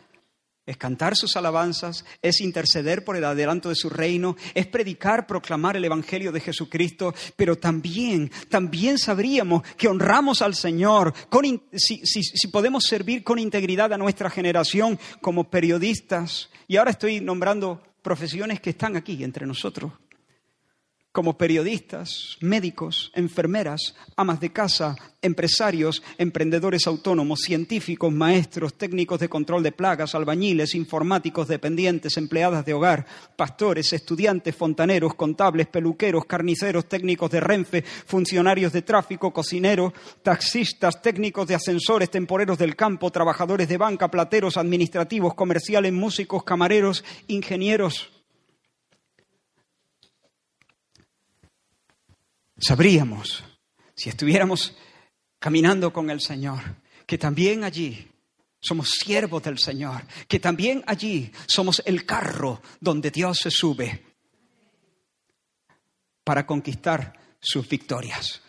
es 0.66 0.76
cantar 0.76 1.16
sus 1.16 1.36
alabanzas, 1.36 2.04
es 2.22 2.40
interceder 2.40 3.04
por 3.04 3.16
el 3.16 3.24
adelanto 3.24 3.68
de 3.68 3.74
su 3.74 3.90
reino, 3.90 4.36
es 4.54 4.66
predicar, 4.66 5.26
proclamar 5.26 5.76
el 5.76 5.84
Evangelio 5.84 6.32
de 6.32 6.40
Jesucristo, 6.40 7.14
pero 7.36 7.56
también, 7.56 8.30
también 8.48 8.98
sabríamos 8.98 9.62
que 9.76 9.88
honramos 9.88 10.40
al 10.42 10.54
Señor 10.54 11.12
si, 11.72 12.00
si 12.04 12.48
podemos 12.48 12.84
servir 12.84 13.22
con 13.22 13.38
integridad 13.38 13.92
a 13.92 13.98
nuestra 13.98 14.30
generación 14.30 14.98
como 15.20 15.50
periodistas. 15.50 16.50
Y 16.66 16.76
ahora 16.76 16.92
estoy 16.92 17.20
nombrando 17.20 17.82
profesiones 18.02 18.60
que 18.60 18.70
están 18.70 18.96
aquí 18.96 19.22
entre 19.22 19.46
nosotros 19.46 19.92
como 21.14 21.38
periodistas, 21.38 22.36
médicos, 22.40 23.12
enfermeras, 23.14 23.94
amas 24.16 24.40
de 24.40 24.50
casa, 24.50 24.96
empresarios, 25.22 26.02
emprendedores 26.18 26.88
autónomos, 26.88 27.38
científicos, 27.42 28.12
maestros, 28.12 28.74
técnicos 28.74 29.20
de 29.20 29.28
control 29.28 29.62
de 29.62 29.70
plagas, 29.70 30.16
albañiles, 30.16 30.74
informáticos, 30.74 31.46
dependientes, 31.46 32.16
empleadas 32.16 32.66
de 32.66 32.74
hogar, 32.74 33.06
pastores, 33.36 33.92
estudiantes, 33.92 34.56
fontaneros, 34.56 35.14
contables, 35.14 35.68
peluqueros, 35.68 36.24
carniceros, 36.24 36.88
técnicos 36.88 37.30
de 37.30 37.38
Renfe, 37.38 37.82
funcionarios 37.82 38.72
de 38.72 38.82
tráfico, 38.82 39.32
cocineros, 39.32 39.92
taxistas, 40.24 41.00
técnicos 41.00 41.46
de 41.46 41.54
ascensores, 41.54 42.10
temporeros 42.10 42.58
del 42.58 42.74
campo, 42.74 43.12
trabajadores 43.12 43.68
de 43.68 43.76
banca, 43.76 44.08
plateros, 44.10 44.56
administrativos, 44.56 45.34
comerciales, 45.34 45.92
músicos, 45.92 46.42
camareros, 46.42 47.04
ingenieros, 47.28 48.13
sabríamos, 52.58 53.44
si 53.94 54.08
estuviéramos 54.08 54.76
caminando 55.38 55.92
con 55.92 56.10
el 56.10 56.20
Señor, 56.20 56.60
que 57.06 57.18
también 57.18 57.64
allí 57.64 58.10
somos 58.60 58.90
siervos 58.90 59.42
del 59.42 59.58
Señor, 59.58 60.06
que 60.26 60.40
también 60.40 60.82
allí 60.86 61.30
somos 61.46 61.82
el 61.84 62.06
carro 62.06 62.62
donde 62.80 63.10
Dios 63.10 63.38
se 63.42 63.50
sube 63.50 64.02
para 66.24 66.46
conquistar 66.46 67.12
sus 67.40 67.68
victorias. 67.68 68.40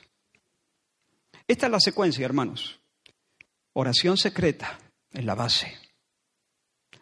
Esta 1.48 1.66
es 1.66 1.72
la 1.72 1.80
secuencia, 1.80 2.26
hermanos. 2.26 2.80
Oración 3.74 4.18
secreta 4.18 4.80
es 5.12 5.26
la 5.26 5.36
base. 5.36 5.78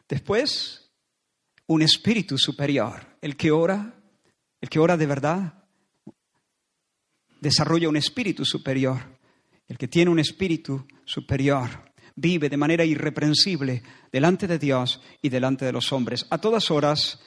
Después, 0.10 0.92
un 1.68 1.84
espíritu 1.84 2.38
superior, 2.38 3.18
el 3.22 3.38
que 3.38 3.52
ora, 3.52 3.94
el 4.60 4.70
que 4.70 4.80
ora 4.80 4.98
de 4.98 5.06
verdad, 5.06 5.63
desarrolla 7.44 7.90
un 7.90 7.98
espíritu 7.98 8.44
superior. 8.46 9.20
El 9.68 9.78
que 9.78 9.88
tiene 9.88 10.10
un 10.10 10.20
espíritu 10.20 10.88
superior 11.06 11.94
vive 12.16 12.50
de 12.50 12.58
manera 12.58 12.86
irreprensible 12.86 13.84
delante 14.12 14.48
de 14.48 14.58
Dios 14.58 15.02
y 15.22 15.30
delante 15.30 15.66
de 15.66 15.72
los 15.72 15.92
hombres, 15.94 16.26
a 16.30 16.40
todas 16.40 16.72
horas, 16.72 17.20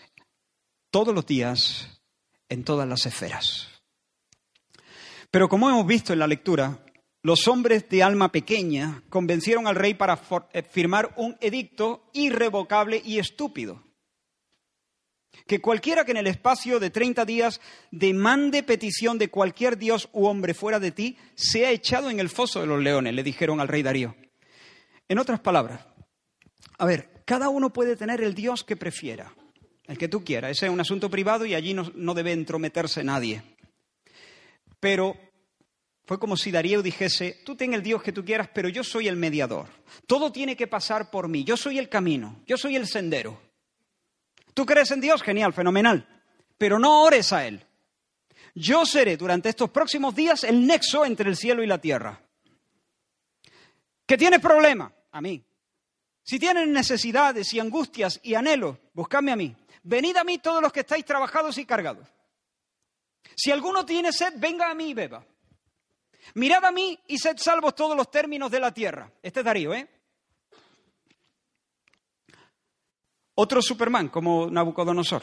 todos 0.91 1.14
los 1.14 1.27
días, 1.27 2.01
en 2.49 2.64
todas 2.64 2.89
las 2.89 3.07
esferas. 3.07 3.69
Pero 5.31 5.49
como 5.49 5.69
hemos 5.69 5.87
visto 5.87 6.12
en 6.12 6.21
la 6.21 6.27
lectura, 6.27 6.85
los 7.23 7.49
hombres 7.49 7.89
de 7.89 8.03
alma 8.03 8.31
pequeña 8.31 9.03
convencieron 9.09 9.67
al 9.67 9.75
rey 9.75 9.95
para 9.95 10.21
eh, 10.53 10.62
firmar 10.62 11.12
un 11.17 11.37
edicto 11.41 12.09
irrevocable 12.12 13.03
y 13.05 13.19
estúpido. 13.19 13.86
Que 15.47 15.61
cualquiera 15.61 16.05
que 16.05 16.11
en 16.11 16.16
el 16.16 16.26
espacio 16.26 16.80
de 16.80 16.91
30 16.91 17.24
días 17.24 17.61
demande 17.91 18.62
petición 18.62 19.18
de 19.18 19.28
cualquier 19.28 19.78
dios 19.78 20.09
u 20.12 20.26
hombre 20.26 20.55
fuera 20.55 20.80
de 20.80 20.91
ti, 20.91 21.16
sea 21.34 21.70
echado 21.70 22.11
en 22.11 22.20
el 22.20 22.28
foso 22.28 22.61
de 22.61 22.66
los 22.66 22.82
leones, 22.82 23.14
le 23.14 23.22
dijeron 23.22 23.61
al 23.61 23.68
rey 23.68 23.82
Darío. 23.82 24.16
En 25.09 25.18
otras 25.18 25.41
palabras, 25.41 25.87
a 26.78 26.84
ver, 26.84 27.22
cada 27.24 27.49
uno 27.49 27.72
puede 27.72 27.97
tener 27.97 28.20
el 28.20 28.34
dios 28.34 28.64
que 28.64 28.76
prefiera, 28.76 29.34
el 29.87 29.99
que 29.99 30.09
tú 30.09 30.24
quieras. 30.24 30.53
Ese 30.53 30.66
es 30.66 30.72
un 30.72 30.80
asunto 30.80 31.11
privado 31.11 31.47
y 31.47 31.55
allí 31.55 31.74
no, 31.74 32.14
debe 32.14 32.32
entrometerse 32.32 33.05
nadie. 33.05 33.43
Pero 34.80 35.16
fue 36.05 36.18
como 36.18 36.37
si 36.37 36.51
Darío 36.51 36.82
dijese, 36.82 37.41
tú 37.45 37.57
ten 37.57 37.74
el 37.74 37.82
Dios 37.82 38.03
que 38.03 38.12
tú 38.12 38.24
quieras, 38.24 38.49
pero 38.53 38.68
yo 38.68 38.84
soy 38.84 39.09
el 39.09 39.16
mediador. 39.16 39.66
Todo 40.07 40.30
tiene 40.30 40.57
que 40.57 40.66
pasar 40.66 41.11
por 41.11 41.28
mí. 41.28 41.45
Yo 41.45 41.57
soy 41.57 41.78
el 41.78 41.89
camino, 41.89 42.43
yo 42.47 42.57
soy 42.57 42.76
el 42.76 42.87
sendero. 42.87 43.41
¿Tú 44.57 44.64
crees 44.64 44.90
en 44.90 45.02
Dios? 45.02 45.22
Genial, 45.22 45.52
fenomenal. 45.52 46.09
Pero 46.57 46.78
no 46.78 47.02
ores 47.02 47.30
a 47.34 47.46
Él. 47.46 47.62
Yo 48.54 48.86
seré 48.86 49.18
durante 49.18 49.50
estos 49.50 49.68
próximos 49.68 50.14
días 50.14 50.44
el 50.44 50.66
nexo 50.66 51.04
entre 51.04 51.28
el 51.28 51.36
cielo 51.36 51.62
y 51.62 51.66
la 51.66 51.76
tierra. 51.76 52.18
¿Que 54.07 54.16
tienes 54.16 54.40
problema? 54.40 54.90
A 55.12 55.20
mí. 55.20 55.44
Si 56.22 56.38
tienen 56.38 56.72
necesidades 56.72 57.52
y 57.52 57.61
angustias 57.61 58.18
y 58.22 58.34
anhelos, 58.34 58.78
buscadme 58.94 59.32
a 59.32 59.36
mí. 59.36 59.54
Venid 59.82 60.16
a 60.16 60.24
mí 60.24 60.38
todos 60.38 60.62
los 60.62 60.72
que 60.72 60.80
estáis 60.80 61.04
trabajados 61.04 61.59
y 61.59 61.66
cargados. 61.66 62.09
Si 63.36 63.50
alguno 63.50 63.84
tiene 63.84 64.11
sed, 64.11 64.32
venga 64.38 64.70
a 64.70 64.74
mí 64.74 64.88
y 64.88 64.94
beba. 64.94 65.22
Mirad 66.32 66.64
a 66.64 66.70
mí 66.70 66.98
y 67.09 67.18
sed 67.18 67.36
salvos 67.36 67.74
todos 67.74 67.94
los 67.94 68.11
términos 68.11 68.50
de 68.50 68.61
la 68.61 68.72
tierra. 68.72 69.12
Este 69.22 69.40
es 69.40 69.44
Darío, 69.44 69.74
¿eh? 69.74 69.86
Otro 73.37 73.61
Superman 73.61 74.09
como 74.09 74.51
Nabucodonosor, 74.51 75.22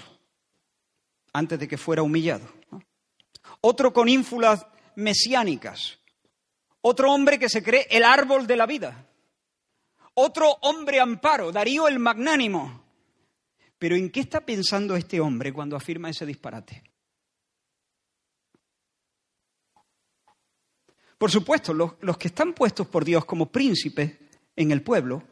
antes 1.33 1.59
de 1.59 1.67
que 1.67 1.77
fuera 1.77 2.03
humillado. 2.03 2.47
Otro 3.61 3.91
con 3.91 4.07
ínfulas 4.07 4.65
mesiánicas. 4.95 5.99
Otro 6.81 7.11
hombre 7.11 7.39
que 7.39 7.49
se 7.49 7.63
cree 7.63 7.87
el 7.89 8.03
árbol 8.03 8.45
de 8.45 8.55
la 8.55 8.65
vida. 8.65 9.07
Otro 10.13 10.57
hombre 10.61 10.99
amparo, 10.99 11.51
Darío 11.51 11.87
el 11.87 11.97
magnánimo. 11.97 12.83
Pero 13.79 13.95
¿en 13.95 14.11
qué 14.11 14.19
está 14.19 14.45
pensando 14.45 14.95
este 14.95 15.19
hombre 15.19 15.51
cuando 15.51 15.75
afirma 15.75 16.09
ese 16.09 16.25
disparate? 16.25 16.83
Por 21.17 21.31
supuesto, 21.31 21.73
los, 21.73 22.17
que 22.17 22.27
están 22.27 22.53
puestos 22.53 22.87
por 22.87 23.03
Dios 23.05 23.25
como 23.25 23.51
príncipes 23.51 24.19
en 24.55 24.71
el 24.71 24.83
pueblo 24.83 25.23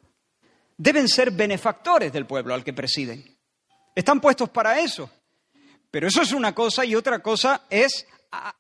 deben 0.78 1.08
ser 1.08 1.32
benefactores 1.32 2.12
del 2.12 2.26
pueblo 2.26 2.54
al 2.54 2.64
que 2.64 2.74
presiden. 2.74 3.38
Están 3.96 4.20
puestos 4.22 4.50
para 4.50 4.80
eso. 4.80 5.10
Pero 5.90 6.08
eso 6.08 6.22
es 6.22 6.32
una 6.32 6.56
cosa 6.56 6.86
y 6.86 6.96
otra 6.96 7.20
cosa 7.20 7.66
es 7.70 8.08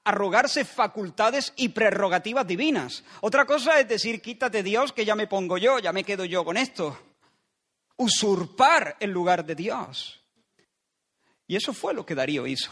arrogarse 0.03 0.65
facultades 0.65 1.53
y 1.55 1.69
prerrogativas 1.69 2.45
divinas. 2.45 3.03
Otra 3.21 3.45
cosa 3.45 3.79
es 3.79 3.87
decir, 3.87 4.21
quítate 4.21 4.63
Dios, 4.63 4.91
que 4.91 5.05
ya 5.05 5.15
me 5.15 5.27
pongo 5.27 5.57
yo, 5.57 5.79
ya 5.79 5.93
me 5.93 6.03
quedo 6.03 6.25
yo 6.25 6.43
con 6.43 6.57
esto. 6.57 6.97
Usurpar 7.95 8.97
el 8.99 9.11
lugar 9.11 9.45
de 9.45 9.55
Dios. 9.55 10.21
Y 11.47 11.55
eso 11.55 11.73
fue 11.73 11.93
lo 11.93 12.05
que 12.05 12.15
Darío 12.15 12.45
hizo. 12.45 12.71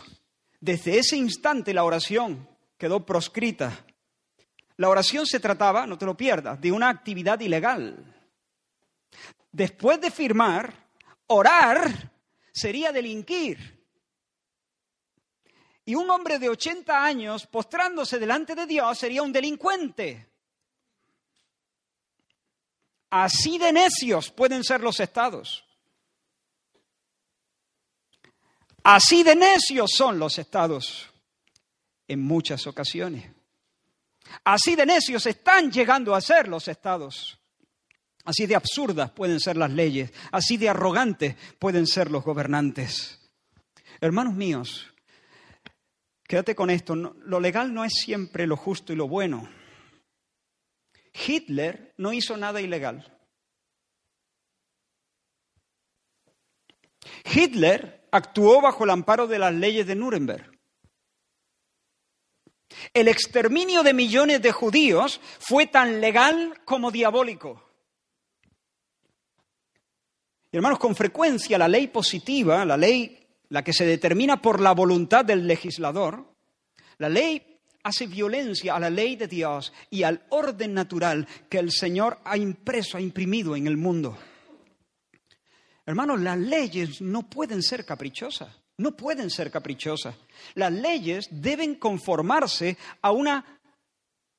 Desde 0.60 1.00
ese 1.00 1.16
instante 1.16 1.74
la 1.74 1.86
oración 1.86 2.50
quedó 2.78 3.06
proscrita 3.06 3.86
la 4.80 4.88
oración 4.88 5.26
se 5.26 5.42
trataba, 5.42 5.86
no 5.86 5.98
te 5.98 6.06
lo 6.06 6.16
pierdas, 6.16 6.62
de 6.62 6.72
una 6.72 6.88
actividad 6.88 7.38
ilegal. 7.42 7.98
Después 9.52 10.00
de 10.00 10.12
firmar, 10.12 10.74
orar 11.28 12.12
sería 12.52 12.92
delinquir. 12.92 13.80
Y 15.86 15.96
un 15.96 16.10
hombre 16.12 16.38
de 16.38 16.50
80 16.50 17.04
años 17.04 17.48
postrándose 17.48 18.20
delante 18.20 18.54
de 18.54 18.68
Dios 18.68 18.98
sería 18.98 19.24
un 19.24 19.32
delincuente. 19.32 20.30
Así 23.10 23.58
de 23.58 23.74
necios 23.74 24.30
pueden 24.30 24.64
ser 24.64 24.82
los 24.82 25.00
estados. 25.00 25.66
Así 28.84 29.24
de 29.24 29.36
necios 29.36 29.92
son 29.96 30.20
los 30.20 30.38
estados 30.38 31.10
en 32.08 32.22
muchas 32.22 32.68
ocasiones. 32.68 33.32
Así 34.44 34.76
de 34.76 34.86
necios 34.86 35.26
están 35.26 35.72
llegando 35.72 36.14
a 36.14 36.22
ser 36.22 36.48
los 36.48 36.68
estados. 36.68 37.39
Así 38.30 38.46
de 38.46 38.56
absurdas 38.56 39.10
pueden 39.10 39.40
ser 39.40 39.58
las 39.58 39.72
leyes. 39.72 40.14
Así 40.32 40.58
de 40.58 40.70
arrogantes 40.70 41.36
pueden 41.58 41.88
ser 41.88 42.12
los 42.12 42.24
gobernantes. 42.24 43.20
Hermanos 44.00 44.36
míos, 44.36 44.94
quédate 46.28 46.54
con 46.54 46.70
esto. 46.70 46.94
lo 46.96 47.40
legal 47.40 47.74
no 47.74 47.84
es 47.84 47.92
siempre 47.92 48.46
lo 48.46 48.56
justo 48.56 48.94
y 48.94 48.96
lo 48.96 49.08
bueno. 49.08 49.50
Hitler 51.12 51.96
no 51.98 52.14
hizo 52.14 52.38
nada 52.38 52.62
ilegal. 52.62 53.20
Hitler 57.34 58.08
actuó 58.12 58.62
bajo 58.62 58.84
el 58.84 58.92
amparo 58.92 59.26
de 59.26 59.40
las 59.40 59.56
leyes 59.56 59.88
de 59.88 59.96
Nuremberg. 59.96 60.56
El 62.94 63.08
exterminio 63.08 63.82
de 63.82 63.96
millones 63.96 64.40
de 64.40 64.52
judíos 64.52 65.20
fue 65.40 65.66
tan 65.66 66.00
legal 66.00 66.62
como 66.64 66.92
diabólico. 66.92 67.69
Hermanos, 70.52 70.80
con 70.80 70.96
frecuencia 70.96 71.58
la 71.58 71.68
ley 71.68 71.88
positiva, 71.88 72.66
la 72.66 72.78
ley, 72.78 73.20
la 73.50 73.64
que 73.64 73.74
se 73.74 73.86
determina 73.86 74.42
por 74.42 74.60
la 74.60 74.74
voluntad 74.74 75.26
del 75.26 75.46
legislador, 75.48 76.34
la 76.98 77.10
ley 77.10 77.60
hace 77.84 78.08
violencia 78.08 78.76
a 78.76 78.80
la 78.80 78.90
ley 78.90 79.16
de 79.16 79.28
Dios 79.28 79.72
y 79.90 80.04
al 80.04 80.26
orden 80.30 80.74
natural 80.74 81.28
que 81.50 81.60
el 81.60 81.72
Señor 81.72 82.20
ha 82.24 82.38
impreso, 82.38 82.98
ha 82.98 83.02
imprimido 83.02 83.56
en 83.56 83.68
el 83.68 83.78
mundo. 83.78 84.18
Hermanos, 85.86 86.20
las 86.22 86.38
leyes 86.38 87.02
no 87.02 87.30
pueden 87.30 87.64
ser 87.64 87.86
caprichosas 87.86 88.50
no 88.80 88.96
pueden 88.96 89.30
ser 89.30 89.52
caprichosas. 89.52 90.16
Las 90.56 90.72
leyes 90.72 91.28
deben 91.30 91.76
conformarse 91.76 92.78
a 93.02 93.12
una 93.12 93.60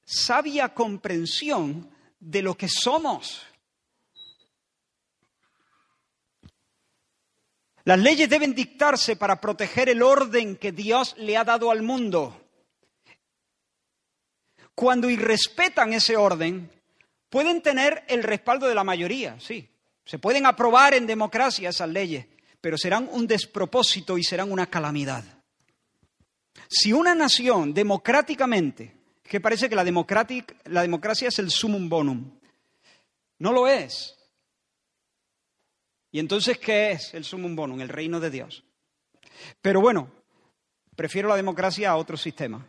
sabia 0.05 0.71
comprensión 0.75 1.91
de 2.19 2.43
lo 2.43 2.57
que 2.57 2.67
somos. 2.67 3.43
Las 7.85 7.99
leyes 7.99 8.29
deben 8.29 8.55
dictarse 8.55 9.17
para 9.17 9.41
proteger 9.41 9.89
el 9.89 10.03
orden 10.03 10.57
que 10.57 10.73
Dios 10.73 11.15
le 11.19 11.37
ha 11.37 11.45
dado 11.45 11.71
al 11.71 11.83
mundo. 11.83 12.49
Cuando 14.75 15.09
irrespetan 15.11 15.93
ese 15.93 16.17
orden, 16.17 16.71
pueden 17.29 17.63
tener 17.63 18.05
el 18.09 18.23
respaldo 18.23 18.69
de 18.69 18.75
la 18.75 18.85
mayoría, 18.85 19.39
sí. 19.41 19.69
Se 20.05 20.19
pueden 20.19 20.47
aprobar 20.47 20.95
en 20.95 21.07
democracia 21.07 21.69
esas 21.69 21.89
leyes, 21.89 22.27
pero 22.61 22.77
serán 22.77 23.09
un 23.13 23.27
despropósito 23.27 24.19
y 24.19 24.25
serán 24.25 24.51
una 24.51 24.67
calamidad. 24.67 25.25
Si 26.69 26.93
una 26.93 27.15
nación 27.15 27.73
democráticamente, 27.73 28.97
que 29.23 29.41
parece 29.41 29.69
que 29.69 29.77
la, 29.77 29.85
la 29.85 30.83
democracia 30.83 31.29
es 31.29 31.39
el 31.39 31.51
sumum 31.51 31.89
bonum, 31.89 32.39
no 33.39 33.53
lo 33.53 33.69
es. 33.69 34.17
¿Y 36.13 36.19
entonces 36.19 36.59
qué 36.59 36.93
es 36.93 37.15
el 37.15 37.25
sumum 37.25 37.55
bonum? 37.55 37.81
El 37.81 37.89
reino 37.89 38.21
de 38.21 38.31
Dios. 38.31 38.65
Pero 39.63 39.81
bueno, 39.81 40.11
prefiero 40.97 41.29
la 41.29 41.37
democracia 41.37 41.91
a 41.91 41.97
otro 41.97 42.17
sistema, 42.17 42.67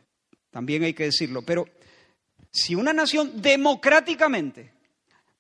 también 0.51 0.83
hay 0.83 0.93
que 0.93 1.05
decirlo. 1.05 1.41
Pero 1.41 1.67
si 2.51 2.75
una 2.75 2.93
nación 2.93 3.41
democráticamente 3.41 4.73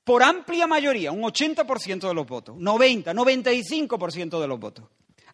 por 0.03 0.23
amplia 0.23 0.65
mayoría, 0.65 1.11
un 1.11 1.21
80% 1.21 2.07
de 2.07 2.13
los 2.13 2.27
votos, 2.27 2.57
90, 2.57 3.13
95% 3.13 4.41
de 4.41 4.47
los 4.47 4.59
votos, 4.59 4.85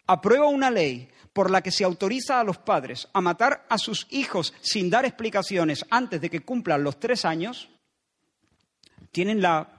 aprueba 0.06 0.46
una 0.46 0.70
ley 0.70 1.08
por 1.32 1.50
la 1.50 1.62
que 1.62 1.70
se 1.70 1.84
autoriza 1.84 2.40
a 2.40 2.44
los 2.44 2.58
padres 2.58 3.08
a 3.12 3.20
matar 3.20 3.66
a 3.68 3.78
sus 3.78 4.06
hijos 4.10 4.52
sin 4.60 4.90
dar 4.90 5.04
explicaciones 5.04 5.84
antes 5.90 6.20
de 6.20 6.30
que 6.30 6.40
cumplan 6.40 6.82
los 6.82 7.00
tres 7.00 7.24
años, 7.24 7.68
tienen 9.10 9.40
la, 9.40 9.77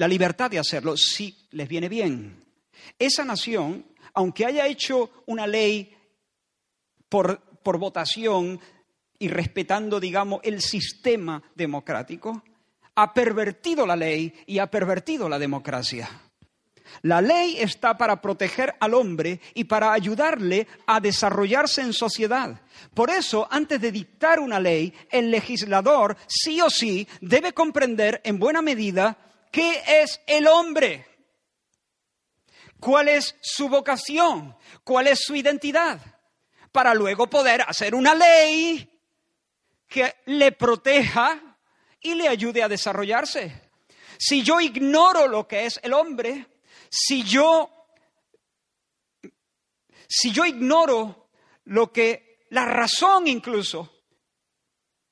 la 0.00 0.08
libertad 0.08 0.50
de 0.50 0.58
hacerlo 0.58 0.96
si 0.96 1.46
les 1.50 1.68
viene 1.68 1.86
bien. 1.86 2.42
Esa 2.98 3.22
nación, 3.22 3.84
aunque 4.14 4.46
haya 4.46 4.66
hecho 4.66 5.10
una 5.26 5.46
ley 5.46 5.94
por, 7.06 7.38
por 7.62 7.76
votación 7.76 8.58
y 9.18 9.28
respetando, 9.28 10.00
digamos, 10.00 10.40
el 10.42 10.62
sistema 10.62 11.42
democrático, 11.54 12.42
ha 12.94 13.12
pervertido 13.12 13.86
la 13.86 13.94
ley 13.94 14.32
y 14.46 14.58
ha 14.58 14.70
pervertido 14.70 15.28
la 15.28 15.38
democracia. 15.38 16.08
La 17.02 17.20
ley 17.20 17.58
está 17.58 17.98
para 17.98 18.22
proteger 18.22 18.76
al 18.80 18.94
hombre 18.94 19.38
y 19.52 19.64
para 19.64 19.92
ayudarle 19.92 20.66
a 20.86 20.98
desarrollarse 21.00 21.82
en 21.82 21.92
sociedad. 21.92 22.58
Por 22.94 23.10
eso, 23.10 23.46
antes 23.50 23.78
de 23.78 23.92
dictar 23.92 24.40
una 24.40 24.58
ley, 24.58 24.94
el 25.10 25.30
legislador 25.30 26.16
sí 26.26 26.58
o 26.62 26.70
sí 26.70 27.06
debe 27.20 27.52
comprender 27.52 28.22
en 28.24 28.38
buena 28.38 28.62
medida 28.62 29.18
qué 29.50 29.82
es 29.86 30.20
el 30.26 30.46
hombre, 30.46 31.06
cuál 32.78 33.08
es 33.08 33.36
su 33.40 33.68
vocación, 33.68 34.56
cuál 34.84 35.06
es 35.06 35.20
su 35.20 35.34
identidad, 35.34 36.00
para 36.72 36.94
luego 36.94 37.28
poder 37.28 37.62
hacer 37.62 37.94
una 37.94 38.14
ley 38.14 39.00
que 39.86 40.16
le 40.26 40.52
proteja 40.52 41.58
y 42.00 42.14
le 42.14 42.28
ayude 42.28 42.62
a 42.62 42.68
desarrollarse. 42.68 43.70
Si 44.18 44.42
yo 44.42 44.60
ignoro 44.60 45.26
lo 45.26 45.48
que 45.48 45.66
es 45.66 45.80
el 45.82 45.92
hombre, 45.92 46.46
si 46.88 47.22
yo, 47.22 47.70
si 50.08 50.30
yo 50.30 50.44
ignoro 50.44 51.28
lo 51.64 51.92
que 51.92 52.46
la 52.50 52.64
razón 52.64 53.26
incluso 53.26 54.04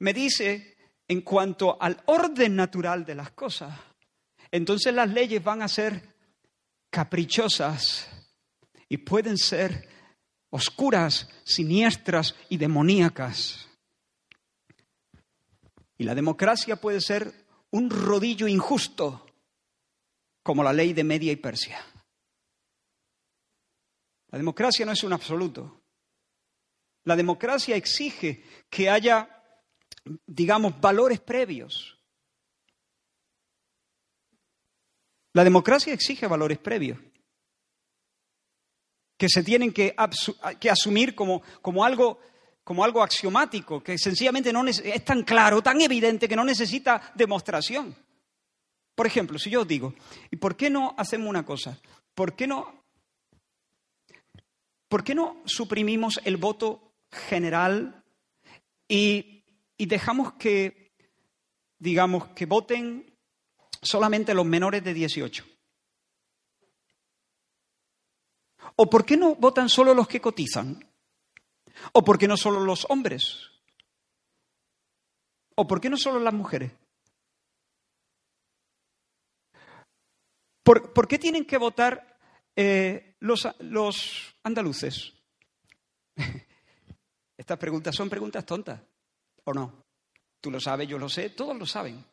me 0.01 0.12
dice 0.12 0.76
en 1.09 1.22
cuanto 1.22 1.80
al 1.80 2.03
orden 2.07 2.55
natural 2.57 3.05
de 3.05 3.14
las 3.14 3.30
cosas, 3.30 3.72
entonces 4.51 4.95
las 4.95 5.11
leyes 5.11 5.43
van 5.43 5.63
a 5.63 5.69
ser 5.69 6.15
caprichosas 6.91 8.09
y 8.89 8.99
pueden 8.99 9.37
ser 9.37 9.89
oscuras, 10.51 11.29
siniestras 11.45 12.35
y 12.49 12.57
demoníacas. 12.57 13.69
Y 15.99 16.05
la 16.05 16.15
democracia 16.15 16.77
puede 16.77 17.01
ser 17.01 17.33
un 17.71 17.91
rodillo 17.91 18.47
injusto 18.47 19.27
como 20.43 20.63
la 20.63 20.73
ley 20.73 20.93
de 20.93 21.05
Media 21.05 21.33
y 21.33 21.37
Persia. 21.37 21.85
La 24.31 24.39
democracia 24.39 24.87
no 24.87 24.93
es 24.93 25.03
un 25.03 25.13
absoluto. 25.13 25.83
La 27.05 27.17
democracia 27.17 27.77
exige 27.77 28.45
que 28.71 28.89
haya, 28.89 29.43
digamos, 30.27 30.81
valores 30.81 31.21
previos. 31.21 31.98
La 35.39 35.45
democracia 35.45 35.95
exige 35.95 36.26
valores 36.26 36.59
previos 36.59 36.99
que 39.16 39.28
se 39.28 39.45
tienen 39.45 39.72
que, 39.72 39.95
asumir 40.68 41.14
como, 41.14 41.43
como, 41.62 41.84
algo, 41.84 42.18
como 42.64 42.82
algo 42.82 43.05
axiomático, 43.05 43.80
que 43.80 43.97
sencillamente 43.99 44.53
no 44.53 44.66
es 44.66 45.05
tan 45.05 45.22
claro, 45.22 45.62
tan 45.62 45.80
evidente 45.80 46.28
que 46.28 46.34
no 46.34 46.45
necesita 46.45 47.12
demostración. 47.14 47.95
Por 48.97 49.07
ejemplo, 49.07 49.39
si 49.39 49.49
yo 49.49 49.61
os 49.61 49.68
digo, 49.68 49.95
¿y 50.28 50.34
por 50.34 50.57
qué 50.57 50.70
no 50.70 50.97
hacemos 50.99 51.28
una 51.28 51.47
cosa? 51.47 51.78
¿Por 52.16 52.34
qué 52.34 52.49
no, 52.49 52.82
por 54.89 55.05
qué 55.05 55.14
no 55.14 55.41
suprimimos 55.45 56.18
el 56.24 56.36
voto 56.36 56.97
general 57.12 58.03
y, 58.89 59.45
y 59.76 59.86
dejamos 59.86 60.32
que, 60.32 60.97
digamos, 61.78 62.26
que 62.30 62.47
voten 62.47 63.08
solamente 63.83 64.35
los 64.35 64.47
menores 64.47 64.83
de 64.85 64.95
18? 64.95 65.45
¿O 68.76 68.91
por 68.91 69.05
qué 69.05 69.16
no 69.16 69.35
votan 69.35 69.68
solo 69.68 69.95
los 69.95 70.09
que 70.09 70.20
cotizan? 70.20 70.89
¿O 71.93 72.05
por 72.05 72.18
qué 72.18 72.29
no 72.29 72.37
solo 72.37 72.61
los 72.61 72.87
hombres? 72.89 73.51
¿O 75.57 75.66
por 75.66 75.81
qué 75.81 75.91
no 75.91 75.97
solo 75.97 76.20
las 76.20 76.35
mujeres? 76.35 76.72
¿Por, 80.62 81.09
qué 81.09 81.18
tienen 81.18 81.47
que 81.47 81.57
votar 81.57 82.18
eh, 82.55 83.16
los, 83.20 83.49
los 83.61 84.37
andaluces? 84.43 85.14
Estas 87.39 87.59
preguntas 87.59 87.97
son 87.97 88.11
preguntas 88.11 88.45
tontas, 88.45 88.81
¿o 89.45 89.55
no? 89.55 89.87
Tú 90.41 90.51
lo 90.51 90.61
sabes, 90.61 90.87
yo 90.87 90.99
lo 90.99 91.09
sé, 91.09 91.31
todos 91.31 91.57
lo 91.57 91.64
saben. 91.64 92.05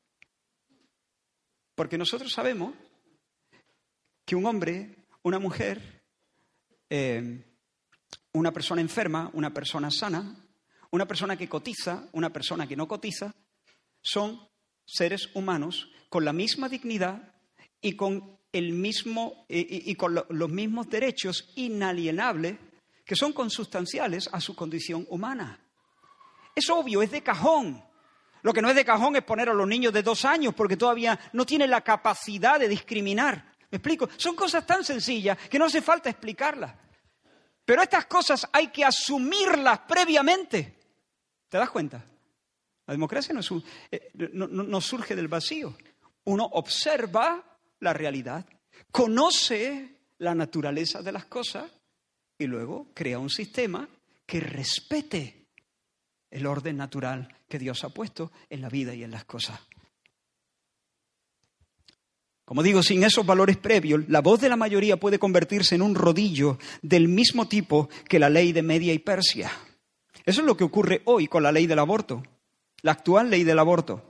Porque 1.76 1.98
nosotros 1.98 2.32
sabemos 2.32 2.74
que 4.26 4.36
un 4.36 4.46
hombre, 4.46 4.96
una 5.24 5.40
mujer, 5.40 6.04
eh, 6.90 7.44
una 8.34 8.52
persona 8.52 8.82
enferma, 8.82 9.30
una 9.34 9.54
persona 9.54 9.92
sana, 9.92 10.36
una 10.92 11.06
persona 11.06 11.38
que 11.38 11.50
cotiza, 11.50 12.08
una 12.14 12.32
persona 12.32 12.68
que 12.68 12.76
no 12.76 12.88
cotiza, 12.88 13.36
son 14.02 14.48
seres 14.86 15.30
humanos 15.36 15.92
con 16.10 16.24
la 16.24 16.34
misma 16.34 16.70
dignidad 16.70 17.34
y 17.82 17.96
con 17.96 18.40
el 18.52 18.72
mismo, 18.72 19.46
y, 19.50 19.94
con 19.96 20.16
los 20.30 20.50
mismos 20.50 20.90
derechos 20.90 21.52
inalienables 21.56 22.58
que 23.04 23.16
son 23.16 23.34
consustanciales 23.34 24.30
a 24.32 24.40
su 24.40 24.56
condición 24.56 25.06
humana. 25.10 25.60
Es 26.56 26.70
obvio, 26.70 27.02
es 27.02 27.12
de 27.12 27.22
cajón. 27.22 27.84
Lo 28.46 28.54
que 28.54 28.62
no 28.62 28.70
es 28.70 28.76
de 28.76 28.86
cajón 28.86 29.16
es 29.16 29.24
poner 29.24 29.50
a 29.50 29.56
los 29.56 29.68
niños 29.68 29.92
de 29.92 30.04
dos 30.04 30.24
años 30.24 30.54
porque 30.54 30.78
todavía 30.78 31.20
no 31.34 31.48
tienen 31.48 31.68
la 31.68 31.82
capacidad 31.82 32.60
de 32.60 32.68
discriminar. 32.68 33.54
¿Me 33.72 33.78
explico? 33.78 34.08
Son 34.18 34.36
cosas 34.36 34.68
tan 34.68 34.84
sencillas 34.84 35.36
que 35.50 35.58
no 35.58 35.66
hace 35.66 35.82
falta 35.82 36.12
explicarlas. 36.12 36.72
Pero 37.66 37.82
estas 37.82 38.06
cosas 38.06 38.48
hay 38.54 38.68
que 38.68 38.86
asumirlas 38.86 39.80
previamente. 39.88 40.78
¿Te 41.50 41.58
das 41.58 41.72
cuenta? 41.72 42.06
La 42.86 42.94
democracia 42.94 43.34
no, 43.34 43.42
eh, 43.90 44.12
no 44.32 44.80
surge 44.80 45.16
del 45.16 45.28
vacío. 45.28 45.76
Uno 46.26 46.46
observa 46.46 47.44
la 47.80 47.94
realidad, 47.94 48.46
conoce 48.92 50.02
la 50.20 50.36
naturaleza 50.36 51.02
de 51.02 51.12
las 51.12 51.26
cosas 51.26 51.72
y 52.38 52.46
luego 52.46 52.92
crea 52.94 53.18
un 53.18 53.32
sistema 53.32 53.90
que 54.24 54.40
respete 54.40 55.45
el 56.32 56.46
orden 56.46 56.78
natural 56.78 57.34
que 57.48 57.60
Dios 57.60 57.84
ha 57.84 57.90
puesto 57.90 58.32
en 58.50 58.62
la 58.62 58.70
vida 58.70 58.94
y 58.94 59.04
en 59.04 59.12
las 59.12 59.26
cosas. 59.26 59.60
Como 62.46 62.62
digo, 62.62 62.84
sin 62.84 63.04
esos 63.04 63.26
valores 63.26 63.58
previos, 63.58 64.08
la 64.08 64.22
voz 64.22 64.40
de 64.40 64.50
la 64.50 64.56
mayoría 64.56 64.98
puede 64.98 65.18
convertirse 65.18 65.74
en 65.74 65.82
un 65.82 65.96
rodillo 65.96 66.60
del 66.84 67.08
mismo 67.08 67.48
tipo 67.48 67.90
que 68.08 68.20
la 68.20 68.30
ley 68.30 68.54
de 68.54 68.62
Media 68.62 68.94
y 68.94 69.00
Persia. 69.00 69.52
Eso 70.24 70.42
es 70.42 70.48
lo 70.48 70.56
que 70.56 70.64
ocurre 70.64 71.02
hoy 71.06 71.28
con 71.28 71.42
la 71.42 71.52
ley 71.52 71.66
del 71.66 71.80
aborto, 71.80 72.22
la 72.84 72.92
actual 72.92 73.32
ley 73.32 73.44
del 73.44 73.58
aborto. 73.58 74.08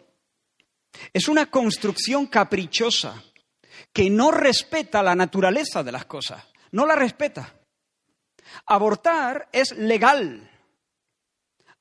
Es 1.13 1.29
una 1.29 1.49
construcción 1.49 2.27
caprichosa 2.27 3.23
que 3.93 4.09
no 4.09 4.31
respeta 4.31 5.01
la 5.01 5.15
naturaleza 5.15 5.81
de 5.83 5.93
las 5.93 6.05
cosas, 6.05 6.43
no 6.71 6.85
la 6.85 6.95
respeta. 6.95 7.55
Abortar 8.65 9.47
es 9.53 9.71
legal. 9.77 10.49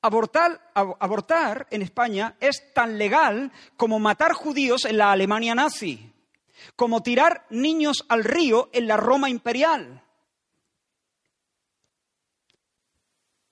Abortar, 0.05 1.67
en 1.71 1.81
España 1.81 2.35
es 2.39 2.73
tan 2.73 2.97
legal 2.97 3.51
como 3.75 3.97
matar 3.99 4.33
judíos 4.33 4.85
en 4.85 4.97
la 4.97 5.11
Alemania 5.11 5.55
nazi, 5.55 6.13
como 6.75 7.01
tirar 7.01 7.47
niños 7.49 8.05
al 8.07 8.23
río 8.23 8.69
en 8.71 8.87
la 8.87 8.97
Roma 8.97 9.29
imperial. 9.29 10.03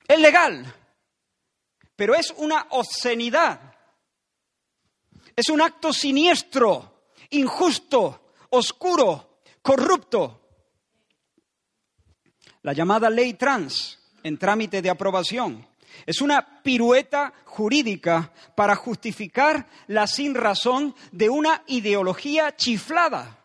Es 0.08 0.20
legal, 0.20 0.72
pero 1.96 2.14
es 2.14 2.32
una 2.38 2.68
obscenidad. 2.70 3.74
Es 5.36 5.50
un 5.50 5.62
acto 5.62 5.92
siniestro, 5.92 7.08
injusto, 7.32 8.34
oscuro, 8.52 9.40
corrupto. 9.64 10.42
La 12.62 12.74
llamada 12.74 13.10
ley 13.10 13.34
trans, 13.34 14.00
en 14.22 14.38
trámite 14.38 14.84
de 14.84 14.92
aprobación, 14.92 15.68
es 16.06 16.22
una 16.22 16.62
pirueta 16.64 17.34
jurídica 17.46 18.32
para 18.56 18.76
justificar 18.76 19.68
la 19.88 20.08
sinrazón 20.08 20.96
de 21.12 21.30
una 21.30 21.64
ideología 21.68 22.56
chiflada. 22.56 23.40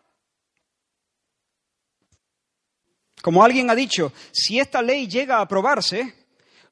Como 3.21 3.43
alguien 3.43 3.69
ha 3.69 3.75
dicho, 3.75 4.13
si 4.31 4.59
esta 4.59 4.81
ley 4.81 5.07
llega 5.07 5.37
a 5.37 5.41
aprobarse, 5.41 6.15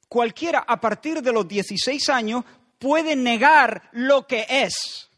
cualquiera 0.08 0.60
a 0.60 0.80
partir 0.80 1.22
de 1.22 1.34
los 1.34 1.48
16 1.48 2.10
años 2.10 2.46
puede 2.80 3.16
negar 3.16 3.90
lo 3.92 4.26
que 4.28 4.46
es 4.50 5.10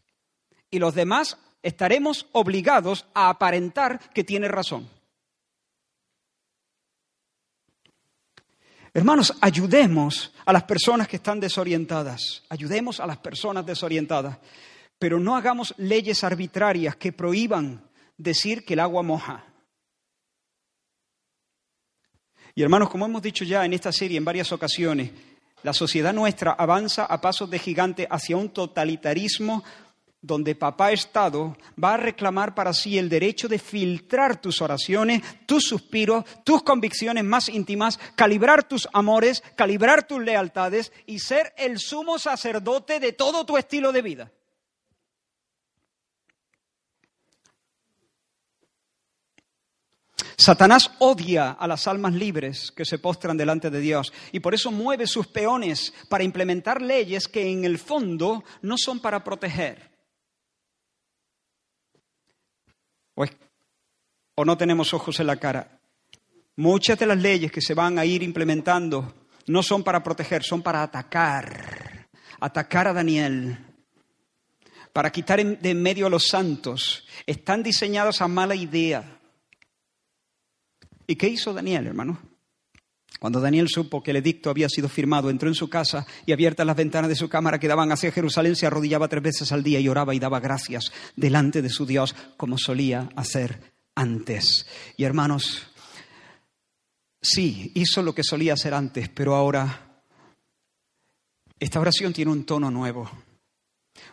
y 0.71 0.79
los 0.79 0.95
demás 0.95 1.37
estaremos 1.61 2.27
obligados 2.31 3.05
a 3.13 3.29
aparentar 3.29 3.99
que 4.13 4.23
tiene 4.23 4.47
razón. 4.47 4.89
Hermanos, 8.93 9.33
ayudemos 9.41 10.33
a 10.45 10.53
las 10.53 10.63
personas 10.63 11.07
que 11.07 11.17
están 11.17 11.39
desorientadas, 11.39 12.43
ayudemos 12.49 12.99
a 12.99 13.07
las 13.07 13.17
personas 13.17 13.65
desorientadas, 13.65 14.37
pero 14.97 15.19
no 15.19 15.35
hagamos 15.35 15.73
leyes 15.77 16.23
arbitrarias 16.23 16.95
que 16.95 17.13
prohíban 17.13 17.83
decir 18.17 18.65
que 18.65 18.73
el 18.73 18.79
agua 18.79 19.03
moja. 19.03 19.45
Y 22.55 22.63
hermanos, 22.63 22.89
como 22.89 23.05
hemos 23.05 23.21
dicho 23.21 23.45
ya 23.45 23.63
en 23.63 23.73
esta 23.73 23.91
serie 23.91 24.17
en 24.17 24.25
varias 24.25 24.51
ocasiones, 24.51 25.11
La 25.61 25.73
sociedad 25.73 26.13
nuestra 26.13 26.53
avanza 26.53 27.03
a 27.03 27.19
pasos 27.19 27.49
de 27.49 27.59
gigante 27.59 28.07
hacia 28.09 28.37
un 28.37 28.49
totalitarismo 28.49 29.63
donde 30.21 30.55
papá 30.55 30.91
Estado 30.91 31.55
va 31.81 31.93
a 31.93 31.97
reclamar 31.97 32.53
para 32.53 32.73
sí 32.73 32.97
el 32.97 33.07
derecho 33.07 33.47
de 33.47 33.59
filtrar 33.59 34.41
tus 34.41 34.61
oraciones, 34.61 35.23
tus 35.45 35.63
suspiros, 35.63 36.25
tus 36.43 36.61
convicciones 36.63 37.23
más 37.23 37.47
íntimas, 37.47 37.99
calibrar 38.15 38.67
tus 38.67 38.87
amores, 38.91 39.43
calibrar 39.55 40.07
tus 40.07 40.21
lealtades 40.21 40.91
y 41.05 41.19
ser 41.19 41.53
el 41.57 41.79
sumo 41.79 42.19
sacerdote 42.19 42.99
de 42.99 43.13
todo 43.13 43.45
tu 43.45 43.57
estilo 43.57 43.91
de 43.91 44.01
vida. 44.01 44.31
Satanás 50.41 50.89
odia 50.99 51.51
a 51.51 51.67
las 51.67 51.85
almas 51.85 52.13
libres 52.13 52.71
que 52.71 52.85
se 52.85 52.97
postran 52.97 53.35
delante 53.35 53.69
de 53.69 53.81
Dios 53.81 54.13
y 54.31 54.39
por 54.39 54.53
eso 54.53 54.71
mueve 54.71 55.05
sus 55.05 55.27
peones 55.27 55.93
para 56.07 56.23
implementar 56.23 56.81
leyes 56.81 57.27
que 57.27 57.51
en 57.51 57.65
el 57.65 57.77
fondo 57.77 58.45
no 58.61 58.77
son 58.77 59.01
para 59.01 59.21
proteger. 59.21 59.88
O, 64.35 64.45
no 64.45 64.57
tenemos 64.57 64.93
ojos 64.93 65.19
en 65.19 65.27
la 65.27 65.37
cara. 65.37 65.79
Muchas 66.55 66.97
de 66.99 67.05
las 67.05 67.17
leyes 67.17 67.51
que 67.51 67.61
se 67.61 67.73
van 67.73 67.99
a 67.99 68.05
ir 68.05 68.23
implementando 68.23 69.13
no 69.47 69.63
son 69.63 69.83
para 69.83 70.03
proteger, 70.03 70.43
son 70.43 70.61
para 70.61 70.83
atacar. 70.83 72.07
Atacar 72.39 72.87
a 72.87 72.93
Daniel. 72.93 73.57
Para 74.93 75.11
quitar 75.11 75.43
de 75.43 75.69
en 75.69 75.81
medio 75.81 76.07
a 76.07 76.09
los 76.09 76.27
santos. 76.27 77.05
Están 77.25 77.63
diseñadas 77.63 78.21
a 78.21 78.27
mala 78.27 78.55
idea. 78.55 79.19
¿Y 81.07 81.15
qué 81.15 81.27
hizo 81.27 81.53
Daniel, 81.53 81.87
hermano? 81.87 82.28
Cuando 83.19 83.41
Daniel 83.41 83.67
supo 83.67 84.01
que 84.01 84.11
el 84.11 84.17
edicto 84.17 84.49
había 84.49 84.69
sido 84.69 84.87
firmado, 84.87 85.29
entró 85.29 85.49
en 85.49 85.55
su 85.55 85.69
casa 85.69 86.07
y 86.25 86.31
abiertas 86.31 86.65
las 86.65 86.77
ventanas 86.77 87.09
de 87.09 87.15
su 87.15 87.27
cámara 87.27 87.59
que 87.59 87.67
daban 87.67 87.91
hacia 87.91 88.13
Jerusalén, 88.13 88.55
se 88.55 88.65
arrodillaba 88.65 89.09
tres 89.09 89.21
veces 89.21 89.51
al 89.51 89.61
día 89.61 89.79
y 89.79 89.89
oraba 89.89 90.15
y 90.15 90.19
daba 90.19 90.39
gracias 90.39 90.91
delante 91.17 91.61
de 91.61 91.69
su 91.69 91.85
Dios, 91.85 92.15
como 92.37 92.57
solía 92.57 93.09
hacer 93.17 93.59
antes. 93.93 94.65
Y 94.95 95.03
hermanos, 95.03 95.67
sí, 97.21 97.73
hizo 97.75 98.01
lo 98.01 98.15
que 98.15 98.23
solía 98.23 98.53
hacer 98.53 98.73
antes, 98.73 99.09
pero 99.09 99.35
ahora 99.35 100.01
esta 101.59 101.81
oración 101.81 102.13
tiene 102.13 102.31
un 102.31 102.45
tono 102.45 102.71
nuevo. 102.71 103.09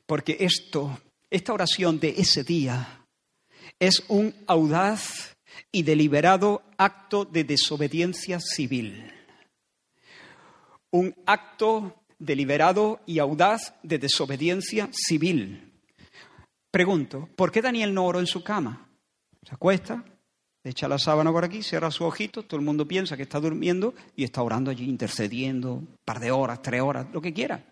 Porque 0.05 0.37
esto, 0.41 1.01
esta 1.31 1.53
oración 1.53 2.01
de 2.01 2.15
ese 2.19 2.43
día, 2.43 3.07
es 3.79 4.03
un 4.09 4.35
audaz 4.49 5.36
y 5.73 5.83
deliberado 5.83 6.63
acto 6.79 7.25
de 7.25 7.45
desobediencia 7.45 8.41
civil. 8.41 9.13
Un 10.91 11.15
acto 11.27 12.03
deliberado 12.19 13.01
y 13.07 13.19
audaz 13.19 13.75
de 13.83 13.99
desobediencia 13.99 14.89
civil. 14.93 15.73
Pregunto, 16.71 17.29
¿por 17.37 17.51
qué 17.53 17.63
Daniel 17.63 17.95
no 17.95 18.07
oró 18.07 18.21
en 18.21 18.27
su 18.27 18.43
cama? 18.43 18.89
Se 19.43 19.55
acuesta, 19.55 20.05
echa 20.65 20.89
la 20.89 20.99
sábana 20.99 21.33
por 21.33 21.45
aquí, 21.45 21.63
cierra 21.63 21.91
su 21.91 22.05
ojito, 22.05 22.43
todo 22.45 22.59
el 22.59 22.67
mundo 22.67 22.87
piensa 22.87 23.17
que 23.17 23.23
está 23.23 23.41
durmiendo 23.41 23.95
y 24.15 24.25
está 24.25 24.43
orando 24.43 24.71
allí, 24.71 24.85
intercediendo, 24.85 25.75
un 25.75 25.97
par 26.05 26.21
de 26.21 26.31
horas, 26.31 26.63
tres 26.63 26.83
horas, 26.83 27.07
lo 27.13 27.21
que 27.21 27.33
quiera. 27.33 27.65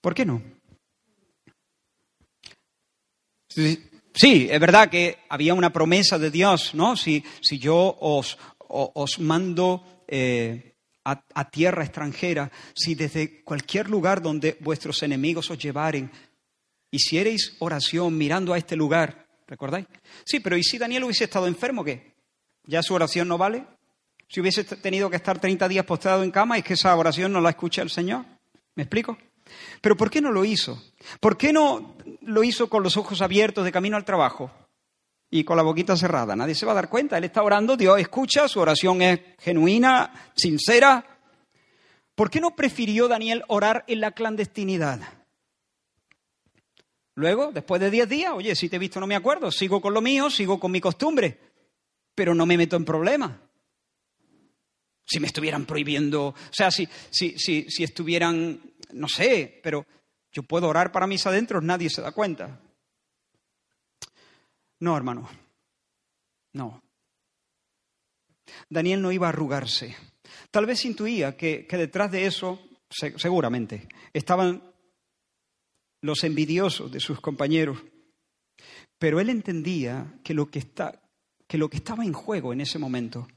¿Por 0.00 0.14
qué 0.14 0.24
no? 0.24 0.42
Sí, 4.14 4.48
es 4.50 4.60
verdad 4.60 4.90
que 4.90 5.18
había 5.28 5.54
una 5.54 5.72
promesa 5.72 6.18
de 6.18 6.30
Dios, 6.30 6.74
¿no? 6.74 6.96
Si, 6.96 7.24
si 7.40 7.58
yo 7.58 7.96
os, 8.00 8.38
os 8.68 9.18
mando 9.20 10.04
eh, 10.08 10.70
a, 11.04 11.50
tierra 11.50 11.84
extranjera, 11.84 12.50
si 12.74 12.94
desde 12.94 13.42
cualquier 13.42 13.88
lugar 13.88 14.20
donde 14.20 14.56
vuestros 14.60 15.02
enemigos 15.02 15.50
os 15.50 15.58
llevaren, 15.58 16.10
hicierais 16.90 17.56
oración 17.60 18.16
mirando 18.16 18.52
a 18.52 18.58
este 18.58 18.76
lugar, 18.76 19.26
¿recordáis? 19.46 19.86
Sí, 20.24 20.40
pero 20.40 20.56
¿y 20.56 20.62
si 20.62 20.78
Daniel 20.78 21.04
hubiese 21.04 21.24
estado 21.24 21.46
enfermo, 21.46 21.84
qué? 21.84 22.14
¿Ya 22.66 22.82
su 22.82 22.94
oración 22.94 23.28
no 23.28 23.38
vale? 23.38 23.64
Si 24.28 24.40
hubiese 24.40 24.64
tenido 24.64 25.10
que 25.10 25.16
estar 25.16 25.40
30 25.40 25.68
días 25.68 25.84
postrado 25.84 26.22
en 26.22 26.30
cama, 26.30 26.58
¿es 26.58 26.64
que 26.64 26.74
esa 26.74 26.94
oración 26.94 27.32
no 27.32 27.40
la 27.40 27.50
escucha 27.50 27.82
el 27.82 27.90
Señor? 27.90 28.24
¿Me 28.76 28.84
explico? 28.84 29.18
Pero 29.80 29.96
¿por 29.96 30.10
qué 30.10 30.20
no 30.20 30.30
lo 30.30 30.44
hizo? 30.44 30.82
¿Por 31.20 31.36
qué 31.36 31.52
no 31.52 31.96
lo 32.22 32.44
hizo 32.44 32.68
con 32.68 32.82
los 32.82 32.96
ojos 32.96 33.22
abiertos 33.22 33.64
de 33.64 33.72
camino 33.72 33.96
al 33.96 34.04
trabajo 34.04 34.50
y 35.30 35.44
con 35.44 35.56
la 35.56 35.62
boquita 35.62 35.96
cerrada? 35.96 36.36
Nadie 36.36 36.54
se 36.54 36.66
va 36.66 36.72
a 36.72 36.76
dar 36.76 36.88
cuenta. 36.88 37.18
Él 37.18 37.24
está 37.24 37.42
orando, 37.42 37.76
Dios 37.76 37.98
escucha, 37.98 38.48
su 38.48 38.60
oración 38.60 39.02
es 39.02 39.20
genuina, 39.38 40.30
sincera. 40.34 41.18
¿Por 42.14 42.30
qué 42.30 42.40
no 42.40 42.54
prefirió 42.54 43.08
Daniel 43.08 43.44
orar 43.48 43.84
en 43.86 44.00
la 44.00 44.10
clandestinidad? 44.10 45.00
Luego, 47.14 47.50
después 47.52 47.80
de 47.80 47.90
diez 47.90 48.08
días, 48.08 48.32
oye, 48.34 48.54
si 48.54 48.68
te 48.68 48.76
he 48.76 48.78
visto 48.78 49.00
no 49.00 49.06
me 49.06 49.16
acuerdo, 49.16 49.50
sigo 49.50 49.80
con 49.80 49.92
lo 49.92 50.00
mío, 50.00 50.30
sigo 50.30 50.58
con 50.58 50.70
mi 50.70 50.80
costumbre, 50.80 51.38
pero 52.14 52.34
no 52.34 52.46
me 52.46 52.56
meto 52.56 52.76
en 52.76 52.84
problemas. 52.84 53.32
Si 55.04 55.18
me 55.20 55.26
estuvieran 55.26 55.66
prohibiendo, 55.66 56.28
o 56.28 56.34
sea, 56.50 56.70
si, 56.70 56.88
si, 57.10 57.38
si, 57.38 57.68
si 57.68 57.84
estuvieran 57.84 58.60
no 58.92 59.08
sé, 59.08 59.60
pero 59.62 59.86
yo 60.32 60.42
puedo 60.42 60.68
orar 60.68 60.92
para 60.92 61.06
mis 61.06 61.26
adentros, 61.26 61.62
nadie 61.62 61.90
se 61.90 62.02
da 62.02 62.12
cuenta. 62.12 62.60
No, 64.80 64.96
hermano, 64.96 65.28
no. 66.52 66.82
Daniel 68.68 69.02
no 69.02 69.12
iba 69.12 69.26
a 69.26 69.30
arrugarse. 69.30 69.96
Tal 70.50 70.66
vez 70.66 70.84
intuía 70.84 71.36
que, 71.36 71.66
detrás 71.70 72.10
de 72.10 72.26
eso, 72.26 72.60
seguramente, 72.88 73.88
estaban 74.12 74.62
los 76.02 76.24
envidiosos 76.24 76.90
de 76.90 77.00
sus 77.00 77.20
compañeros. 77.20 77.78
Pero 78.98 79.20
él 79.20 79.30
entendía 79.30 80.20
que 80.24 80.34
lo 80.34 80.50
que, 80.50 80.58
está, 80.60 81.02
que 81.46 81.58
lo 81.58 81.68
que 81.68 81.78
estaba 81.78 82.04
en 82.04 82.12
juego 82.12 82.52
en 82.52 82.60
ese 82.60 82.78
momento 82.78 83.28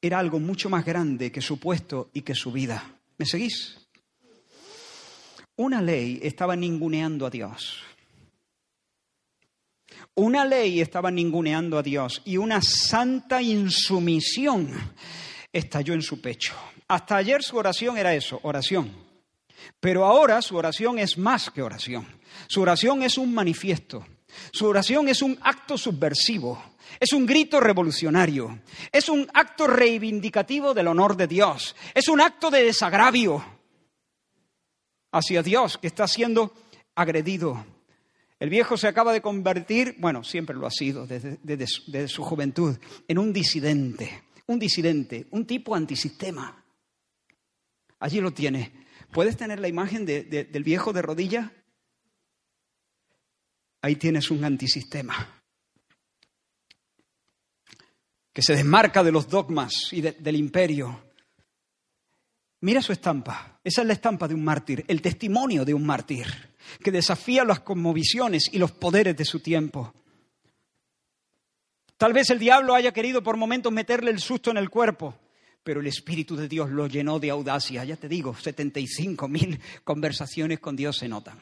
era 0.00 0.18
algo 0.18 0.38
mucho 0.38 0.70
más 0.70 0.84
grande 0.84 1.32
que 1.32 1.40
su 1.40 1.58
puesto 1.58 2.10
y 2.12 2.22
que 2.22 2.34
su 2.34 2.52
vida. 2.52 3.00
¿Me 3.16 3.26
seguís? 3.26 3.87
Una 5.58 5.82
ley 5.82 6.20
estaba 6.22 6.54
ninguneando 6.54 7.26
a 7.26 7.30
Dios. 7.30 7.82
Una 10.14 10.44
ley 10.44 10.80
estaba 10.80 11.10
ninguneando 11.10 11.76
a 11.78 11.82
Dios 11.82 12.22
y 12.24 12.36
una 12.36 12.62
santa 12.62 13.42
insumisión 13.42 14.70
estalló 15.52 15.94
en 15.94 16.02
su 16.02 16.20
pecho. 16.20 16.54
Hasta 16.86 17.16
ayer 17.16 17.42
su 17.42 17.56
oración 17.56 17.98
era 17.98 18.14
eso, 18.14 18.38
oración. 18.44 18.92
Pero 19.80 20.04
ahora 20.04 20.40
su 20.42 20.56
oración 20.56 21.00
es 21.00 21.18
más 21.18 21.50
que 21.50 21.62
oración. 21.62 22.06
Su 22.46 22.60
oración 22.62 23.02
es 23.02 23.18
un 23.18 23.34
manifiesto. 23.34 24.06
Su 24.52 24.66
oración 24.66 25.08
es 25.08 25.22
un 25.22 25.36
acto 25.42 25.76
subversivo. 25.76 26.62
Es 27.00 27.12
un 27.12 27.26
grito 27.26 27.58
revolucionario. 27.58 28.60
Es 28.92 29.08
un 29.08 29.28
acto 29.34 29.66
reivindicativo 29.66 30.72
del 30.72 30.86
honor 30.86 31.16
de 31.16 31.26
Dios. 31.26 31.74
Es 31.94 32.06
un 32.06 32.20
acto 32.20 32.48
de 32.48 32.62
desagravio 32.62 33.57
hacia 35.12 35.42
Dios, 35.42 35.78
que 35.78 35.86
está 35.86 36.06
siendo 36.06 36.52
agredido. 36.94 37.64
El 38.38 38.50
viejo 38.50 38.76
se 38.76 38.88
acaba 38.88 39.12
de 39.12 39.20
convertir, 39.20 39.96
bueno, 39.98 40.22
siempre 40.22 40.56
lo 40.56 40.66
ha 40.66 40.70
sido 40.70 41.06
desde, 41.06 42.08
su 42.08 42.22
juventud, 42.22 42.78
en 43.06 43.18
un 43.18 43.32
disidente, 43.32 44.24
un 44.46 44.58
disidente, 44.58 45.26
un 45.30 45.46
tipo 45.46 45.74
antisistema. 45.74 46.64
Allí 47.98 48.20
lo 48.20 48.32
tiene. 48.32 48.86
¿Puedes 49.12 49.36
tener 49.36 49.58
la 49.58 49.68
imagen 49.68 50.06
del 50.06 50.62
viejo 50.64 50.92
de 50.92 51.02
rodilla? 51.02 51.52
Ahí 53.82 53.96
tienes 53.96 54.30
un 54.30 54.44
antisistema 54.44 55.34
que 58.32 58.42
se 58.42 58.54
desmarca 58.54 59.02
de 59.02 59.10
los 59.10 59.28
dogmas 59.28 59.92
y 59.92 60.00
del 60.00 60.36
imperio 60.36 61.08
Mira 62.60 62.82
su 62.82 62.92
estampa. 62.92 63.57
Esa 63.68 63.82
es 63.82 63.86
la 63.86 63.92
estampa 63.92 64.26
de 64.26 64.32
un 64.32 64.42
mártir, 64.42 64.82
el 64.88 65.02
testimonio 65.02 65.62
de 65.62 65.74
un 65.74 65.84
mártir, 65.84 66.24
que 66.82 66.90
desafía 66.90 67.44
las 67.44 67.60
conmovisiones 67.60 68.48
y 68.50 68.56
los 68.56 68.72
poderes 68.72 69.14
de 69.14 69.26
su 69.26 69.40
tiempo. 69.40 69.92
Tal 71.98 72.14
vez 72.14 72.30
el 72.30 72.38
diablo 72.38 72.74
haya 72.74 72.92
querido 72.92 73.22
por 73.22 73.36
momentos 73.36 73.70
meterle 73.70 74.10
el 74.10 74.20
susto 74.20 74.50
en 74.50 74.56
el 74.56 74.70
cuerpo, 74.70 75.18
pero 75.62 75.80
el 75.80 75.86
Espíritu 75.86 76.34
de 76.34 76.48
Dios 76.48 76.70
lo 76.70 76.86
llenó 76.86 77.18
de 77.18 77.28
audacia. 77.28 77.84
Ya 77.84 77.96
te 77.96 78.08
digo, 78.08 78.34
75 78.34 79.28
mil 79.28 79.60
conversaciones 79.84 80.60
con 80.60 80.74
Dios 80.74 80.96
se 80.96 81.06
notan. 81.06 81.38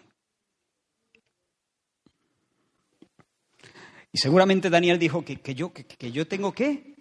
Y 4.11 4.19
seguramente 4.19 4.69
Daniel 4.69 4.99
dijo 4.99 5.25
que, 5.25 5.55
yo, 5.55 5.73
que 5.73 6.11
yo 6.11 6.27
tengo 6.27 6.53
que 6.53 6.97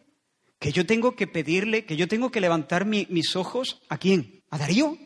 que 0.59 0.71
yo 0.71 0.85
tengo 0.85 1.15
que 1.15 1.25
pedirle, 1.25 1.85
que 1.85 1.97
yo 1.97 2.07
tengo 2.07 2.31
que 2.31 2.41
levantar 2.41 2.85
mis 2.85 3.35
ojos 3.35 3.81
a 3.89 3.97
quién? 3.97 4.43
¿A 4.51 4.57
Darío? 4.57 4.97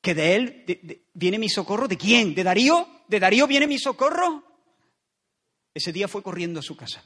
que 0.00 0.14
de 0.14 0.34
él 0.34 1.04
viene 1.14 1.38
mi 1.38 1.48
socorro. 1.48 1.88
¿De 1.88 1.96
quién? 1.96 2.34
¿De 2.34 2.44
Darío? 2.44 2.88
¿De 3.08 3.20
Darío 3.20 3.46
viene 3.46 3.66
mi 3.66 3.78
socorro? 3.78 4.44
Ese 5.74 5.92
día 5.92 6.08
fue 6.08 6.22
corriendo 6.22 6.60
a 6.60 6.62
su 6.62 6.76
casa. 6.76 7.04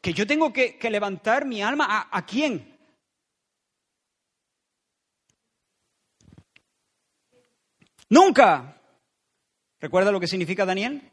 Que 0.00 0.12
yo 0.12 0.26
tengo 0.26 0.52
que, 0.52 0.78
levantar 0.90 1.46
mi 1.46 1.62
alma 1.62 2.08
a 2.10 2.26
quién? 2.26 2.72
Nunca. 8.12 8.78
¿Recuerda 9.80 10.12
lo 10.12 10.20
que 10.20 10.26
significa 10.26 10.66
Daniel? 10.66 11.10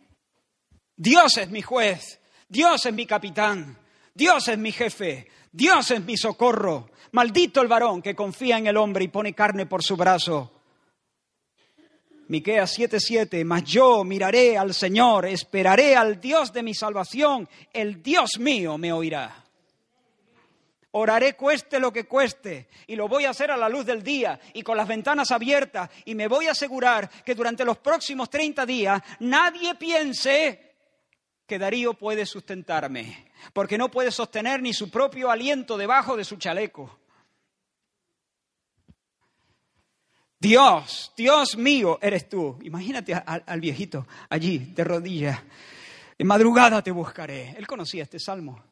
Dios 0.97 1.37
es 1.37 1.49
mi 1.49 1.61
juez, 1.61 2.19
Dios 2.49 2.85
es 2.85 2.93
mi 2.93 3.05
capitán, 3.05 3.79
Dios 4.13 4.47
es 4.47 4.57
mi 4.57 4.71
jefe, 4.71 5.27
Dios 5.51 5.91
es 5.91 6.03
mi 6.03 6.17
socorro. 6.17 6.89
Maldito 7.11 7.61
el 7.61 7.67
varón 7.67 8.01
que 8.01 8.15
confía 8.15 8.57
en 8.57 8.67
el 8.67 8.77
hombre 8.77 9.05
y 9.05 9.07
pone 9.07 9.33
carne 9.33 9.65
por 9.65 9.83
su 9.83 9.97
brazo. 9.97 10.51
Miqueas 12.27 12.77
7:7, 12.77 13.43
mas 13.43 13.63
yo 13.63 14.03
miraré 14.03 14.55
al 14.55 14.75
Señor, 14.75 15.25
esperaré 15.25 15.95
al 15.95 16.21
Dios 16.21 16.53
de 16.53 16.61
mi 16.61 16.75
salvación, 16.75 17.49
el 17.73 18.03
Dios 18.03 18.37
mío 18.37 18.77
me 18.77 18.93
oirá. 18.93 19.43
Oraré 20.91 21.35
cueste 21.35 21.79
lo 21.79 21.91
que 21.91 22.05
cueste 22.05 22.67
y 22.85 22.95
lo 22.95 23.07
voy 23.07 23.25
a 23.25 23.31
hacer 23.31 23.49
a 23.49 23.57
la 23.57 23.69
luz 23.69 23.85
del 23.85 24.03
día 24.03 24.39
y 24.53 24.61
con 24.61 24.77
las 24.77 24.87
ventanas 24.87 25.31
abiertas 25.31 25.89
y 26.05 26.13
me 26.13 26.27
voy 26.27 26.47
a 26.47 26.51
asegurar 26.51 27.09
que 27.23 27.35
durante 27.35 27.65
los 27.65 27.77
próximos 27.77 28.29
30 28.29 28.65
días 28.65 29.01
nadie 29.19 29.73
piense 29.75 30.68
que 31.49 31.59
Darío 31.59 31.95
puede 31.95 32.25
sustentarme, 32.25 33.25
porque 33.51 33.77
no 33.77 33.89
puede 33.89 34.11
sostener 34.11 34.61
ni 34.61 34.73
su 34.73 34.89
propio 34.89 35.29
aliento 35.29 35.77
debajo 35.77 36.15
de 36.15 36.23
su 36.23 36.37
chaleco. 36.37 36.99
Dios, 40.39 41.11
Dios 41.17 41.57
mío 41.57 41.99
eres 42.01 42.29
tú. 42.29 42.57
Imagínate 42.61 43.13
al, 43.13 43.59
viejito 43.59 44.07
allí, 44.29 44.59
de 44.59 44.83
rodillas. 44.85 45.37
En 46.17 46.27
madrugada 46.27 46.81
te 46.81 46.91
buscaré. 46.91 47.55
Él 47.57 47.67
conocía 47.67 48.03
este 48.03 48.19
salmo. 48.19 48.63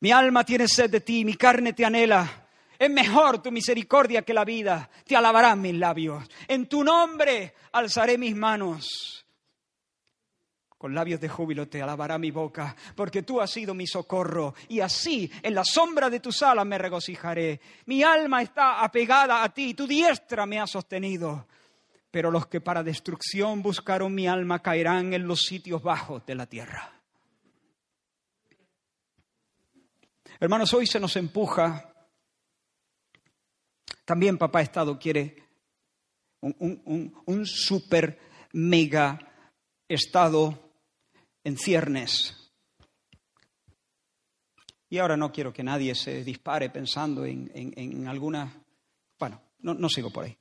Mi 0.00 0.12
alma 0.12 0.44
tiene 0.44 0.68
sed 0.68 0.88
de 0.88 1.00
ti, 1.00 1.24
mi 1.24 1.34
carne 1.34 1.74
te 1.74 1.84
anhela. 1.84 2.46
Es 2.78 2.88
mejor 2.88 3.42
tu 3.42 3.50
misericordia 3.50 4.22
que 4.22 4.32
la 4.32 4.44
vida. 4.44 4.88
Te 5.04 5.16
alabarán 5.16 5.60
mis 5.60 5.74
labios. 5.74 6.24
En 6.46 6.68
tu 6.68 6.84
nombre 6.84 7.54
alzaré 7.72 8.16
mis 8.16 8.36
manos. 8.36 9.25
Con 10.86 10.94
labios 10.94 11.20
de 11.20 11.28
júbilo 11.28 11.66
te 11.66 11.82
alabará 11.82 12.16
mi 12.16 12.30
boca, 12.30 12.76
porque 12.94 13.24
tú 13.24 13.40
has 13.40 13.50
sido 13.50 13.74
mi 13.74 13.88
socorro, 13.88 14.54
y 14.68 14.78
así 14.78 15.28
en 15.42 15.52
la 15.52 15.64
sombra 15.64 16.08
de 16.08 16.20
tus 16.20 16.44
alas 16.44 16.64
me 16.64 16.78
regocijaré. 16.78 17.60
Mi 17.86 18.04
alma 18.04 18.40
está 18.40 18.84
apegada 18.84 19.42
a 19.42 19.52
ti, 19.52 19.74
tu 19.74 19.84
diestra 19.84 20.46
me 20.46 20.60
ha 20.60 20.66
sostenido. 20.68 21.48
Pero 22.08 22.30
los 22.30 22.46
que 22.46 22.60
para 22.60 22.84
destrucción 22.84 23.62
buscaron 23.62 24.14
mi 24.14 24.28
alma 24.28 24.62
caerán 24.62 25.12
en 25.12 25.26
los 25.26 25.40
sitios 25.40 25.82
bajos 25.82 26.24
de 26.24 26.36
la 26.36 26.46
tierra. 26.46 26.92
Hermanos, 30.38 30.72
hoy 30.72 30.86
se 30.86 31.00
nos 31.00 31.16
empuja. 31.16 31.92
También 34.04 34.38
Papá 34.38 34.60
Estado 34.60 34.96
quiere 34.96 35.34
un, 36.42 37.12
un 37.26 37.44
super 37.44 38.20
mega 38.52 39.18
Estado 39.88 40.65
en 41.46 41.56
ciernes. 41.56 42.34
Y 44.90 44.98
ahora 44.98 45.16
no 45.16 45.30
quiero 45.30 45.52
que 45.52 45.62
nadie 45.62 45.94
se 45.94 46.24
dispare 46.24 46.70
pensando 46.70 47.24
en, 47.24 48.08
alguna... 48.08 48.52
Bueno, 49.16 49.40
no, 49.60 49.74
no 49.74 49.88
sigo 49.88 50.10
por 50.10 50.24
ahí. 50.24 50.36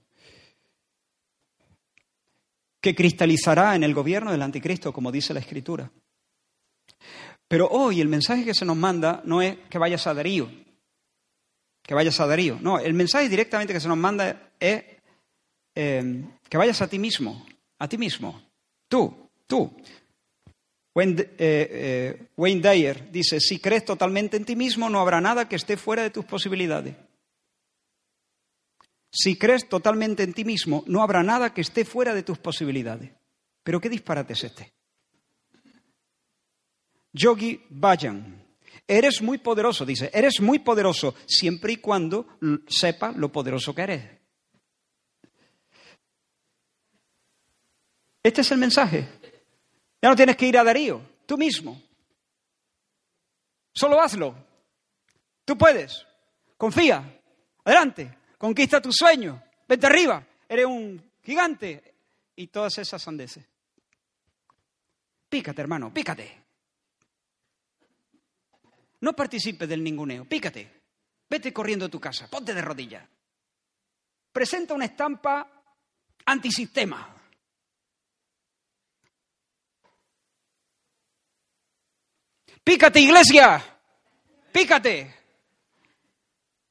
Que 2.81 2.95
cristalizará 2.95 3.75
en 3.75 3.83
el 3.83 3.93
gobierno 3.93 4.31
del 4.31 4.41
anticristo, 4.41 4.91
como 4.91 5.11
dice 5.11 5.35
la 5.35 5.41
Escritura. 5.41 5.91
Pero 7.47 7.67
hoy 7.67 8.01
el 8.01 8.07
mensaje 8.07 8.43
que 8.43 8.55
se 8.55 8.65
nos 8.65 8.75
manda 8.75 9.21
no 9.25 9.43
es 9.43 9.59
que 9.69 9.77
vayas 9.77 10.07
a 10.07 10.13
Darío, 10.15 10.49
que 11.83 11.93
vayas 11.93 12.19
a 12.19 12.25
Darío. 12.25 12.57
No, 12.59 12.79
el 12.79 12.95
mensaje 12.95 13.29
directamente 13.29 13.73
que 13.73 13.79
se 13.79 13.87
nos 13.87 13.97
manda 13.97 14.53
es 14.59 14.83
eh, 15.75 16.25
que 16.49 16.57
vayas 16.57 16.81
a 16.81 16.87
ti 16.87 16.97
mismo, 16.97 17.45
a 17.77 17.87
ti 17.87 17.99
mismo, 17.99 18.41
tú, 18.87 19.29
tú. 19.45 19.71
Wayne, 20.95 21.21
eh, 21.21 21.27
eh, 21.37 22.27
Wayne 22.37 22.61
Dyer 22.61 23.11
dice, 23.11 23.41
si 23.41 23.59
crees 23.59 23.83
totalmente 23.83 24.37
en 24.37 24.45
ti 24.45 24.55
mismo, 24.55 24.89
no 24.89 25.01
habrá 25.01 25.19
nada 25.19 25.49
que 25.49 25.57
esté 25.57 25.75
fuera 25.75 26.03
de 26.03 26.09
tus 26.09 26.23
posibilidades. 26.23 26.95
Si 29.11 29.37
crees 29.37 29.67
totalmente 29.67 30.23
en 30.23 30.33
ti 30.33 30.45
mismo, 30.45 30.83
no 30.87 31.03
habrá 31.03 31.21
nada 31.21 31.53
que 31.53 31.61
esté 31.61 31.83
fuera 31.83 32.13
de 32.13 32.23
tus 32.23 32.37
posibilidades. 32.37 33.11
Pero 33.63 33.81
qué 33.81 33.89
disparate 33.89 34.33
es 34.33 34.43
este. 34.45 34.73
Yogi 37.11 37.61
Bajan, 37.69 38.45
eres 38.87 39.21
muy 39.21 39.37
poderoso, 39.37 39.85
dice, 39.85 40.09
eres 40.13 40.39
muy 40.39 40.59
poderoso 40.59 41.15
siempre 41.25 41.73
y 41.73 41.77
cuando 41.77 42.37
sepa 42.67 43.11
lo 43.11 43.31
poderoso 43.31 43.75
que 43.75 43.81
eres. 43.81 44.03
Este 48.23 48.41
es 48.41 48.51
el 48.51 48.57
mensaje. 48.57 49.07
Ya 50.05 50.09
no 50.11 50.15
tienes 50.15 50.37
que 50.37 50.45
ir 50.45 50.55
a 50.55 50.63
Darío, 50.63 51.01
tú 51.25 51.35
mismo. 51.35 51.81
Solo 53.73 53.99
hazlo. 53.99 54.35
Tú 55.43 55.57
puedes. 55.57 56.05
Confía. 56.57 57.23
Adelante. 57.63 58.15
Conquista 58.37 58.79
tu 58.79 58.91
sueño. 58.91 59.41
Vete 59.67 59.87
arriba. 59.87 60.23
Eres 60.47 60.67
un 60.67 61.11
gigante. 61.23 61.95
Y 62.35 62.45
todas 62.49 62.77
esas 62.77 63.01
sandeces. 63.01 63.43
Pícate, 65.27 65.59
hermano, 65.63 65.91
pícate. 65.91 66.39
No 69.01 69.13
participes 69.13 69.67
del 69.67 69.83
ninguneo. 69.83 70.25
Pícate. 70.25 70.83
Vete 71.27 71.51
corriendo 71.51 71.87
a 71.87 71.89
tu 71.89 71.99
casa. 71.99 72.29
Ponte 72.29 72.53
de 72.53 72.61
rodillas. 72.61 73.09
Presenta 74.31 74.75
una 74.75 74.85
estampa 74.85 75.63
antisistema. 76.27 77.14
Pícate, 82.65 82.99
iglesia. 82.99 83.63
Pícate. 84.51 85.13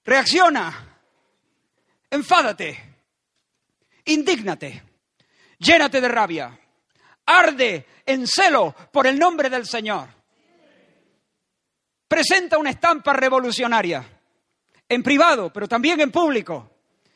Reacciona. 0.05 0.99
Enfádate. 2.11 2.97
Indígnate. 4.07 4.83
Llénate 5.57 6.01
de 6.01 6.09
rabia. 6.09 6.59
Arde 7.27 7.87
en 8.05 8.27
celo 8.27 8.75
por 8.93 9.07
el 9.07 9.17
nombre 9.17 9.49
del 9.49 9.67
Señor. 9.67 10.09
Presenta 12.09 12.59
una 12.59 12.71
estampa 12.71 13.13
revolucionaria. 13.13 14.05
En 14.89 15.01
privado, 15.01 15.53
pero 15.53 15.69
también 15.69 16.01
en 16.01 16.11
público. 16.11 16.73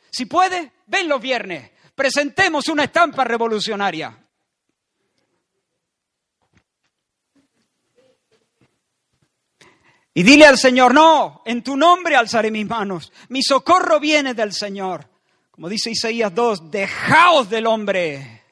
Si 0.08 0.26
puede, 0.26 0.70
ven 0.86 1.08
los 1.08 1.20
viernes. 1.20 1.72
Presentemos 1.96 2.68
una 2.68 2.84
estampa 2.84 3.24
revolucionaria. 3.24 4.16
Y 10.18 10.24
dile 10.24 10.46
al 10.46 10.58
Señor, 10.58 10.92
no, 10.92 11.42
en 11.44 11.62
tu 11.62 11.76
nombre 11.76 12.16
alzaré 12.16 12.50
mis 12.50 12.66
manos. 12.66 13.12
Mi 13.28 13.40
socorro 13.40 14.00
viene 14.00 14.34
del 14.34 14.52
Señor. 14.52 15.08
Como 15.48 15.68
dice 15.68 15.92
Isaías 15.92 16.34
2, 16.34 16.72
dejaos 16.72 17.48
del 17.48 17.68
hombre, 17.68 18.42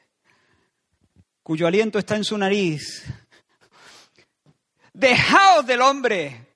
cuyo 1.43 1.67
aliento 1.67 1.99
está 1.99 2.15
en 2.15 2.23
su 2.23 2.37
nariz. 2.37 3.03
Dejaos 4.93 5.67
del 5.67 5.81
hombre. 5.81 6.47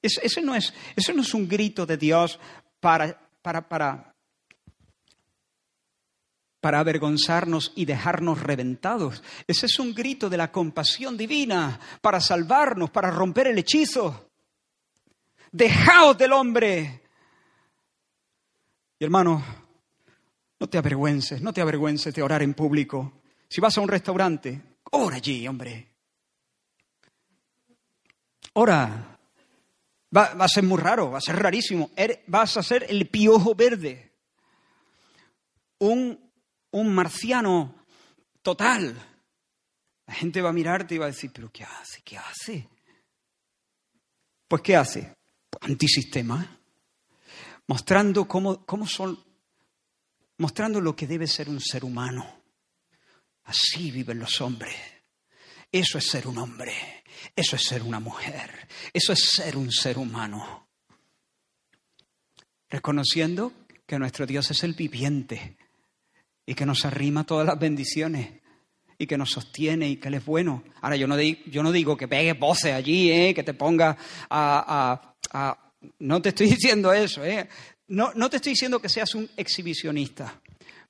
Eso, 0.00 0.40
no, 0.40 0.54
es, 0.54 0.72
no 1.14 1.20
es 1.20 1.34
un 1.34 1.46
grito 1.46 1.84
de 1.84 1.98
Dios 1.98 2.40
para, 2.80 3.20
para, 3.42 3.68
para 3.68 4.07
para 6.60 6.80
avergonzarnos 6.80 7.72
y 7.76 7.84
dejarnos 7.84 8.42
reventados. 8.42 9.22
Ese 9.46 9.66
es 9.66 9.78
un 9.78 9.94
grito 9.94 10.28
de 10.28 10.36
la 10.36 10.50
compasión 10.50 11.16
divina 11.16 11.78
para 12.00 12.20
salvarnos, 12.20 12.90
para 12.90 13.10
romper 13.10 13.48
el 13.48 13.58
hechizo. 13.58 14.30
Dejaos 15.52 16.18
del 16.18 16.32
hombre. 16.32 17.02
Y 18.98 19.04
hermano, 19.04 19.44
no 20.58 20.68
te 20.68 20.78
avergüences, 20.78 21.40
no 21.40 21.52
te 21.52 21.60
avergüences 21.60 22.12
de 22.12 22.22
orar 22.22 22.42
en 22.42 22.54
público. 22.54 23.20
Si 23.48 23.60
vas 23.60 23.78
a 23.78 23.80
un 23.80 23.88
restaurante, 23.88 24.60
ora 24.90 25.16
allí, 25.16 25.46
hombre. 25.46 25.88
Ora. 28.54 29.14
Va, 30.16 30.22
a 30.22 30.48
ser 30.48 30.64
muy 30.64 30.78
raro, 30.78 31.10
va 31.10 31.18
a 31.18 31.20
ser 31.20 31.36
rarísimo. 31.36 31.90
Er, 31.94 32.24
vas 32.26 32.56
a 32.56 32.62
ser 32.62 32.86
el 32.88 33.08
piojo 33.08 33.54
verde. 33.54 34.10
Un 35.78 36.27
un 36.70 36.94
marciano 36.94 37.84
total. 38.42 38.96
La 40.06 40.14
gente 40.14 40.40
va 40.40 40.50
a 40.50 40.54
mirarte 40.54 40.94
y 40.94 40.98
va 40.98 41.06
a 41.06 41.10
decir, 41.10 41.30
pero 41.32 41.50
¿qué 41.50 41.64
hace? 41.64 42.02
¿Qué 42.02 42.16
hace? 42.16 42.68
Pues 44.46 44.62
¿qué 44.62 44.76
hace? 44.76 45.14
Antisistema. 45.60 46.58
Mostrando 47.66 48.26
cómo, 48.26 48.64
cómo 48.64 48.86
son, 48.86 49.22
mostrando 50.38 50.80
lo 50.80 50.96
que 50.96 51.06
debe 51.06 51.26
ser 51.26 51.48
un 51.48 51.60
ser 51.60 51.84
humano. 51.84 52.42
Así 53.44 53.90
viven 53.90 54.18
los 54.18 54.40
hombres. 54.40 54.74
Eso 55.70 55.98
es 55.98 56.06
ser 56.06 56.26
un 56.26 56.38
hombre. 56.38 57.04
Eso 57.36 57.56
es 57.56 57.64
ser 57.64 57.82
una 57.82 58.00
mujer. 58.00 58.68
Eso 58.92 59.12
es 59.12 59.30
ser 59.34 59.56
un 59.56 59.70
ser 59.70 59.98
humano. 59.98 60.68
Reconociendo 62.70 63.52
que 63.86 63.98
nuestro 63.98 64.26
Dios 64.26 64.50
es 64.50 64.62
el 64.64 64.74
viviente 64.74 65.56
y 66.48 66.54
que 66.54 66.64
nos 66.64 66.86
arrima 66.86 67.24
todas 67.24 67.46
las 67.46 67.58
bendiciones 67.58 68.40
y 68.96 69.06
que 69.06 69.18
nos 69.18 69.32
sostiene 69.32 69.86
y 69.86 69.96
que 69.96 70.08
Él 70.08 70.14
es 70.14 70.24
bueno. 70.24 70.64
Ahora, 70.80 70.96
yo 70.96 71.06
no, 71.06 71.14
digo, 71.14 71.38
yo 71.44 71.62
no 71.62 71.70
digo 71.70 71.94
que 71.94 72.08
pegues 72.08 72.38
voces 72.38 72.72
allí, 72.72 73.12
¿eh? 73.12 73.34
que 73.34 73.42
te 73.42 73.52
pongas 73.52 73.98
a, 74.30 75.14
No 75.98 76.22
te 76.22 76.30
estoy 76.30 76.46
diciendo 76.56 76.90
eso, 76.90 77.22
¿eh? 77.22 77.46
No, 77.88 78.12
no 78.14 78.30
te 78.30 78.36
estoy 78.36 78.52
diciendo 78.52 78.80
que 78.80 78.88
seas 78.88 79.14
un 79.14 79.28
exhibicionista, 79.36 80.40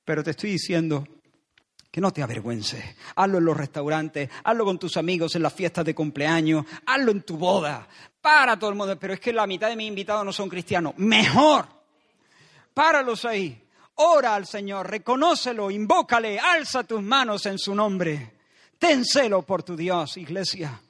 pero 0.04 0.22
te 0.22 0.30
estoy 0.30 0.52
diciendo 0.52 1.04
que 1.90 2.00
no 2.00 2.12
te 2.12 2.22
avergüences. 2.22 2.84
Hazlo 3.16 3.38
en 3.38 3.44
los 3.44 3.56
restaurantes, 3.56 4.30
hazlo 4.44 4.64
con 4.64 4.78
tus 4.78 4.96
amigos 4.96 5.34
en 5.34 5.42
las 5.42 5.52
fiestas 5.52 5.84
de 5.84 5.92
cumpleaños, 5.92 6.66
hazlo 6.86 7.10
en 7.10 7.22
tu 7.22 7.36
boda, 7.36 7.88
para 8.20 8.56
todo 8.56 8.70
el 8.70 8.76
mundo. 8.76 8.96
Pero 8.96 9.12
es 9.12 9.18
que 9.18 9.32
la 9.32 9.48
mitad 9.48 9.70
de 9.70 9.74
mis 9.74 9.88
invitados 9.88 10.24
no 10.24 10.32
son 10.32 10.48
cristianos. 10.48 10.94
Mejor, 10.98 11.66
páralos 12.72 13.24
ahí. 13.24 13.64
Ora 14.00 14.36
al 14.36 14.46
Señor, 14.46 14.88
reconócelo, 14.88 15.72
invócale, 15.72 16.38
alza 16.38 16.84
tus 16.84 17.02
manos 17.02 17.46
en 17.46 17.58
su 17.58 17.74
nombre. 17.74 18.38
Ten 18.78 19.04
celo 19.04 19.42
por 19.42 19.64
tu 19.64 19.74
Dios, 19.74 20.16
iglesia. 20.18 20.80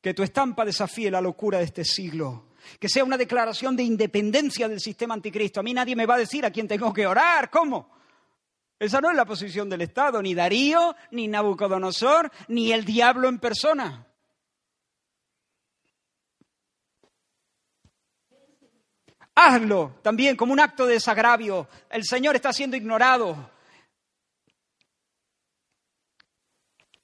Que 0.00 0.14
tu 0.14 0.22
estampa 0.22 0.64
desafíe 0.64 1.10
la 1.10 1.20
locura 1.20 1.58
de 1.58 1.64
este 1.64 1.84
siglo. 1.84 2.44
Que 2.78 2.88
sea 2.88 3.02
una 3.02 3.16
declaración 3.16 3.74
de 3.74 3.82
independencia 3.82 4.68
del 4.68 4.80
sistema 4.80 5.14
anticristo. 5.14 5.58
A 5.58 5.62
mí 5.64 5.74
nadie 5.74 5.96
me 5.96 6.06
va 6.06 6.14
a 6.14 6.18
decir 6.18 6.46
a 6.46 6.52
quién 6.52 6.68
tengo 6.68 6.92
que 6.92 7.08
orar. 7.08 7.50
¿Cómo? 7.50 7.90
Esa 8.78 9.00
no 9.00 9.10
es 9.10 9.16
la 9.16 9.24
posición 9.24 9.68
del 9.68 9.80
Estado, 9.80 10.22
ni 10.22 10.32
Darío, 10.32 10.94
ni 11.10 11.26
Nabucodonosor, 11.26 12.30
ni 12.46 12.72
el 12.72 12.84
diablo 12.84 13.28
en 13.28 13.40
persona. 13.40 14.05
Hazlo 19.38 19.98
también 20.02 20.34
como 20.34 20.54
un 20.54 20.60
acto 20.60 20.86
de 20.86 20.94
desagravio. 20.94 21.68
El 21.90 22.04
Señor 22.04 22.36
está 22.36 22.54
siendo 22.54 22.74
ignorado. 22.74 23.50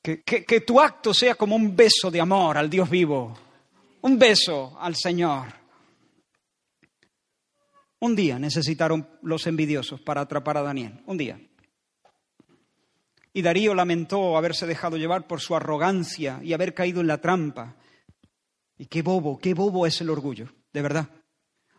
Que, 0.02 0.22
que, 0.22 0.60
tu 0.62 0.80
acto 0.80 1.14
sea 1.14 1.34
como 1.36 1.54
un 1.54 1.76
beso 1.76 2.10
de 2.10 2.20
amor 2.20 2.56
al 2.56 2.70
Dios 2.70 2.88
vivo. 2.88 3.38
Un 4.00 4.18
beso 4.18 4.76
al 4.80 4.96
Señor. 4.96 5.46
Un 8.00 8.16
día 8.16 8.38
necesitaron 8.38 9.06
los 9.20 9.46
envidiosos 9.46 10.00
para 10.00 10.22
atrapar 10.22 10.56
a 10.56 10.62
Daniel. 10.62 11.02
Un 11.06 11.18
día. 11.18 11.38
Y 13.34 13.42
Darío 13.42 13.74
lamentó 13.74 14.38
haberse 14.38 14.66
dejado 14.66 14.96
llevar 14.96 15.26
por 15.26 15.40
su 15.40 15.54
arrogancia 15.54 16.40
y 16.42 16.54
haber 16.54 16.72
caído 16.72 17.02
en 17.02 17.06
la 17.06 17.20
trampa. 17.20 17.76
Y 18.78 18.86
qué 18.86 19.02
bobo, 19.02 19.38
qué 19.38 19.52
bobo 19.52 19.86
es 19.86 20.00
el 20.00 20.10
orgullo, 20.10 20.48
de 20.72 20.82
verdad. 20.82 21.21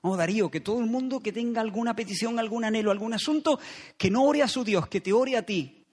Oh, 0.06 0.18
Darío, 0.18 0.51
que 0.51 0.60
todo 0.60 0.82
el 0.82 0.88
mundo 0.88 1.22
que 1.22 1.32
tenga 1.32 1.62
alguna 1.62 1.95
petición, 1.95 2.38
algún 2.38 2.66
anhelo, 2.66 2.91
algún 2.91 3.14
asunto, 3.14 3.58
que 3.97 4.12
no 4.12 4.26
ore 4.26 4.43
a 4.43 4.49
su 4.49 4.66
Dios, 4.66 4.89
que 4.89 4.99
te 4.99 5.14
ore 5.14 5.38
a 5.38 5.45
ti. 5.45 5.86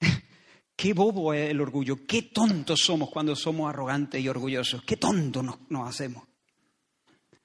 Qué 0.76 0.92
bobo 0.92 1.34
es 1.34 1.50
el 1.50 1.60
orgullo, 1.60 2.06
qué 2.06 2.22
tontos 2.22 2.78
somos 2.84 3.10
cuando 3.10 3.34
somos 3.34 3.68
arrogantes 3.68 4.20
y 4.22 4.28
orgullosos, 4.28 4.84
qué 4.84 4.96
tontos 4.96 5.44
nos, 5.68 5.88
hacemos. 5.88 6.22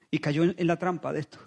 Y 0.08 0.20
cayó 0.20 0.44
en, 0.44 0.66
la 0.68 0.78
trampa 0.78 1.12
de 1.12 1.18
esto. 1.18 1.38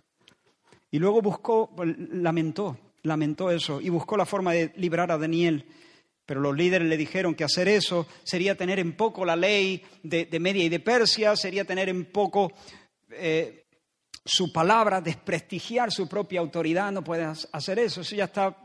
Y 0.91 0.99
luego 0.99 1.21
buscó, 1.21 1.73
pues, 1.73 1.95
lamentó, 1.97 2.77
lamentó 3.03 3.51
eso 3.51 3.79
y 3.79 3.87
buscó 3.87 4.17
la 4.17 4.25
forma 4.25 4.51
de 4.51 4.73
librar 4.75 5.13
a 5.13 5.17
Daniel. 5.17 5.65
Pero 6.25 6.41
los 6.41 6.57
líderes 6.57 6.89
le 6.89 6.97
dijeron 6.97 7.35
que 7.35 7.45
hacer 7.45 7.69
eso 7.69 8.05
sería 8.25 8.55
tener 8.55 8.79
en 8.79 8.97
poco 8.97 9.23
la 9.23 9.37
ley 9.37 9.81
de, 10.03 10.27
Media 10.41 10.65
y 10.65 10.69
de 10.69 10.81
Persia, 10.81 11.37
sería 11.37 11.63
tener 11.63 11.87
en 11.87 12.03
poco 12.11 12.51
eh, 13.11 13.63
su 14.27 14.51
palabra, 14.51 14.99
desprestigiar 14.99 15.91
su 15.91 16.07
propia 16.07 16.41
autoridad, 16.41 16.91
no 16.91 17.03
puede 17.03 17.23
hacer 17.23 17.79
eso. 17.79 18.01
Eso 18.01 18.15
ya 18.15 18.25
está 18.25 18.55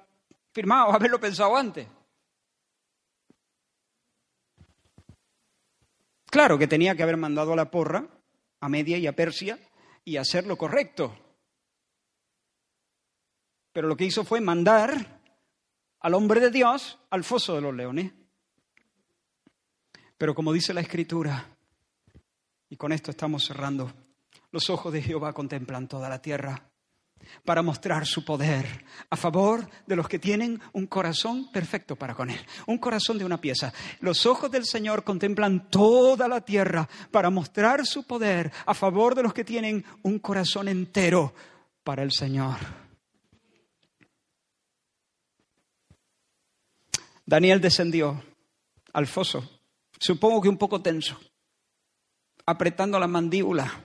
firmado, 0.51 0.93
haberlo 0.93 1.21
pensado 1.21 1.57
antes. 1.57 1.87
Claro 6.27 6.59
que 6.59 6.67
tenía 6.67 6.97
que 6.97 7.03
haber 7.03 7.17
mandado 7.17 7.53
a 7.53 7.57
la 7.57 7.71
porra, 7.71 8.07
a 8.61 8.69
Media 8.69 8.99
y 8.99 9.07
a 9.07 9.15
Persia, 9.15 9.59
y 10.05 10.17
hacer 10.17 10.47
lo 10.47 10.57
correcto. 10.57 11.17
Pero 13.73 13.87
lo 13.87 13.97
que 13.97 14.05
hizo 14.05 14.25
fue 14.25 14.41
mandar 14.41 15.21
al 16.01 16.15
hombre 16.15 16.41
de 16.41 16.51
Dios 16.51 16.99
al 17.11 17.23
foso 17.23 17.55
de 17.55 17.61
los 17.61 17.75
leones. 17.75 18.13
Pero 20.19 20.35
como 20.35 20.53
dice 20.53 20.75
la 20.75 20.81
Escritura, 20.81 21.57
y 22.69 22.77
con 22.77 22.93
esto 22.93 23.11
estamos 23.11 23.45
cerrando, 23.45 23.93
los 24.53 24.70
ojos 24.70 24.92
de 24.92 25.03
Jehová 25.03 25.32
contemplan 25.32 25.88
toda 25.88 26.09
la 26.09 26.20
tierra 26.20 26.70
para 27.44 27.62
mostrar 27.62 28.07
su 28.07 28.24
poder 28.24 28.84
a 29.09 29.16
favor 29.16 29.68
de 29.86 29.96
los 29.96 30.09
que 30.09 30.18
tienen 30.18 30.61
un 30.72 30.86
corazón 30.86 31.50
perfecto 31.50 31.96
para 31.96 32.14
con 32.14 32.30
Él, 32.30 32.40
un 32.66 32.78
corazón 32.78 33.18
de 33.18 33.24
una 33.24 33.40
pieza. 33.40 33.72
Los 34.00 34.26
ojos 34.26 34.50
del 34.50 34.66
Señor 34.66 35.05
contemplan 35.05 35.70
toda 35.70 36.28
la 36.28 36.42
tierra 36.42 36.88
para 37.11 37.30
mostrar 37.30 37.86
su 37.86 38.05
poder 38.05 38.53
a 38.66 38.74
favor 38.74 39.14
de 39.14 39.22
los 39.22 39.32
que 39.32 39.44
tienen 39.44 39.84
un 40.03 40.18
corazón 40.18 40.68
entero 40.68 41.34
para 41.82 42.03
el 42.03 42.12
Señor. 42.12 42.59
Daniel 47.24 47.61
descendió 47.61 48.22
al 48.92 49.07
foso, 49.07 49.48
supongo 49.98 50.42
que 50.42 50.48
un 50.48 50.59
poco 50.59 50.82
tenso, 50.82 51.18
apretando 52.44 52.98
la 52.98 53.07
mandíbula 53.07 53.84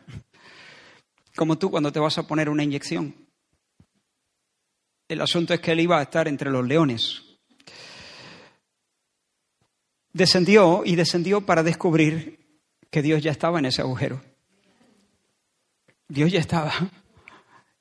como 1.38 1.58
tú 1.58 1.70
cuando 1.70 1.92
te 1.92 2.00
vas 2.00 2.18
a 2.18 2.28
poner 2.28 2.50
una 2.50 2.64
inyección. 2.64 3.16
El 5.08 5.22
asunto 5.22 5.54
es 5.54 5.62
que 5.62 5.72
él 5.72 5.80
iba 5.80 6.00
a 6.00 6.02
estar 6.02 6.28
entre 6.28 6.50
los 6.50 6.68
leones. 6.68 7.22
Descendió 10.12 10.82
y 10.84 10.96
descendió 10.96 11.42
para 11.42 11.62
descubrir 11.62 12.40
que 12.90 13.04
Dios 13.04 13.22
ya 13.22 13.32
estaba 13.32 13.60
en 13.60 13.66
ese 13.68 13.82
agujero. 13.82 14.22
Dios 16.10 16.32
ya 16.32 16.40
estaba. 16.40 16.74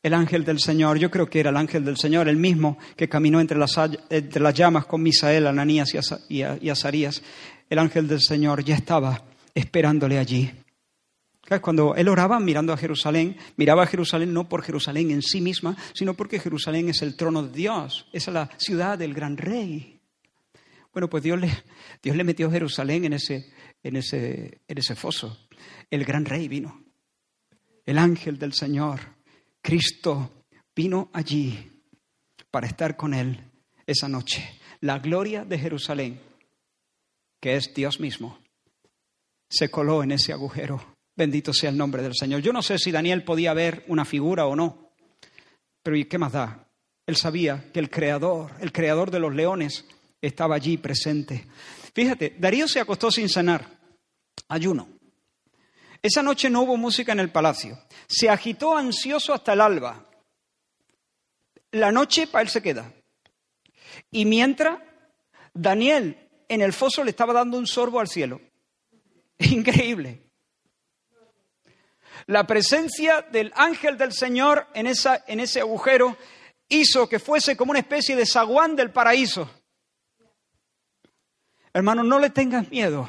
El 0.03 0.13
ángel 0.13 0.45
del 0.45 0.61
Señor, 0.61 0.99
yo 0.99 1.11
creo 1.11 1.29
que 1.29 1.41
era 1.41 1.49
el 1.51 1.57
ángel 1.57 1.85
del 1.85 1.97
Señor, 1.97 2.29
el 2.29 2.37
mismo 2.37 2.77
que 2.95 3.09
caminó 3.09 3.41
entre 3.41 3.57
las, 3.57 3.75
entre 4.11 4.43
las 4.43 4.55
llamas 4.55 4.85
con 4.85 5.03
Misael, 5.03 5.47
Ananías 5.47 5.95
y 6.29 6.69
Azarías. 6.69 7.23
El 7.71 7.79
ángel 7.79 8.07
del 8.07 8.21
Señor 8.21 8.63
ya 8.63 8.77
estaba 8.77 9.25
esperándole 9.55 10.19
allí. 10.19 10.53
Cuando 11.61 11.95
él 11.95 12.09
oraba 12.09 12.41
mirando 12.41 12.73
a 12.73 12.77
Jerusalén, 12.77 13.37
miraba 13.57 13.85
a 13.85 13.87
Jerusalén 13.87 14.33
no 14.33 14.49
por 14.49 14.63
Jerusalén 14.63 15.13
en 15.13 15.23
sí 15.23 15.41
misma, 15.41 15.77
sino 15.93 16.15
porque 16.15 16.41
Jerusalén 16.41 16.89
es 16.89 17.03
el 17.03 17.17
trono 17.17 17.45
de 17.45 17.57
Dios, 17.57 18.09
es 18.13 18.27
la 18.27 18.51
ciudad 18.57 18.99
del 18.99 19.15
gran 19.15 19.37
rey. 19.37 20.01
Bueno, 20.93 21.09
pues 21.09 21.23
Dios 21.23 21.39
le, 21.39 21.51
Dios 22.03 22.17
le 22.17 22.25
metió 22.25 22.51
Jerusalén 22.51 23.05
en 23.05 23.13
ese, 23.13 23.53
en, 23.83 23.97
ese, 23.97 24.63
en 24.67 24.79
ese 24.79 24.97
foso. 24.97 25.47
El 25.89 26.05
gran 26.05 26.25
rey 26.25 26.49
vino. 26.49 26.83
El 27.85 27.99
ángel 27.99 28.39
del 28.39 28.53
Señor, 28.53 29.01
Cristo, 29.63 30.43
vino 30.75 31.11
allí 31.13 31.71
para 32.51 32.67
estar 32.67 32.97
con 32.97 33.15
él 33.15 33.53
esa 33.87 34.09
noche. 34.09 34.59
La 34.81 34.99
gloria 34.99 35.45
de 35.45 35.59
Jerusalén, 35.59 36.21
que 37.41 37.55
es 37.55 37.73
Dios 37.73 38.01
mismo, 38.01 38.41
se 39.49 39.71
coló 39.71 40.03
en 40.03 40.11
ese 40.11 40.33
agujero 40.33 40.96
Bendito 41.17 41.55
sea 41.55 41.71
el 41.71 41.79
nombre 41.79 42.03
del 42.03 42.14
Señor. 42.14 42.43
Yo 42.43 42.53
no 42.53 42.62
sé 42.62 42.79
si 42.79 42.93
Daniel 42.93 43.25
podía 43.25 43.55
ver 43.55 43.85
una 43.89 44.05
figura 44.05 44.47
o 44.47 44.55
no, 44.55 44.93
pero 45.83 45.97
¿y 45.97 46.05
qué 46.05 46.19
más 46.19 46.33
da? 46.33 46.69
Él 47.07 47.17
sabía 47.17 47.71
que 47.73 47.81
el 47.81 47.89
creador, 47.89 48.53
el 48.61 48.71
creador 48.71 49.11
de 49.11 49.21
los 49.21 49.35
leones, 49.35 49.87
estaba 50.21 50.57
allí 50.57 50.77
presente. 50.77 51.47
Fíjate, 51.95 52.37
Darío 52.39 52.69
se 52.69 52.81
acostó 52.81 53.11
sin 53.11 53.29
cenar, 53.29 53.67
ayuno. 54.49 54.89
Esa 56.03 56.23
noche 56.23 56.51
no 56.51 56.62
hubo 56.62 56.77
música 56.77 57.12
en 57.12 57.21
el 57.21 57.31
palacio. 57.31 57.79
Se 58.07 58.29
agitó 58.29 58.77
ansioso 58.77 59.33
hasta 59.33 59.55
el 59.55 59.61
alba. 59.61 60.05
La 61.71 61.91
noche 61.91 62.27
para 62.27 62.43
él 62.43 62.49
se 62.49 62.62
queda. 62.62 62.93
Y 64.11 64.25
mientras, 64.25 64.79
Daniel 65.55 66.29
en 66.49 66.61
el 66.61 66.73
foso 66.73 67.03
le 67.03 67.11
estaba 67.11 67.33
dando 67.33 67.59
un 67.59 67.67
sorbo 67.67 68.01
al 68.01 68.09
cielo. 68.09 68.41
Increíble. 69.39 70.26
La 72.27 72.47
presencia 72.47 73.22
del 73.22 73.53
ángel 73.55 73.97
del 73.97 74.12
Señor 74.12 74.66
en, 74.74 74.87
esa, 74.87 75.24
en 75.27 75.41
ese 75.41 75.61
agujero 75.61 76.16
hizo 76.68 77.09
que 77.09 77.18
fuese 77.18 77.57
como 77.57 77.70
una 77.70 77.79
especie 77.81 78.16
de 78.16 78.27
zaguán 78.27 78.74
del 78.74 78.91
paraíso. 78.91 79.49
Hermano, 81.72 82.03
no 82.03 82.18
le 82.18 82.31
tengas 82.31 82.68
miedo 82.70 83.09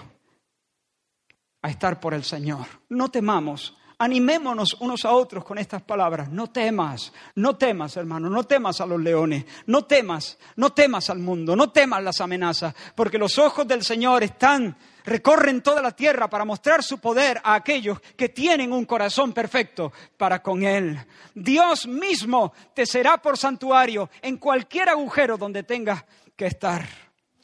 a 1.61 1.70
estar 1.70 1.99
por 1.99 2.13
el 2.13 2.24
Señor. 2.24 2.68
No 2.89 3.09
temamos 3.09 3.76
Animémonos 4.00 4.76
unos 4.80 5.06
a 5.06 5.12
otros 5.12 5.43
con 5.43 5.58
estas 5.58 5.82
palabras. 5.82 6.30
No 6.30 6.52
temas, 6.52 7.12
no 7.34 7.56
temas, 7.58 7.98
hermano, 7.98 8.30
no 8.30 8.43
temas 8.43 8.80
a 8.80 8.86
los 8.86 9.02
leones, 9.02 9.45
no 9.66 9.86
temas, 9.86 10.38
no 10.56 10.72
temas 10.72 11.10
al 11.10 11.18
mundo, 11.18 11.56
no 11.56 11.72
temas 11.72 12.04
las 12.04 12.22
amenazas, 12.22 12.76
porque 12.93 13.18
los 13.18 13.39
ojos 13.39 13.68
del 13.68 13.84
Señor 13.84 14.22
están, 14.22 14.78
recorren 15.04 15.64
toda 15.64 15.82
la 15.82 15.93
tierra 15.93 16.30
para 16.30 16.45
mostrar 16.45 16.84
su 16.84 17.00
poder 17.00 17.41
a 17.43 17.56
aquellos 17.56 18.00
que 18.16 18.30
tienen 18.30 18.72
un 18.72 18.86
corazón 18.86 19.34
perfecto 19.34 19.91
para 20.16 20.43
con 20.43 20.64
Él. 20.64 21.00
Dios 21.34 21.88
mismo 21.88 22.54
te 22.76 22.86
será 22.86 23.18
por 23.18 23.36
santuario 23.36 24.12
en 24.22 24.38
cualquier 24.38 24.89
agujero 24.89 25.39
donde 25.39 25.64
tengas 25.64 26.06
que 26.36 26.45
estar. 26.45 26.88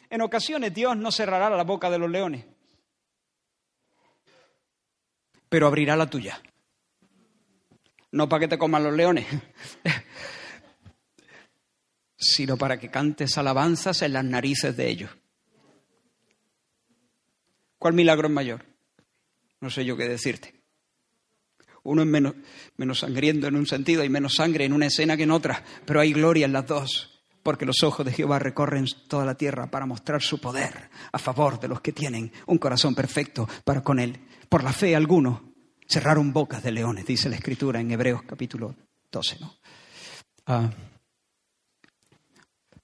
En 0.07 0.21
ocasiones 0.21 0.71
Dios 0.71 0.95
no 0.95 1.11
cerrará 1.11 1.49
la 1.49 1.63
boca 1.63 1.89
de 1.89 1.97
los 1.97 2.11
leones 2.11 2.52
pero 5.53 5.67
abrirá 5.67 5.95
la 5.95 6.09
tuya. 6.09 6.41
No 8.11 8.27
para 8.27 8.39
que 8.39 8.47
te 8.47 8.57
coman 8.57 8.83
los 8.83 8.95
leones, 8.95 9.27
sino 12.17 12.57
para 12.57 12.79
que 12.79 12.89
cantes 12.89 13.37
alabanzas 13.37 14.01
en 14.01 14.13
las 14.13 14.25
narices 14.25 14.75
de 14.75 14.89
ellos. 14.89 15.11
¿Cuál 17.77 17.93
milagro 17.93 18.29
es 18.29 18.33
mayor? 18.33 18.65
No 19.61 19.69
sé 19.69 19.85
yo 19.85 19.95
qué 19.95 20.09
decirte. 20.09 20.55
Uno 21.83 22.01
es 22.01 22.07
menos, 22.07 22.33
menos 22.77 23.01
sangriento 23.01 23.45
en 23.45 23.55
un 23.55 23.67
sentido, 23.67 24.01
hay 24.01 24.09
menos 24.09 24.33
sangre 24.33 24.65
en 24.65 24.73
una 24.73 24.87
escena 24.87 25.15
que 25.15 25.21
en 25.21 25.31
otra, 25.31 25.63
pero 25.85 25.99
hay 25.99 26.13
gloria 26.13 26.47
en 26.47 26.53
las 26.53 26.65
dos, 26.65 27.21
porque 27.43 27.67
los 27.67 27.83
ojos 27.83 28.07
de 28.07 28.11
Jehová 28.11 28.39
recorren 28.39 28.87
toda 29.07 29.23
la 29.23 29.35
tierra 29.35 29.69
para 29.69 29.85
mostrar 29.85 30.23
su 30.23 30.41
poder 30.41 30.89
a 31.11 31.19
favor 31.19 31.59
de 31.59 31.67
los 31.67 31.79
que 31.79 31.91
tienen 31.91 32.31
un 32.47 32.57
corazón 32.57 32.95
perfecto 32.95 33.47
para 33.63 33.83
con 33.83 33.99
Él 33.99 34.19
por 34.53 34.63
la 34.63 34.71
fe 34.71 34.95
algunos 34.95 35.41
cerraron 35.87 36.31
bocas 36.31 36.61
de 36.61 36.71
leones, 36.71 37.07
dice 37.07 37.27
la 37.27 37.37
escritura 37.37 37.79
en 37.79 37.89
Hebreos 37.89 38.21
capítulo 38.21 38.75
12, 39.11 39.39
¿no? 39.39 39.51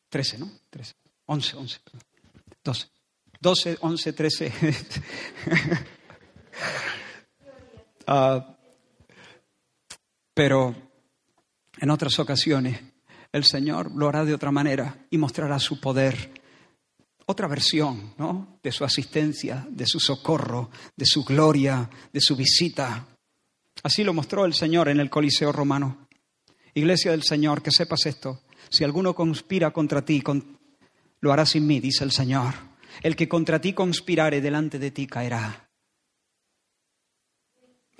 13, 0.09 0.36
ah, 0.36 0.39
¿no? 0.39 0.51
13. 0.72 0.95
11, 1.28 1.57
11, 1.57 1.80
12. 2.63 2.88
12, 3.39 3.78
11, 3.82 4.13
13. 4.13 4.51
pero 10.34 10.76
en 11.78 11.89
otras 11.91 12.17
ocasiones 12.17 12.82
el 13.32 13.43
Señor 13.43 13.91
lo 13.95 14.09
hará 14.09 14.26
de 14.26 14.34
otra 14.34 14.49
manera 14.49 15.05
y 15.11 15.20
mostrará 15.20 15.59
su 15.59 15.80
poder 15.80 16.34
otra 17.30 17.47
versión 17.47 18.15
¿no? 18.17 18.59
de 18.63 18.71
su 18.71 18.84
asistencia, 18.84 19.67
de 19.69 19.86
su 19.86 19.99
socorro, 19.99 20.71
de 20.97 21.05
su 21.05 21.23
gloria, 21.23 21.88
de 22.11 22.19
su 22.19 22.36
visita. 22.36 23.07
Así 23.84 24.03
lo 24.03 24.15
mostró 24.15 24.45
el 24.45 24.55
Señor 24.55 24.89
en 24.89 24.99
el 24.99 25.11
Coliseo 25.11 25.51
romano. 25.51 26.07
Iglesia 26.73 27.11
del 27.11 27.21
Señor, 27.21 27.61
que 27.61 27.69
sepas 27.69 28.07
esto. 28.07 28.41
Si 28.71 28.84
alguno 28.84 29.13
conspira 29.13 29.69
contra 29.69 30.03
ti, 30.03 30.23
lo 31.19 31.32
hará 31.32 31.45
sin 31.45 31.67
mí, 31.67 31.80
dice 31.80 32.03
el 32.03 32.11
Señor. 32.11 32.55
El 33.03 33.15
que 33.15 33.30
contra 33.30 33.61
ti 33.61 33.73
conspirare 33.73 34.41
delante 34.41 34.80
de 34.80 34.89
ti 34.89 35.05
caerá. 35.05 35.69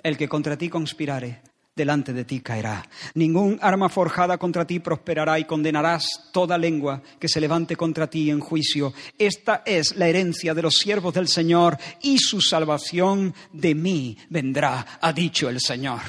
El 0.02 0.16
que 0.16 0.28
contra 0.28 0.58
ti 0.58 0.68
conspirare 0.68 1.40
delante 1.74 2.12
de 2.12 2.24
ti 2.24 2.40
caerá. 2.40 2.86
Ningún 3.14 3.58
arma 3.62 3.88
forjada 3.88 4.38
contra 4.38 4.66
ti 4.66 4.80
prosperará 4.80 5.38
y 5.38 5.44
condenarás 5.44 6.30
toda 6.32 6.58
lengua 6.58 7.02
que 7.18 7.28
se 7.28 7.40
levante 7.40 7.76
contra 7.76 8.08
ti 8.08 8.30
en 8.30 8.40
juicio. 8.40 8.92
Esta 9.18 9.62
es 9.64 9.96
la 9.96 10.08
herencia 10.08 10.54
de 10.54 10.62
los 10.62 10.74
siervos 10.74 11.14
del 11.14 11.28
Señor 11.28 11.78
y 12.02 12.18
su 12.18 12.40
salvación 12.40 13.34
de 13.52 13.74
mí 13.74 14.16
vendrá, 14.28 14.98
ha 15.00 15.12
dicho 15.12 15.48
el 15.48 15.60
Señor. 15.60 16.00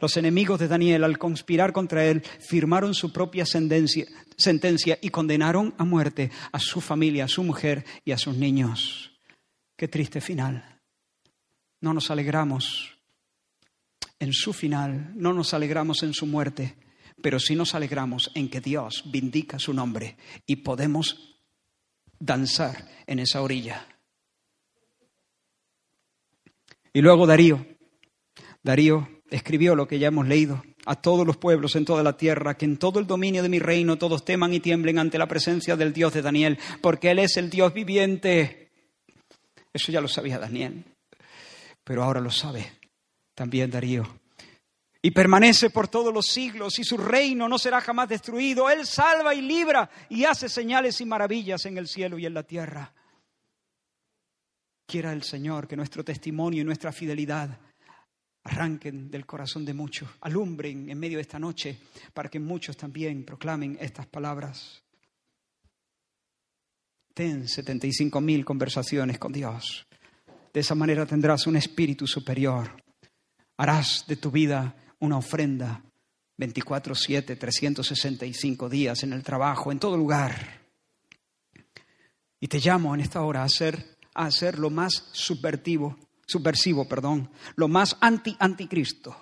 Los 0.00 0.16
enemigos 0.16 0.58
de 0.58 0.68
Daniel, 0.68 1.04
al 1.04 1.18
conspirar 1.18 1.72
contra 1.72 2.04
él, 2.06 2.22
firmaron 2.22 2.94
su 2.94 3.12
propia 3.12 3.44
sentencia 3.44 4.98
y 5.02 5.10
condenaron 5.10 5.74
a 5.76 5.84
muerte 5.84 6.30
a 6.52 6.58
su 6.58 6.80
familia, 6.80 7.24
a 7.24 7.28
su 7.28 7.44
mujer 7.44 7.84
y 8.04 8.12
a 8.12 8.18
sus 8.18 8.34
niños. 8.34 9.12
Qué 9.76 9.88
triste 9.88 10.22
final. 10.22 10.80
No 11.82 11.92
nos 11.92 12.10
alegramos 12.10 12.99
en 14.20 14.34
su 14.34 14.52
final, 14.52 15.12
no 15.16 15.32
nos 15.32 15.54
alegramos 15.54 16.02
en 16.02 16.12
su 16.12 16.26
muerte, 16.26 16.76
pero 17.22 17.40
sí 17.40 17.56
nos 17.56 17.74
alegramos 17.74 18.30
en 18.34 18.50
que 18.50 18.60
Dios 18.60 19.04
vindica 19.10 19.58
su 19.58 19.72
nombre 19.72 20.16
y 20.46 20.56
podemos 20.56 21.38
danzar 22.18 22.86
en 23.06 23.18
esa 23.18 23.40
orilla. 23.40 23.86
Y 26.92 27.00
luego 27.00 27.26
Darío, 27.26 27.66
Darío 28.62 29.08
escribió 29.30 29.74
lo 29.74 29.88
que 29.88 29.98
ya 29.98 30.08
hemos 30.08 30.28
leído 30.28 30.62
a 30.84 30.96
todos 30.96 31.26
los 31.26 31.38
pueblos 31.38 31.76
en 31.76 31.86
toda 31.86 32.02
la 32.02 32.16
tierra, 32.16 32.56
que 32.56 32.66
en 32.66 32.76
todo 32.76 32.98
el 32.98 33.06
dominio 33.06 33.42
de 33.42 33.48
mi 33.48 33.58
reino 33.58 33.96
todos 33.96 34.24
teman 34.24 34.52
y 34.52 34.60
tiemblen 34.60 34.98
ante 34.98 35.18
la 35.18 35.28
presencia 35.28 35.76
del 35.76 35.94
Dios 35.94 36.12
de 36.12 36.22
Daniel, 36.22 36.58
porque 36.82 37.10
Él 37.10 37.20
es 37.20 37.38
el 37.38 37.48
Dios 37.48 37.72
viviente. 37.72 38.70
Eso 39.72 39.92
ya 39.92 40.00
lo 40.00 40.08
sabía 40.08 40.38
Daniel, 40.38 40.84
pero 41.84 42.02
ahora 42.02 42.20
lo 42.20 42.30
sabe 42.30 42.79
también 43.40 43.70
Darío. 43.70 44.06
Y 45.00 45.12
permanece 45.12 45.70
por 45.70 45.88
todos 45.88 46.12
los 46.12 46.26
siglos 46.26 46.78
y 46.78 46.84
su 46.84 46.98
reino 46.98 47.48
no 47.48 47.58
será 47.58 47.80
jamás 47.80 48.10
destruido. 48.10 48.68
Él 48.68 48.84
salva 48.84 49.34
y 49.34 49.40
libra 49.40 49.88
y 50.10 50.24
hace 50.24 50.46
señales 50.46 51.00
y 51.00 51.06
maravillas 51.06 51.64
en 51.64 51.78
el 51.78 51.88
cielo 51.88 52.18
y 52.18 52.26
en 52.26 52.34
la 52.34 52.42
tierra. 52.42 52.92
Quiera 54.86 55.14
el 55.14 55.22
Señor 55.22 55.66
que 55.66 55.74
nuestro 55.74 56.04
testimonio 56.04 56.60
y 56.60 56.64
nuestra 56.66 56.92
fidelidad 56.92 57.58
arranquen 58.44 59.10
del 59.10 59.24
corazón 59.24 59.64
de 59.64 59.72
muchos, 59.72 60.10
alumbren 60.20 60.90
en 60.90 60.98
medio 60.98 61.16
de 61.16 61.22
esta 61.22 61.38
noche 61.38 61.78
para 62.12 62.28
que 62.28 62.38
muchos 62.38 62.76
también 62.76 63.24
proclamen 63.24 63.78
estas 63.80 64.04
palabras. 64.04 64.82
Ten 67.14 67.48
75 67.48 68.20
mil 68.20 68.44
conversaciones 68.44 69.18
con 69.18 69.32
Dios. 69.32 69.86
De 70.52 70.60
esa 70.60 70.74
manera 70.74 71.06
tendrás 71.06 71.46
un 71.46 71.56
espíritu 71.56 72.06
superior 72.06 72.89
Harás 73.60 74.06
de 74.08 74.16
tu 74.16 74.30
vida 74.30 74.74
una 75.00 75.18
ofrenda 75.18 75.82
24/7, 76.38 77.36
365 77.36 78.70
días 78.70 79.02
en 79.02 79.12
el 79.12 79.22
trabajo, 79.22 79.70
en 79.70 79.78
todo 79.78 79.98
lugar. 79.98 80.62
Y 82.40 82.48
te 82.48 82.58
llamo 82.58 82.94
en 82.94 83.02
esta 83.02 83.20
hora 83.20 83.42
a 83.42 83.44
hacer, 83.44 83.98
a 84.14 84.24
hacer 84.24 84.58
lo 84.58 84.70
más 84.70 85.10
subvertivo, 85.12 85.98
subversivo, 86.26 86.88
perdón, 86.88 87.30
lo 87.54 87.68
más 87.68 87.98
anti-anticristo. 88.00 89.14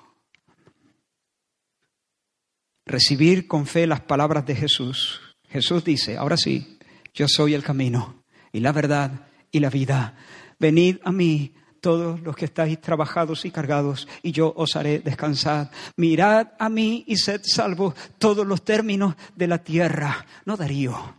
Recibir 2.87 3.49
con 3.49 3.67
fe 3.67 3.89
las 3.89 4.03
palabras 4.03 4.47
de 4.47 4.55
Jesús. 4.55 5.21
Jesús 5.49 5.83
dice, 5.83 6.17
ahora 6.17 6.37
sí, 6.37 6.79
yo 7.13 7.27
soy 7.27 7.55
el 7.55 7.65
camino 7.65 8.23
y 8.53 8.61
la 8.61 8.71
verdad 8.71 9.27
y 9.51 9.59
la 9.59 9.69
vida. 9.69 10.17
Venid 10.61 10.99
a 11.03 11.11
mí 11.11 11.57
todos 11.89 12.21
los 12.21 12.37
que 12.37 12.45
estáis 12.45 12.79
trabajados 12.83 13.47
y 13.47 13.51
cargados, 13.51 14.07
y 14.23 14.31
yo 14.31 14.53
os 14.55 14.77
haré 14.77 14.99
descansar. 14.99 15.71
Mirad 15.97 16.49
a 16.59 16.69
mí 16.69 17.03
y 17.07 17.17
sed 17.17 17.41
salvos 17.43 17.95
todos 18.19 18.47
los 18.47 18.63
términos 18.63 19.15
de 19.35 19.47
la 19.47 19.65
tierra. 19.65 20.27
No 20.45 20.59
Darío, 20.59 21.17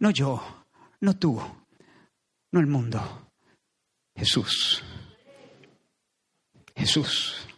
no 0.00 0.10
yo, 0.10 0.66
no 1.00 1.16
tú, 1.16 1.40
no 2.50 2.60
el 2.60 2.66
mundo. 2.66 3.30
Jesús. 4.14 4.84
Jesús. 6.76 7.48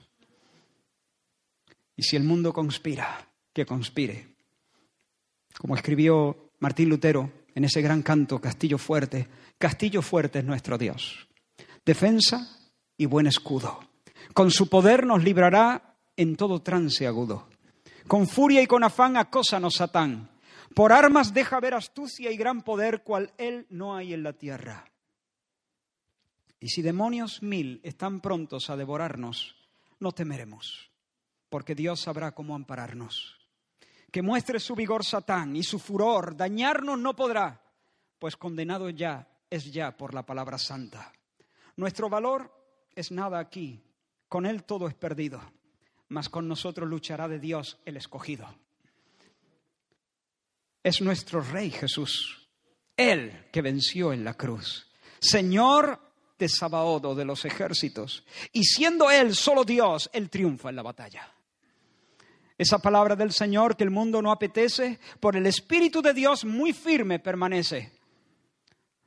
Y 1.96 2.04
si 2.04 2.14
el 2.14 2.22
mundo 2.22 2.52
conspira, 2.52 3.32
que 3.52 3.66
conspire. 3.66 4.36
Como 5.58 5.74
escribió 5.74 6.52
Martín 6.60 6.88
Lutero 6.88 7.32
en 7.52 7.64
ese 7.64 7.82
gran 7.82 8.02
canto, 8.02 8.40
Castillo 8.40 8.78
Fuerte, 8.78 9.26
Castillo 9.58 10.02
Fuerte 10.02 10.38
es 10.38 10.44
nuestro 10.44 10.78
Dios 10.78 11.26
defensa 11.84 12.58
y 12.96 13.06
buen 13.06 13.26
escudo. 13.26 13.80
Con 14.32 14.50
su 14.50 14.68
poder 14.68 15.06
nos 15.06 15.22
librará 15.22 15.96
en 16.16 16.36
todo 16.36 16.62
trance 16.62 17.06
agudo. 17.06 17.48
Con 18.06 18.26
furia 18.26 18.62
y 18.62 18.66
con 18.66 18.84
afán 18.84 19.16
acósanos 19.16 19.74
Satán. 19.74 20.30
Por 20.74 20.92
armas 20.92 21.32
deja 21.32 21.60
ver 21.60 21.74
astucia 21.74 22.30
y 22.30 22.36
gran 22.36 22.62
poder 22.62 23.02
cual 23.02 23.32
él 23.38 23.66
no 23.70 23.94
hay 23.94 24.12
en 24.12 24.22
la 24.22 24.32
tierra. 24.32 24.84
Y 26.58 26.68
si 26.68 26.82
demonios 26.82 27.42
mil 27.42 27.80
están 27.84 28.20
prontos 28.20 28.70
a 28.70 28.76
devorarnos, 28.76 29.54
no 30.00 30.12
temeremos, 30.12 30.90
porque 31.48 31.74
Dios 31.74 32.00
sabrá 32.00 32.32
cómo 32.32 32.54
ampararnos. 32.54 33.38
Que 34.10 34.22
muestre 34.22 34.58
su 34.58 34.74
vigor 34.74 35.04
Satán 35.04 35.54
y 35.56 35.62
su 35.62 35.78
furor, 35.78 36.36
dañarnos 36.36 36.98
no 36.98 37.14
podrá, 37.14 37.60
pues 38.18 38.36
condenado 38.36 38.88
ya 38.90 39.28
es 39.50 39.72
ya 39.72 39.96
por 39.96 40.14
la 40.14 40.24
palabra 40.24 40.58
santa. 40.58 41.12
Nuestro 41.76 42.08
valor 42.08 42.50
es 42.94 43.10
nada 43.10 43.38
aquí, 43.38 43.82
con 44.28 44.46
Él 44.46 44.64
todo 44.64 44.88
es 44.88 44.94
perdido, 44.94 45.40
mas 46.08 46.28
con 46.28 46.48
nosotros 46.48 46.88
luchará 46.88 47.28
de 47.28 47.38
Dios 47.38 47.78
el 47.84 47.96
escogido. 47.96 48.46
Es 50.82 51.00
nuestro 51.00 51.40
Rey 51.40 51.70
Jesús, 51.70 52.48
Él 52.96 53.46
que 53.50 53.62
venció 53.62 54.12
en 54.12 54.24
la 54.24 54.34
cruz. 54.34 54.90
Señor 55.18 55.98
de 56.38 56.48
Sabaoth 56.48 57.04
o 57.06 57.14
de 57.14 57.24
los 57.24 57.44
ejércitos. 57.44 58.24
Y 58.52 58.64
siendo 58.64 59.10
Él 59.10 59.34
solo 59.34 59.64
Dios, 59.64 60.10
Él 60.12 60.30
triunfa 60.30 60.70
en 60.70 60.76
la 60.76 60.82
batalla. 60.82 61.30
Esa 62.56 62.78
palabra 62.78 63.16
del 63.16 63.32
Señor 63.32 63.76
que 63.76 63.84
el 63.84 63.90
mundo 63.90 64.22
no 64.22 64.30
apetece, 64.30 65.00
por 65.20 65.36
el 65.36 65.46
Espíritu 65.46 66.02
de 66.02 66.14
Dios 66.14 66.44
muy 66.44 66.72
firme 66.72 67.18
permanece. 67.18 67.92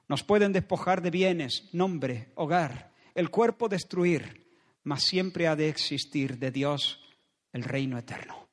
Nos 0.08 0.24
pueden 0.24 0.54
despojar 0.54 1.02
de 1.02 1.12
bienes, 1.12 1.70
nombre, 1.74 2.32
hogar, 2.36 2.94
el 3.14 3.30
cuerpo 3.30 3.68
destruir, 3.68 4.48
mas 4.84 5.04
siempre 5.04 5.48
ha 5.48 5.56
de 5.56 5.70
existir 5.70 6.38
de 6.40 6.52
Dios 6.52 7.02
el 7.52 7.64
reino 7.64 7.98
eterno. 7.98 8.47